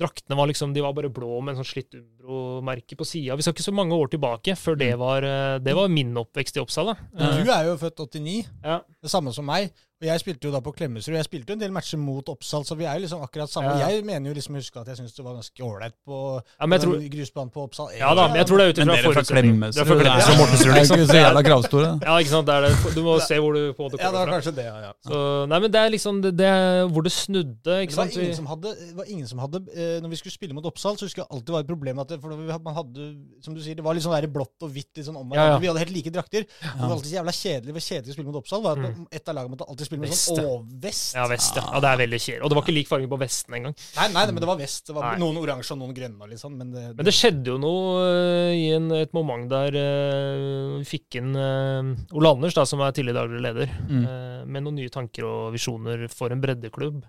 [0.00, 3.36] Draktene var liksom, de var bare blå med en sånn slitt Umbro-merke på sida.
[3.36, 6.56] Vi skal ikke så mange år tilbake før det var, eh, det var min oppvekst
[6.56, 6.94] i Oppsal.
[7.12, 8.80] du er jo født 89, Ja.
[8.80, 9.68] det samme som meg.
[10.02, 11.14] Og jeg spilte jo da på Klemetsrud.
[11.14, 13.76] Jeg spilte jo en del matcher mot Oppsal, så vi er jo liksom akkurat samme.
[13.78, 13.90] Ja.
[13.94, 16.66] Jeg mener jo liksom å huske at jeg syns det var ganske ålreit på Ja,
[16.66, 17.92] men jeg tror, grusbanen på Oppsal.
[17.94, 19.60] ja da, men jeg tror det er ut ifra dere fra forutsetning.
[19.62, 20.34] Det er fra Klemetsrud liksom.
[20.34, 21.46] det er- Mortensrud, det er liksom.
[21.46, 21.90] kravstore.
[22.02, 22.46] Ja, ikke sant.
[22.50, 22.94] Det er det.
[22.96, 24.76] Du må se hvor du på en måte Ja, det var kanskje det, ja.
[24.88, 24.92] ja.
[25.06, 27.78] Så, nei, men det er liksom det, det er hvor det snudde.
[27.86, 28.10] Ikke sant.
[28.12, 28.18] sant?
[28.18, 30.66] var ingen som hadde, det var ingen som hadde eh, Når vi skulle spille mot
[30.66, 33.06] Oppsal, så husker jeg alltid det var et problem at det, for man hadde,
[33.44, 35.52] som du sier, det var litt sånn der blått og hvitt litt sånn om Ja,
[35.54, 35.58] ja.
[35.62, 36.42] Vi hadde helt like drakter.
[36.48, 37.82] Det var alltid så jævla kjedelig.
[37.82, 38.62] Kjedelig å spille mot Oppsal.
[38.66, 39.06] Var at Mm.
[39.12, 40.50] Et av lagene måtte alltid spille med Vest, sånn ja.
[40.56, 41.14] å-vest.
[41.18, 41.64] Ja, vest, ja.
[41.68, 41.80] ja.
[41.84, 42.42] Det er veldig kjedelig.
[42.42, 43.76] Og det var ikke lik farge på vesten engang.
[43.98, 44.86] Nei, nei, men det var vest.
[44.88, 45.20] Det var Nei.
[45.22, 46.18] noen oransje og noen grønne.
[46.24, 49.46] og Litt sånn, men det, Men det skjedde jo noe eh, i en, et moment
[49.52, 54.04] der uh, vi fikk inn uh, Ole Anders, da, som er tidligere daglig leder, Mm.
[54.48, 57.02] med noen nye tanker og visjoner for en breddeklubb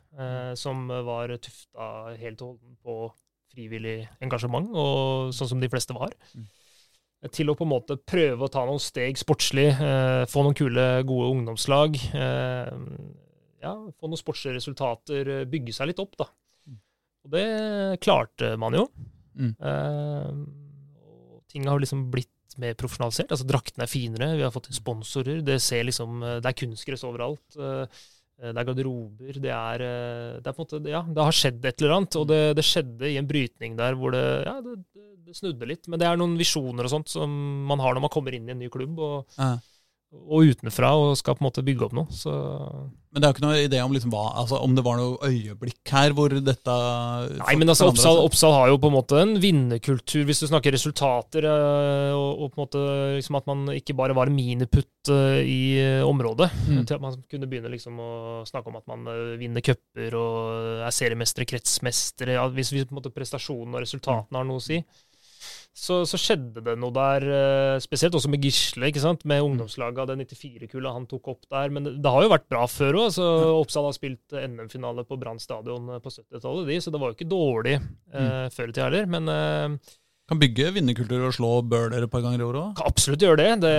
[0.60, 1.86] som var tufta
[2.20, 2.96] helt og holdent på
[3.54, 6.14] frivillig engasjement, og sånn som de fleste var.
[6.34, 6.46] Mm.
[7.32, 10.88] Til å på en måte prøve å ta noen steg sportslig, eh, få noen kule,
[11.08, 11.96] gode ungdomslag.
[12.20, 12.72] Eh,
[13.64, 16.28] ja, få noen sportslige resultater, eh, bygge seg litt opp, da.
[16.68, 16.80] Mm.
[17.24, 17.48] Og det
[18.04, 18.90] klarte man jo.
[19.40, 19.56] Mm.
[19.56, 20.34] Eh,
[21.54, 22.30] ting har liksom blitt
[22.62, 23.32] mer profesjonalisert.
[23.32, 25.42] Altså Draktene er finere, vi har fått sponsorer.
[25.46, 27.58] Det ser liksom, eh, det er kunstgress overalt.
[27.58, 27.88] eh,
[28.40, 29.38] Det er garderober.
[29.40, 32.18] Det er, eh, det er på en måte, ja, det har skjedd et eller annet.
[32.20, 35.88] Og det, det skjedde i en brytning der hvor det, ja, det snudde litt.
[35.88, 37.30] Men det er noen visjoner og sånt som
[37.70, 39.00] man har når man kommer inn i en ny klubb.
[39.00, 39.56] og Ja.
[40.14, 42.12] Og utenfra og skal på en måte bygge opp noe.
[42.14, 42.32] Så
[43.14, 45.30] Men det er jo ikke noen idé om, liksom, hva, altså, om det var noe
[45.30, 46.76] øyeblikk her hvor dette
[47.40, 48.22] Nei, men altså Oppsal.
[48.24, 52.54] Oppsal har jo på en måte en vinnerkultur, hvis du snakker resultater, eh, og, og
[52.54, 52.84] på en måte
[53.20, 56.50] liksom at man ikke bare var miniputt eh, i eh, området.
[56.66, 56.84] Mm.
[56.84, 58.12] Til at man kunne begynne liksom å
[58.50, 59.08] snakke om at man
[59.40, 62.38] vinner cuper og er seriemestere, kretsmestere.
[62.56, 64.82] Hvis en måte prestasjonen og resultatene har noe å si.
[65.74, 69.24] Så, så skjedde det noe der, eh, spesielt også med Gisle, ikke sant?
[69.26, 71.74] med ungdomslaget av det 94-kullet han tok opp der.
[71.74, 73.08] Men det, har jo vært bra før òg.
[73.10, 77.02] Altså, Oppsal har spilt eh, NM-finale på Brann stadion eh, på 70-tallet, de, så det
[77.02, 79.10] var jo ikke dårlig eh, før i tida heller.
[79.16, 79.96] Men eh,
[80.32, 82.76] Kan bygge vinnerkultur og slå Bøhler et par ganger i året òg.
[82.80, 83.48] kan absolutt gjøre det.
[83.66, 83.74] det.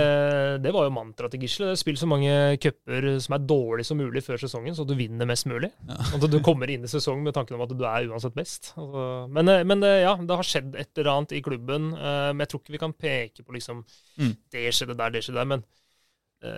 [0.61, 1.71] Det var jo mantraet til Gisle.
[1.79, 2.29] Spill så mange
[2.61, 5.71] cuper som er dårlig som mulig før sesongen, så du vinner mest mulig.
[5.89, 5.97] Ja.
[6.13, 8.75] At du kommer inn i sesongen med tanken om at du er uansett best.
[8.77, 11.89] Altså, men, eh, men eh, ja, det har skjedd et eller annet i klubben.
[11.97, 13.81] eh, Men jeg tror ikke vi kan peke på liksom
[14.15, 14.31] Mm.
[14.53, 15.49] Det skjedde der, det skjedde der.
[15.49, 15.65] Men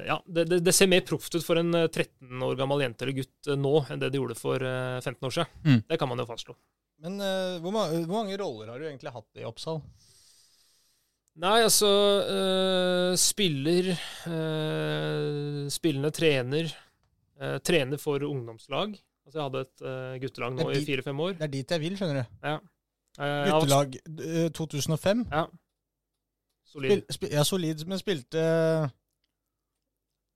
[0.05, 3.05] ja, det, det, det ser mer proft ut for en eh, 13 år gammel jente
[3.07, 5.61] eller gutt nå enn det det gjorde for eh, 15 år siden.
[5.63, 5.79] Mm.
[5.87, 6.53] Det kan man jo fastslå.
[7.03, 9.81] Men uh, hvor, ma hvor mange roller har du egentlig hatt i Oppsal?
[11.37, 11.89] Nei, altså
[12.25, 13.91] uh, Spiller
[14.27, 16.71] Uh, Spillende trener.
[17.63, 18.95] trener for ungdomslag.
[19.27, 21.35] Altså Jeg hadde et guttelag nå i fire-fem år.
[21.37, 22.37] Det er dit jeg vil, skjønner du.
[22.47, 22.55] Ja.
[23.17, 25.25] Guttelag eh, 2005.
[26.67, 26.91] Solid.
[26.91, 28.41] Spil, spil, ja, solid, men spilte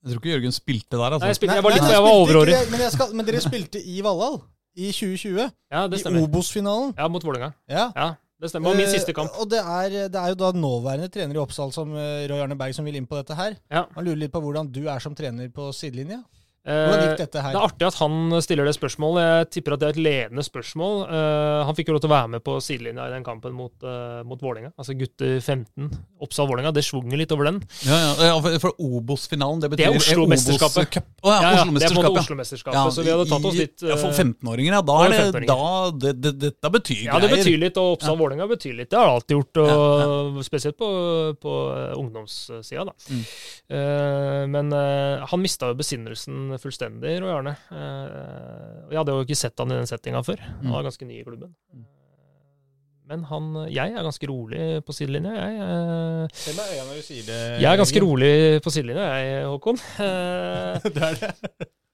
[0.01, 1.25] Jeg tror ikke Jørgen spilte der, altså.
[1.25, 2.55] Nei, jeg, spilte, jeg var litt nei, jeg var overårig.
[2.71, 4.39] Men, men dere spilte i Valhall
[4.75, 5.47] i 2020.
[5.71, 6.21] Ja, det stemmer.
[6.21, 6.27] I.
[6.27, 6.93] Obos-finalen.
[6.97, 7.53] Ja, mot Vålerenga.
[7.69, 7.89] Ja.
[7.95, 8.09] Ja,
[8.41, 8.69] det stemmer.
[8.69, 9.31] Det var min siste kamp.
[9.33, 12.43] Eh, og det er, det er jo da nåværende trener i Oppsal som eh, Roy
[12.43, 13.57] Arne Berg som vil inn på dette her.
[13.71, 13.87] Ja.
[13.95, 16.21] Han lurer litt på hvordan du er som trener på sidelinja.
[16.61, 19.21] Hvordan Eh, gikk dette Det er artig at han stiller det spørsmålet.
[19.25, 20.99] Jeg tipper at det er et ledende spørsmål.
[21.09, 23.73] Uh, han fikk jo lov til å være med på sidelinja i den kampen mot,
[23.81, 24.69] uh, mot Vålerenga.
[24.77, 25.89] Altså gutter 15.
[26.21, 26.73] Oppsal-Vålerenga.
[26.75, 27.57] Det svunger litt over den.
[27.87, 27.97] Ja,
[28.29, 30.85] ja, for, Obos-finalen, det betyr Det er Oslo-mesterskapet.
[30.85, 31.09] Obos-cup.
[31.21, 32.19] Å ja, Ja, ja, er Oslo-mesterskapet.
[32.23, 34.81] Oslo-mesterskapet, Ja, så vi hadde tatt oss litt ja, For eh, 15-åringer, ja.
[34.81, 35.51] Da er det, 15-åringer.
[35.51, 38.89] da, det, det, dette betyr Ja, det betyr litt, og Oppsal-Vålerenga betyr litt.
[38.89, 40.89] Det har det alltid gjort, og spesielt på,
[41.45, 42.87] på eh, ungdomssida.
[42.89, 42.95] da.
[43.13, 43.23] Mm.
[43.71, 47.55] Uh, men uh, han mista jo besinnelsen fullstendig, Roy Arne.
[47.69, 50.41] Uh, jeg hadde jo ikke sett han i den settinga før.
[50.41, 50.73] Han Mm.
[50.75, 51.53] var ganske ny i klubben.
[53.11, 55.57] Men han, jeg er ganske rolig på sidelinja, jeg.
[55.59, 57.39] eh, Se meg i øynene når du sier det.
[57.59, 58.31] Jeg er ganske rolig
[58.63, 59.81] på sidelinja, jeg, Håkon.
[60.05, 61.31] Eh, det er det.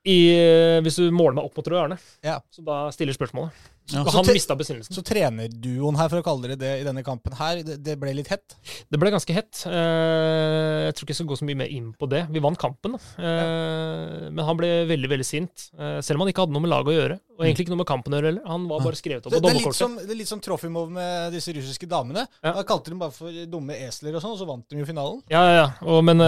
[0.08, 2.38] i, eh, hvis du måler meg opp mot Roy Arne, Ja.
[2.54, 3.66] så da stiller spørsmålet.
[3.94, 4.02] Ja.
[4.04, 4.92] Så han mista besinnelsen.
[4.96, 8.12] Så trenerduoen her, for å kalle dere det i denne kampen her, det, det ble
[8.18, 8.58] litt hett.
[8.92, 9.62] Det ble ganske hett.
[9.70, 12.26] Eh, Jeg tror ikke jeg skal gå så mye mer inn på det.
[12.34, 13.02] Vi vant kampen, da.
[13.24, 14.28] ja.
[14.34, 15.70] men han ble veldig veldig sint.
[15.80, 17.18] eh, Selv om han ikke hadde noe med laget å gjøre.
[17.38, 18.46] Og egentlig ikke noe med kampen å gjøre heller.
[18.50, 19.80] Han var bare skrevet opp på det, er dommerkortet.
[19.80, 22.24] som, det er litt som Trofimov med disse russiske damene.
[22.42, 22.56] Ja.
[22.58, 25.22] Da kalte de bare for dumme esler og sånn, og så vant de jo finalen.
[25.32, 25.68] Ja, ja, ja.
[25.86, 26.24] Og, men,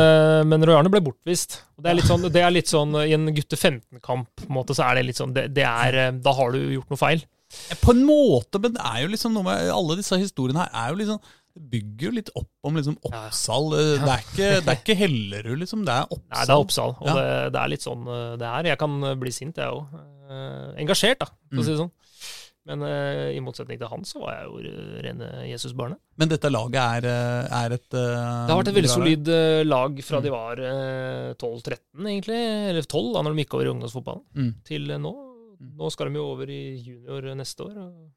[0.52, 1.64] men Royane ble bortvist.
[1.80, 4.86] Det er sånn, det er litt sånn I en gutte 15-kamp på en måte, så
[4.90, 7.26] er det litt sånn det, det er, Da har du gjort noe feil.
[7.82, 10.92] På en måte, men det er jo liksom noe med Alle disse historiene her er
[10.94, 11.20] jo liksom
[11.58, 13.72] Det bygger jo litt opp om liksom Oppsal.
[13.74, 15.82] Det er ikke, det er ikke Hellerud, liksom.
[15.88, 16.30] Det er Oppsal.
[16.36, 16.94] Nei, det er Oppsal.
[17.02, 17.16] Og Ja.
[17.18, 18.70] det, det er litt sånn eh, det er.
[18.76, 19.98] Jeg kan eh, bli sint, jeg òg.
[20.80, 21.92] engasjert, da, for å si det sånn.
[22.70, 25.98] Men eh, i motsetning til han, så var jeg jo eh, rene Jesusbarnet.
[26.22, 29.62] Men dette laget er, eh, er et uh, Det har vært et veldig solid eh,
[29.66, 31.80] lag fra de var uh, 12-13,
[32.12, 32.38] egentlig.
[32.70, 34.52] Eller 12, da når de gikk over i ungdomsfotballen, Mm.
[34.70, 35.16] til eh, nå.
[35.60, 35.74] Mm.
[35.78, 37.76] Nå skal de jo over i junior neste år.
[37.78, 38.10] eh,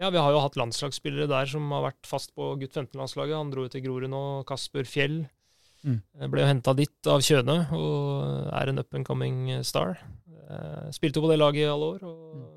[0.00, 3.34] Ja, Vi har jo hatt landslagsspillere der som har vært fast på gutt 15-landslaget.
[3.34, 4.44] Han dro jo til Grorud nå.
[4.46, 5.26] Kasper Fjell
[5.84, 6.02] Mm.
[6.20, 9.96] eh, ble jo henta dit av Kjøne og er en up and coming star.
[10.50, 12.02] Eh, Spilte jo på det laget i alle år.
[12.02, 12.54] og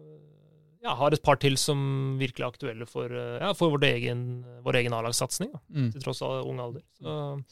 [0.84, 4.74] ja, har et par til som virkelig er aktuelle for, ja, for vår egen, vår
[4.82, 5.52] egen A-lagssatsing.
[5.72, 5.92] Mm.
[5.94, 6.82] til tross av ung alder.
[7.00, 7.44] Så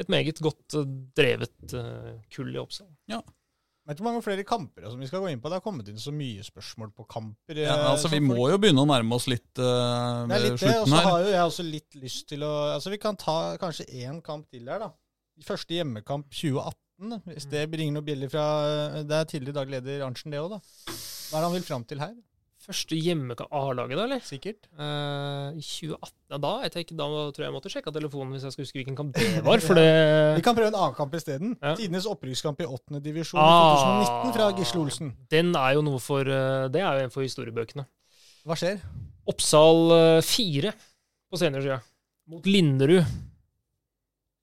[0.00, 0.68] et meget godt
[1.14, 1.50] drevet
[2.30, 2.88] kull i Oppsal.
[3.88, 5.48] Vet du hvor mange flere kamper som vi skal gå inn på?
[5.48, 7.56] Det har kommet inn så mye spørsmål på kamper.
[7.62, 10.44] Ja, eh, altså, vi må folk- jo begynne å nærme oss litt uh, er ved
[10.44, 11.06] litt det, og slutten så her.
[11.08, 14.44] har jo jeg også litt lyst til å Altså, vi kan ta kanskje én kamp
[14.52, 14.90] til her, da.
[15.46, 16.76] Første hjemmekamp 2018.
[17.32, 18.44] Hvis det ringer noen bjeller fra
[19.06, 20.60] Det er tidligere daglig leder Arntzen, det òg, da.
[21.30, 22.12] Hva er det han vil fram til her?
[22.58, 24.22] Første hjemmekamp A-laget, da, eller?
[24.26, 24.66] Sikkert.
[24.74, 26.10] Eh, I 2018?
[26.32, 28.78] Ja, da jeg tenker, da tror jeg jeg måtte sjekke telefonen hvis jeg skal huske
[28.80, 29.62] hvilken kamp det var.
[29.64, 29.86] For det
[30.40, 31.54] Vi kan prøve en annen kamp isteden.
[31.62, 31.76] Ja.
[31.78, 34.02] Tidenes opprykkskamp i åttende divisjon Ah.
[34.02, 35.14] i 2019 fra Gisle Olsen.
[35.30, 37.86] Den er jo noe for eh, Det er jo en for historiebøkene.
[38.48, 38.82] Hva skjer?
[39.28, 40.70] Oppsal 4
[41.28, 41.78] på seniorsida.
[42.28, 43.04] Mot Linderud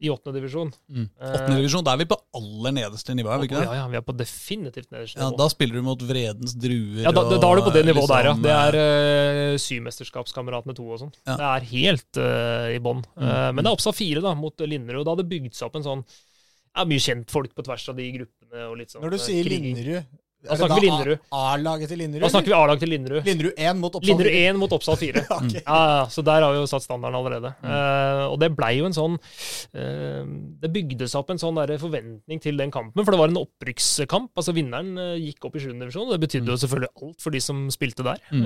[0.03, 0.71] i åttende divisjon.
[0.91, 1.05] Mm.
[1.07, 3.67] Eh, Åttende divisjon, da er vi på aller nederste nivå, er vi ikke det?
[3.69, 7.13] Ja, ja, vi er på definitivt nederste Ja, da spiller du mot Vredens druer Ja,
[7.15, 8.33] da, da, da er du på det nivået nivået der, ja.
[8.33, 11.13] liksom, Det er uh, Symesterskapskameratene 2 og sånn.
[11.23, 11.37] Ja.
[11.39, 13.05] Det er helt uh, i bånn.
[13.15, 13.23] Mm.
[13.23, 15.05] Uh, men det er Oppsal 4 da, mot Linderud.
[15.05, 17.99] Da hadde det bygd seg opp en sånn ja, Mye kjent folk på tvers av
[17.99, 18.67] de gruppene.
[18.67, 19.47] og litt sånn Når du sier.
[19.47, 20.11] Linderud,
[20.45, 21.23] Da er snakker vi Linderud.
[21.35, 22.23] A-laget til Linderud?
[22.25, 23.27] Da snakker vi A-laget til Linderud.
[23.27, 24.09] Linderud 1 mot Oppsal.
[24.11, 25.23] Linderud 1 mot Oppsal 4.
[25.37, 25.61] okay.
[25.61, 25.79] Ja,
[26.11, 27.53] så der har vi jo satt standarden allerede.
[27.63, 27.69] Mm.
[27.71, 30.21] Uh, og det blei jo en sånn uh,
[30.61, 33.41] Det bygde seg opp en sånn der forventning til den kampen, for det var en
[33.41, 34.33] opprykkskamp.
[34.37, 35.71] Altså Vinneren uh, gikk opp i 7.
[35.73, 38.21] divisjon, og det betydde jo selvfølgelig alt for de som spilte der.
[38.31, 38.45] Mm.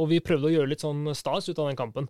[0.00, 2.08] Og vi prøvde å gjøre litt sånn stas ut av den kampen.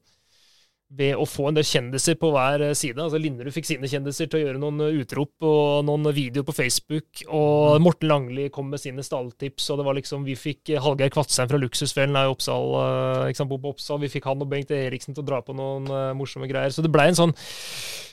[0.90, 2.98] Ved å få en del kjendiser på hver eh, side.
[2.98, 6.56] Altså Linderud fikk sine kjendiser til å gjøre noen eh, utrop og noen videoer på
[6.56, 7.22] Facebook.
[7.28, 11.12] Og Morten Langli kom med sine stalltips, og det var liksom Vi fikk eh, Hallgeir
[11.14, 14.02] Kvatsheim fra Luksusfellen er i Oppsal, eh, ikke sant, på Oppsal.
[14.02, 16.74] Vi fikk han og Bengt Eriksen til å dra på noen eh, morsomme greier.
[16.74, 17.36] Så det blei en sånn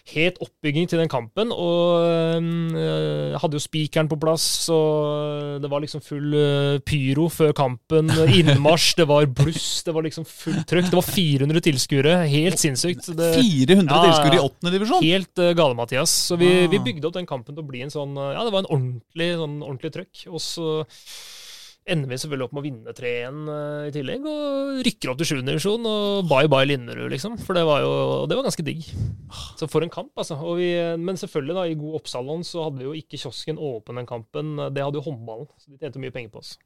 [0.08, 5.82] het oppbygging til den kampen, og øh, hadde jo spikeren på plass, og det var
[5.84, 10.90] liksom full øh, pyro før kampen, innmarsj, det var bluss, det var liksom fullt trøkk.
[10.92, 13.10] Det var 400 tilskuere, helt sinnssykt.
[13.18, 15.04] Det, 400 Ja, tilskuere i åttende divisjon!
[15.04, 16.14] helt uh, gale, Mathias.
[16.32, 16.70] Så vi, Ah.
[16.72, 19.28] vi bygde opp den kampen til å bli en sånn Ja, det var en ordentlig,
[19.38, 20.24] sånn, ordentlig trøkk.
[20.32, 20.68] Og så
[21.88, 25.30] ender vi selvfølgelig opp med å vinne 3-1 øh, i tillegg, og rykker opp til
[25.32, 25.42] 7.
[25.48, 27.38] divisjon, og bye bye Linderud, liksom.
[27.42, 27.92] For det var jo
[28.30, 28.88] det var ganske digg.
[29.60, 30.38] Så for en kamp, altså.
[30.60, 30.70] Vi,
[31.02, 34.56] men selvfølgelig, da, i god Oppsalon så hadde vi jo ikke kiosken åpen den kampen.
[34.76, 36.58] Det hadde jo håndballen, så de tjente mye penger på oss.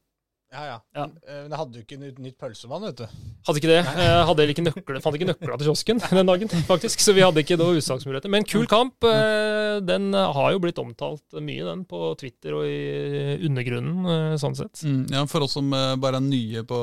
[0.52, 0.78] Ja, ja.
[0.98, 1.04] Ja.
[1.28, 3.06] Eh, Men jeg hadde jo ikke nytt, pølsevann, vet du.
[3.48, 3.78] Hadde ikke det.
[3.88, 7.00] Jeg hadde ikke nøkler, fant ikke nøkla til kiosken den dagen, faktisk.
[7.00, 8.34] Så vi hadde ikke noen utsalgsmuligheter.
[8.34, 9.08] Men kul kamp.
[9.08, 14.58] eh, Den har jo blitt omtalt mye, den, på Twitter og i undergrunnen, eh, sånn
[14.60, 14.84] sett.
[14.84, 16.82] Mm, ja, for oss som eh, bare er nye på,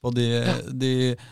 [0.00, 0.30] på de,
[0.72, 1.26] de eh,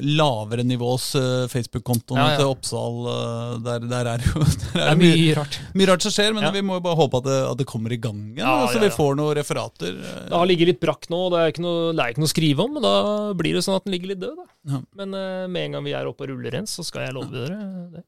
[0.00, 2.36] lavere nivås uh, Facebook-kontoen Ja, ja.
[2.40, 5.58] til Oppsal, eh, der, der er jo der Det er er mye, mye rart.
[5.76, 6.50] mye rart som skjer, men Ja.
[6.54, 8.78] vi må jo bare håpe at det, at det kommer i gang igjen, Ja, så
[8.80, 9.92] ja, vi får noen referater.
[10.00, 10.22] eh.
[10.30, 12.30] Det har ligget litt brakk nå, og det er ikke noe, det er ikke noe
[12.30, 12.72] å skrive om.
[12.78, 12.94] Men da
[13.36, 14.46] blir det sånn at den ligger litt død, da.
[14.74, 14.80] Ja.
[15.02, 17.30] Men eh, med en gang vi er oppe og ruller rens, så skal jeg love
[17.34, 17.60] dere
[17.98, 18.04] det.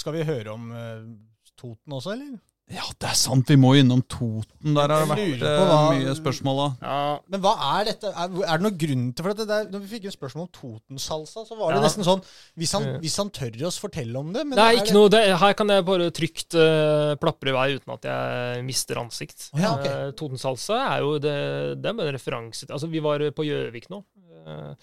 [0.00, 1.02] Skal vi høre om eh,
[1.60, 2.38] Toten også, eller?
[2.70, 4.76] Ja, det er sant, vi må innom Toten.
[4.76, 6.58] Der har det vært eh, på hva- mye spørsmål.
[6.60, 6.66] da.
[6.86, 8.12] Ja, Men hva er dette?
[8.14, 9.46] Er, er det noen grunn til for dette?
[9.50, 11.82] Der, når vi fikk en spørsmål om Totensalsa, så var det Ja.
[11.88, 12.22] nesten sånn
[12.56, 15.10] Hvis han, hvis han tør oss fortelle om det men det er er ikke noe,
[15.10, 19.50] det, her kan jeg bare trygt uh, plapre i vei uten at jeg mister ansikt.
[19.58, 19.90] Ja, okay.
[20.06, 21.34] uh, Totensalsa er jo det,
[21.82, 24.04] det er bare en referanse til Altså, vi var på Gjøvik nå
[24.46, 24.74] uh,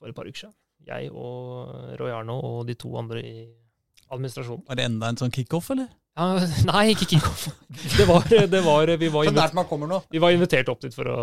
[0.00, 0.56] for et par uker siden.
[0.90, 3.46] Jeg og Roy Arno og de to andre i
[4.10, 4.64] administrasjonen.
[4.66, 5.86] Var det enda en sånn kickoff, eller?
[6.18, 6.34] Ja,
[6.70, 7.48] nei, ikke kickoff.
[7.96, 10.00] Det var, det var, vi, var invitert, man kommer nå.
[10.10, 11.18] vi var invitert opp dit for å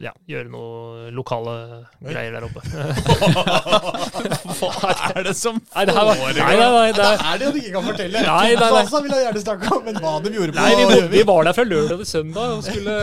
[0.00, 1.52] ja, gjøre noe lokale
[2.00, 2.62] greier der oppe.
[4.64, 7.84] Hva er det som var, nei, nei, nei, det er, det jo du ikke kan
[7.90, 8.22] fortelle.
[8.24, 8.70] Nei, nei, nei.
[8.88, 11.26] Sasa vil jeg gjerne snakke om, men hva de gjorde på nei vi, var- vi
[11.34, 12.96] var der fra lørdag til søndag og skulle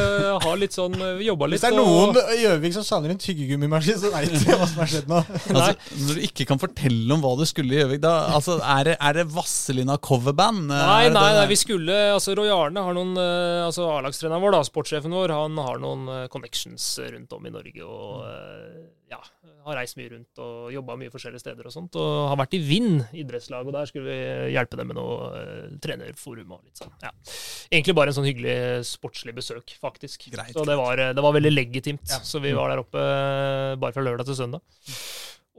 [0.47, 1.61] ha litt sånn Vi jobba litt.
[1.61, 4.81] Hvis det er noen i Gjøvik som savner en tyggegummimaskin, så veit jeg hva som
[4.81, 5.21] har skjedd nå.
[5.53, 5.71] Altså,
[6.01, 8.97] når du ikke kan fortelle om hva du skulle i Gjøvik, da altså, er, det,
[8.97, 10.65] er det Vasselina coverband?
[10.73, 14.63] Nei, nei, nei, vi skulle altså Roy Arne har noen eh, altså A-lagstreneren vår, da,
[14.67, 17.85] sportssjefen vår, han har noen eh, connections rundt om i Norge.
[17.85, 18.81] Og eh,
[19.11, 19.19] ja,
[19.65, 21.97] har reist mye rundt og jobba mye forskjellige steder og sånt.
[21.99, 25.45] Og har vært i Vind idrettslag, og der skulle vi hjelpe dem med noe
[25.83, 26.93] trenerforum og litt sånn.
[27.03, 27.11] Ja.
[27.71, 28.55] Egentlig bare en sånn hyggelig
[28.89, 30.29] sportslig besøk, faktisk.
[30.33, 32.07] Greit, så det var, det var veldig legitimt.
[32.09, 32.21] Ja.
[32.25, 33.03] Så vi var der oppe
[33.81, 34.63] bare fra lørdag til søndag.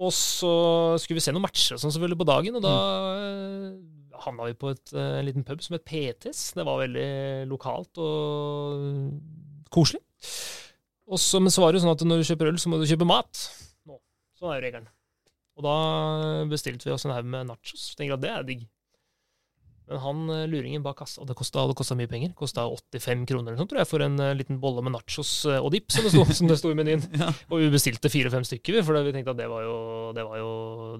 [0.02, 0.52] Og så
[0.98, 2.76] skulle vi se noen matcher og sånn selvfølgelig på dagen, og da
[4.24, 6.40] havna vi på et, eh, en liten pub som het PTs.
[6.58, 7.08] Det var veldig
[7.50, 10.02] lokalt og koselig.
[11.12, 12.88] Og så, men så var det sånn at når du kjøper øl, så må du
[12.88, 13.46] kjøpe mat.
[13.88, 13.98] Nå.
[14.38, 14.90] Sånn er jo regelen.
[15.58, 15.76] Og da
[16.48, 17.90] bestilte vi oss en haug med nachos.
[17.98, 18.62] Tenker at det er digg.
[19.92, 21.66] Men han eh, luringen bak kassa, og det kosta,
[21.98, 24.94] mye penger, kosta 85 kroner eller noe, tror jeg, for en eh, liten bolle med
[24.96, 27.04] nachos eh, og dip, som det sto, som det sto i menyen.
[27.22, 27.28] Ja.
[27.52, 29.74] Og vi bestilte fire-fem stykker, for vi tenkte at det var jo
[30.16, 30.48] det, var jo,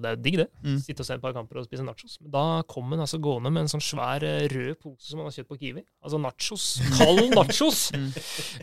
[0.03, 0.45] det er jo digg, det.
[0.63, 0.77] Mm.
[0.85, 2.15] Sitte og se et par kamper og spise nachos.
[2.21, 5.35] Men da kom han altså gående med en sånn svær rød pose som han har
[5.35, 5.83] kjøpt på Kiwi.
[6.05, 6.67] Altså nachos.
[6.99, 7.81] Kald nachos!
[7.97, 8.07] Mm.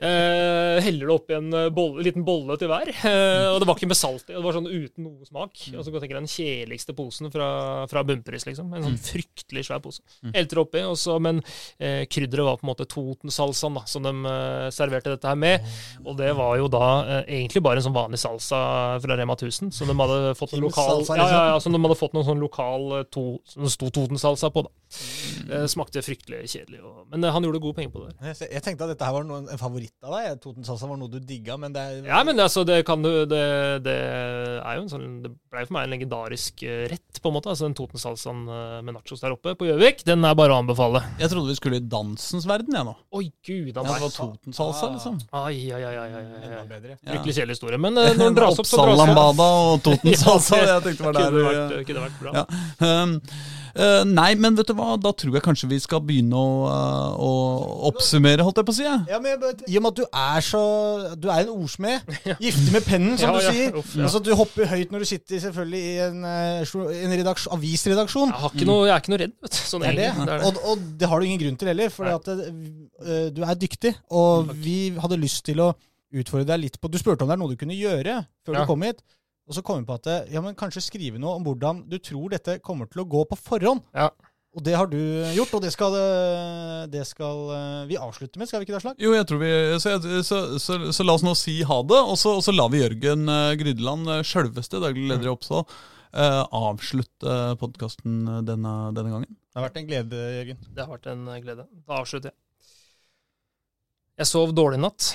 [0.06, 2.90] eh, heller det oppi en bolle, liten bolle til hver.
[2.94, 5.56] Eh, og det var ikke med salt i, det var sånn uten noe smak.
[5.70, 5.78] Mm.
[5.80, 7.50] Og så tenker jeg den kjedeligste posen fra,
[7.90, 8.70] fra Bunnpris, liksom.
[8.74, 9.04] En sånn Mm.
[9.06, 10.02] fryktelig svær pose.
[10.20, 10.32] Mm.
[10.34, 11.40] Helte det oppi, Også, men
[11.78, 15.64] eh, krydderet var på en måte Toten-salsaen da, som de eh, serverte dette her med.
[16.04, 18.60] Og det var jo da eh, egentlig bare en sånn vanlig salsa
[19.00, 21.70] fra Rema 1000, som de hadde fått en lokal salsa, ja, ja, ja, liksom.
[21.70, 24.66] som de hadde fått noen sånn lokal eh, to, som sto Toten-salsa på.
[24.68, 24.74] da.
[24.90, 25.50] Mm.
[25.54, 28.14] Eh, smakte fryktelig kjedelig, og, men eh, han gjorde gode penger på det.
[28.32, 30.40] Jeg jeg tenkte at dette her var noe, en favoritt av deg.
[30.42, 33.10] Toten salsa var noe du digga, men det er Ja, men altså, det kan du
[33.30, 33.44] det,
[33.86, 37.36] det er jo en sånn Det ble for meg en legendarisk eh, rett, på en
[37.38, 37.52] måte.
[37.52, 38.42] Altså Den Toten-salsaen
[38.84, 41.02] med nachos der oppe på Gjøvik, den er bare å anbefale.
[41.20, 42.94] Jeg trodde vi skulle i dansens verden, jeg nå.
[43.16, 45.20] Oi, gud Ja, det var Totensalsa, liksom.
[45.32, 46.66] Ai, ai, ai, ai, ai, enda ai.
[46.70, 46.96] bedre.
[46.96, 47.14] Ja.
[47.14, 47.80] Fryktelig kjedelig historie.
[47.82, 49.42] Men eh, når den dras opp, så dras den opp.
[49.46, 50.60] Og Totensalsa.
[50.60, 52.34] Ja, Jeg tenkte det var Kunne der vært, kunne vært bra.
[52.40, 53.02] Ja.
[53.02, 53.14] Um,
[53.74, 57.10] eh, nei, men vet du hva, da tror jeg kanskje vi skal begynne å, uh,
[57.20, 57.32] å
[57.90, 58.86] oppsummere, holdt jeg på å si.
[58.86, 59.04] jeg.
[59.10, 59.36] Ja, men
[59.66, 60.62] I og med at du er så
[61.20, 62.14] Du er en ordsmed.
[62.44, 63.80] Giftig med pennen, som Ja, du ja, sier.
[63.82, 64.06] uff, ja.
[64.08, 67.18] Altså, du hopper høyt når du sitter selvfølgelig i en, eh, en
[67.58, 68.30] avisredaksjon.
[68.30, 69.60] Jeg, har ikke noe, jeg er ikke noe redd, vet du.
[69.70, 70.26] Sånn Det er det.
[70.26, 70.48] Det er det.
[70.48, 73.94] Og, og det har du ingen grunn til heller, for at uh, du er dyktig.
[74.10, 75.72] Og vi hadde lyst til å
[76.10, 78.64] utfordre deg litt på Du spurte om det er noe du kunne gjøre før Ja.
[78.64, 79.02] du kom hit.
[79.50, 81.96] Og så kom vi på at eh, ja, men kanskje skrive noe om hvordan du
[81.98, 83.82] tror dette kommer til å gå på forhånd.
[83.94, 84.08] Ja.
[84.54, 84.98] Og det har du
[85.36, 85.94] gjort, og det skal,
[86.90, 87.44] det skal
[87.86, 88.96] vi avslutte med, skal vi ikke det, Slag?
[88.98, 89.92] Jo, jeg tror vi, så,
[90.26, 92.80] så, så, så la oss nå si ha det, og så, og så lar vi
[92.82, 93.30] Jørgen
[93.60, 95.62] Grydeland, sjølveste daglig leder i Oppsal,
[96.10, 99.38] eh, avslutte podkasten denne, denne gangen.
[99.50, 100.62] Det har vært en glede, Jørgen.
[100.70, 101.66] Det har vært en eh, glede.
[101.88, 102.38] Da avslutter jeg.
[104.20, 105.08] Jeg sov dårlig i natt.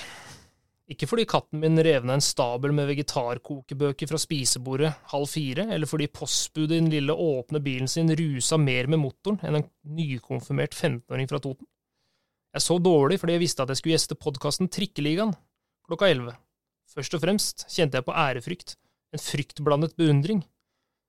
[0.92, 5.90] Ikke fordi katten min rev ned en stabel med vegetarkokebøker fra spisebordet halv fire, eller
[5.90, 9.66] fordi postbudet i den lille åpne bilen sin rusa mer med motoren enn en
[9.98, 11.66] nykonfirmert 15-åring fra Toten.
[12.54, 15.34] Jeg sov dårlig fordi jeg visste at jeg skulle gjeste podkasten Trikkeligaen
[15.86, 16.36] klokka 11.
[16.94, 18.76] Først og fremst kjente jeg på ærefrykt,
[19.14, 20.44] en fryktblandet beundring.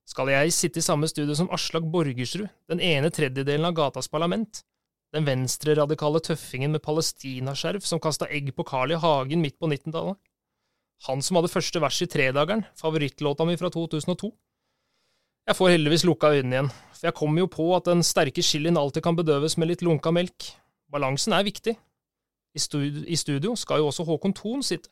[0.07, 4.61] Skal jeg sitte i samme studio som Aslak Borgersrud, den ene tredjedelen av gatas parlament?
[5.11, 9.01] Den venstreradikale tøffingen med palestinaskjerf som kasta egg på Carl I.
[9.03, 10.15] Hagen midt på 19-tallet?
[11.09, 14.31] Han som hadde første vers i Tredageren, favorittlåta mi fra 2002?
[15.47, 18.79] Jeg får heldigvis lukka øynene igjen, for jeg kommer jo på at den sterke chilien
[18.79, 20.53] alltid kan bedøves med litt lunka melk.
[20.91, 21.75] Balansen er viktig.
[22.55, 24.89] I studio, I studio skal jo også Håkon Thon sitte.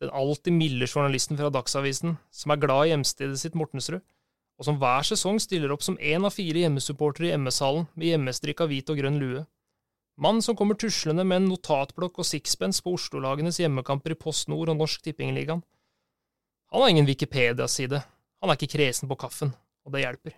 [0.00, 4.02] Den alltid milde journalisten fra Dagsavisen, som er glad i hjemstedet sitt Mortensrud
[4.60, 8.68] og som hver sesong stiller opp som én av fire hjemmesupportere i MS-hallen med hjemmestrikka
[8.70, 9.44] hvit og grønn lue.
[10.20, 14.70] Mann som kommer tuslende med en notatblokk og sixpence på Oslo-lagenes hjemmekamper i Post Nord
[14.70, 15.62] og Norsk Tippingligaen.
[16.72, 18.02] Han har ingen Wikipedia-side,
[18.40, 19.52] han er ikke kresen på kaffen,
[19.84, 20.36] og det hjelper.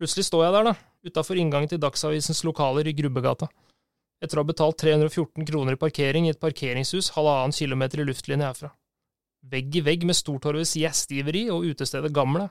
[0.00, 0.74] Plutselig står jeg der, da,
[1.04, 3.50] utafor inngangen til Dagsavisens lokaler i Grubbegata,
[4.20, 8.48] etter å ha betalt 314 kroner i parkering i et parkeringshus halvannen kilometer i luftlinje
[8.48, 8.70] herfra.
[9.50, 12.50] Vegg i vegg med Stortorvets gjestgiveri og utestedet Gamle.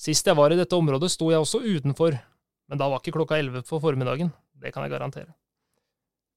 [0.00, 2.16] Sist jeg var i dette området, sto jeg også utenfor,
[2.68, 5.32] men da var ikke klokka elleve på formiddagen, det kan jeg garantere.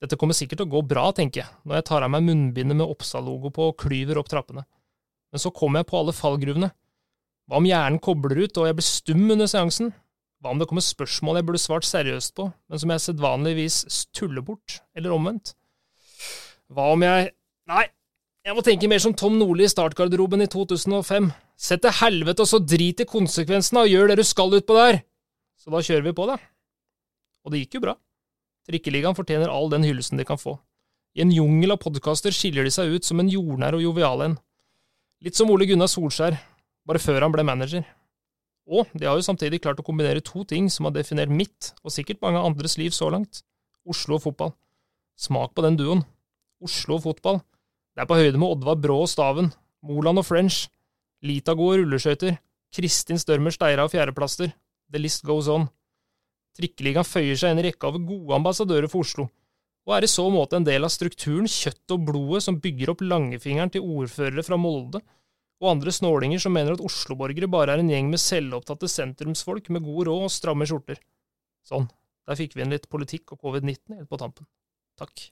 [0.01, 2.77] Dette kommer sikkert til å gå bra, tenker jeg, når jeg tar av meg munnbindet
[2.77, 4.67] med Oppsal-logo på og klyver opp trappene.
[5.33, 6.69] Men så kommer jeg på alle fallgruvene.
[7.47, 9.89] Hva om hjernen kobler ut og jeg blir stum under seansen?
[10.43, 14.45] Hva om det kommer spørsmål jeg burde svart seriøst på, men som jeg sedvanligvis tuller
[14.45, 15.55] bort, eller omvendt?
[16.69, 17.33] Hva om jeg
[17.67, 17.83] Nei,
[18.47, 21.25] jeg må tenke mer som Tom Nordli i startgarderoben i 2005.
[21.59, 25.01] Sett til helvete, og så drit i konsekvensene, og gjør det du skal utpå der!
[25.59, 26.37] Så da kjører vi på, da.
[27.43, 27.95] Og det gikk jo bra.
[28.69, 30.55] Trikkeligaen fortjener all den hyllesten de kan få.
[31.17, 34.37] I en jungel av podkaster skiller de seg ut som en jordnær og jovial en.
[35.25, 36.39] Litt som Ole Gunnar Solskjær,
[36.87, 37.83] bare før han ble manager.
[38.67, 41.91] Og de har jo samtidig klart å kombinere to ting som har definert mitt, og
[41.91, 43.43] sikkert mange andres liv så langt.
[43.83, 44.55] Oslo og fotball.
[45.19, 46.07] Smak på den duoen.
[46.63, 47.43] Oslo og fotball.
[47.97, 49.47] Det er på høyde med Oddvar Brå og Staven,
[49.89, 50.67] Moland og French,
[51.25, 52.35] Litago og rulleskøyter,
[52.77, 54.51] Kristin Størmer Steira og fjerdeplaster.
[54.93, 55.65] The list goes on.
[56.53, 59.25] Trikkeligaen føyer seg inn i rekka av gode ambassadører for Oslo,
[59.89, 63.01] og er i så måte en del av strukturen, kjøttet og blodet som bygger opp
[63.01, 65.01] langfingeren til ordførere fra Molde
[65.57, 69.81] og andre snålinger som mener at osloborgere bare er en gjeng med selvopptatte sentrumsfolk med
[69.89, 71.01] god råd og stramme skjorter.
[71.65, 71.89] Sånn,
[72.29, 74.45] der fikk vi inn litt politikk og covid-19 helt på tampen.
[75.01, 75.31] Takk.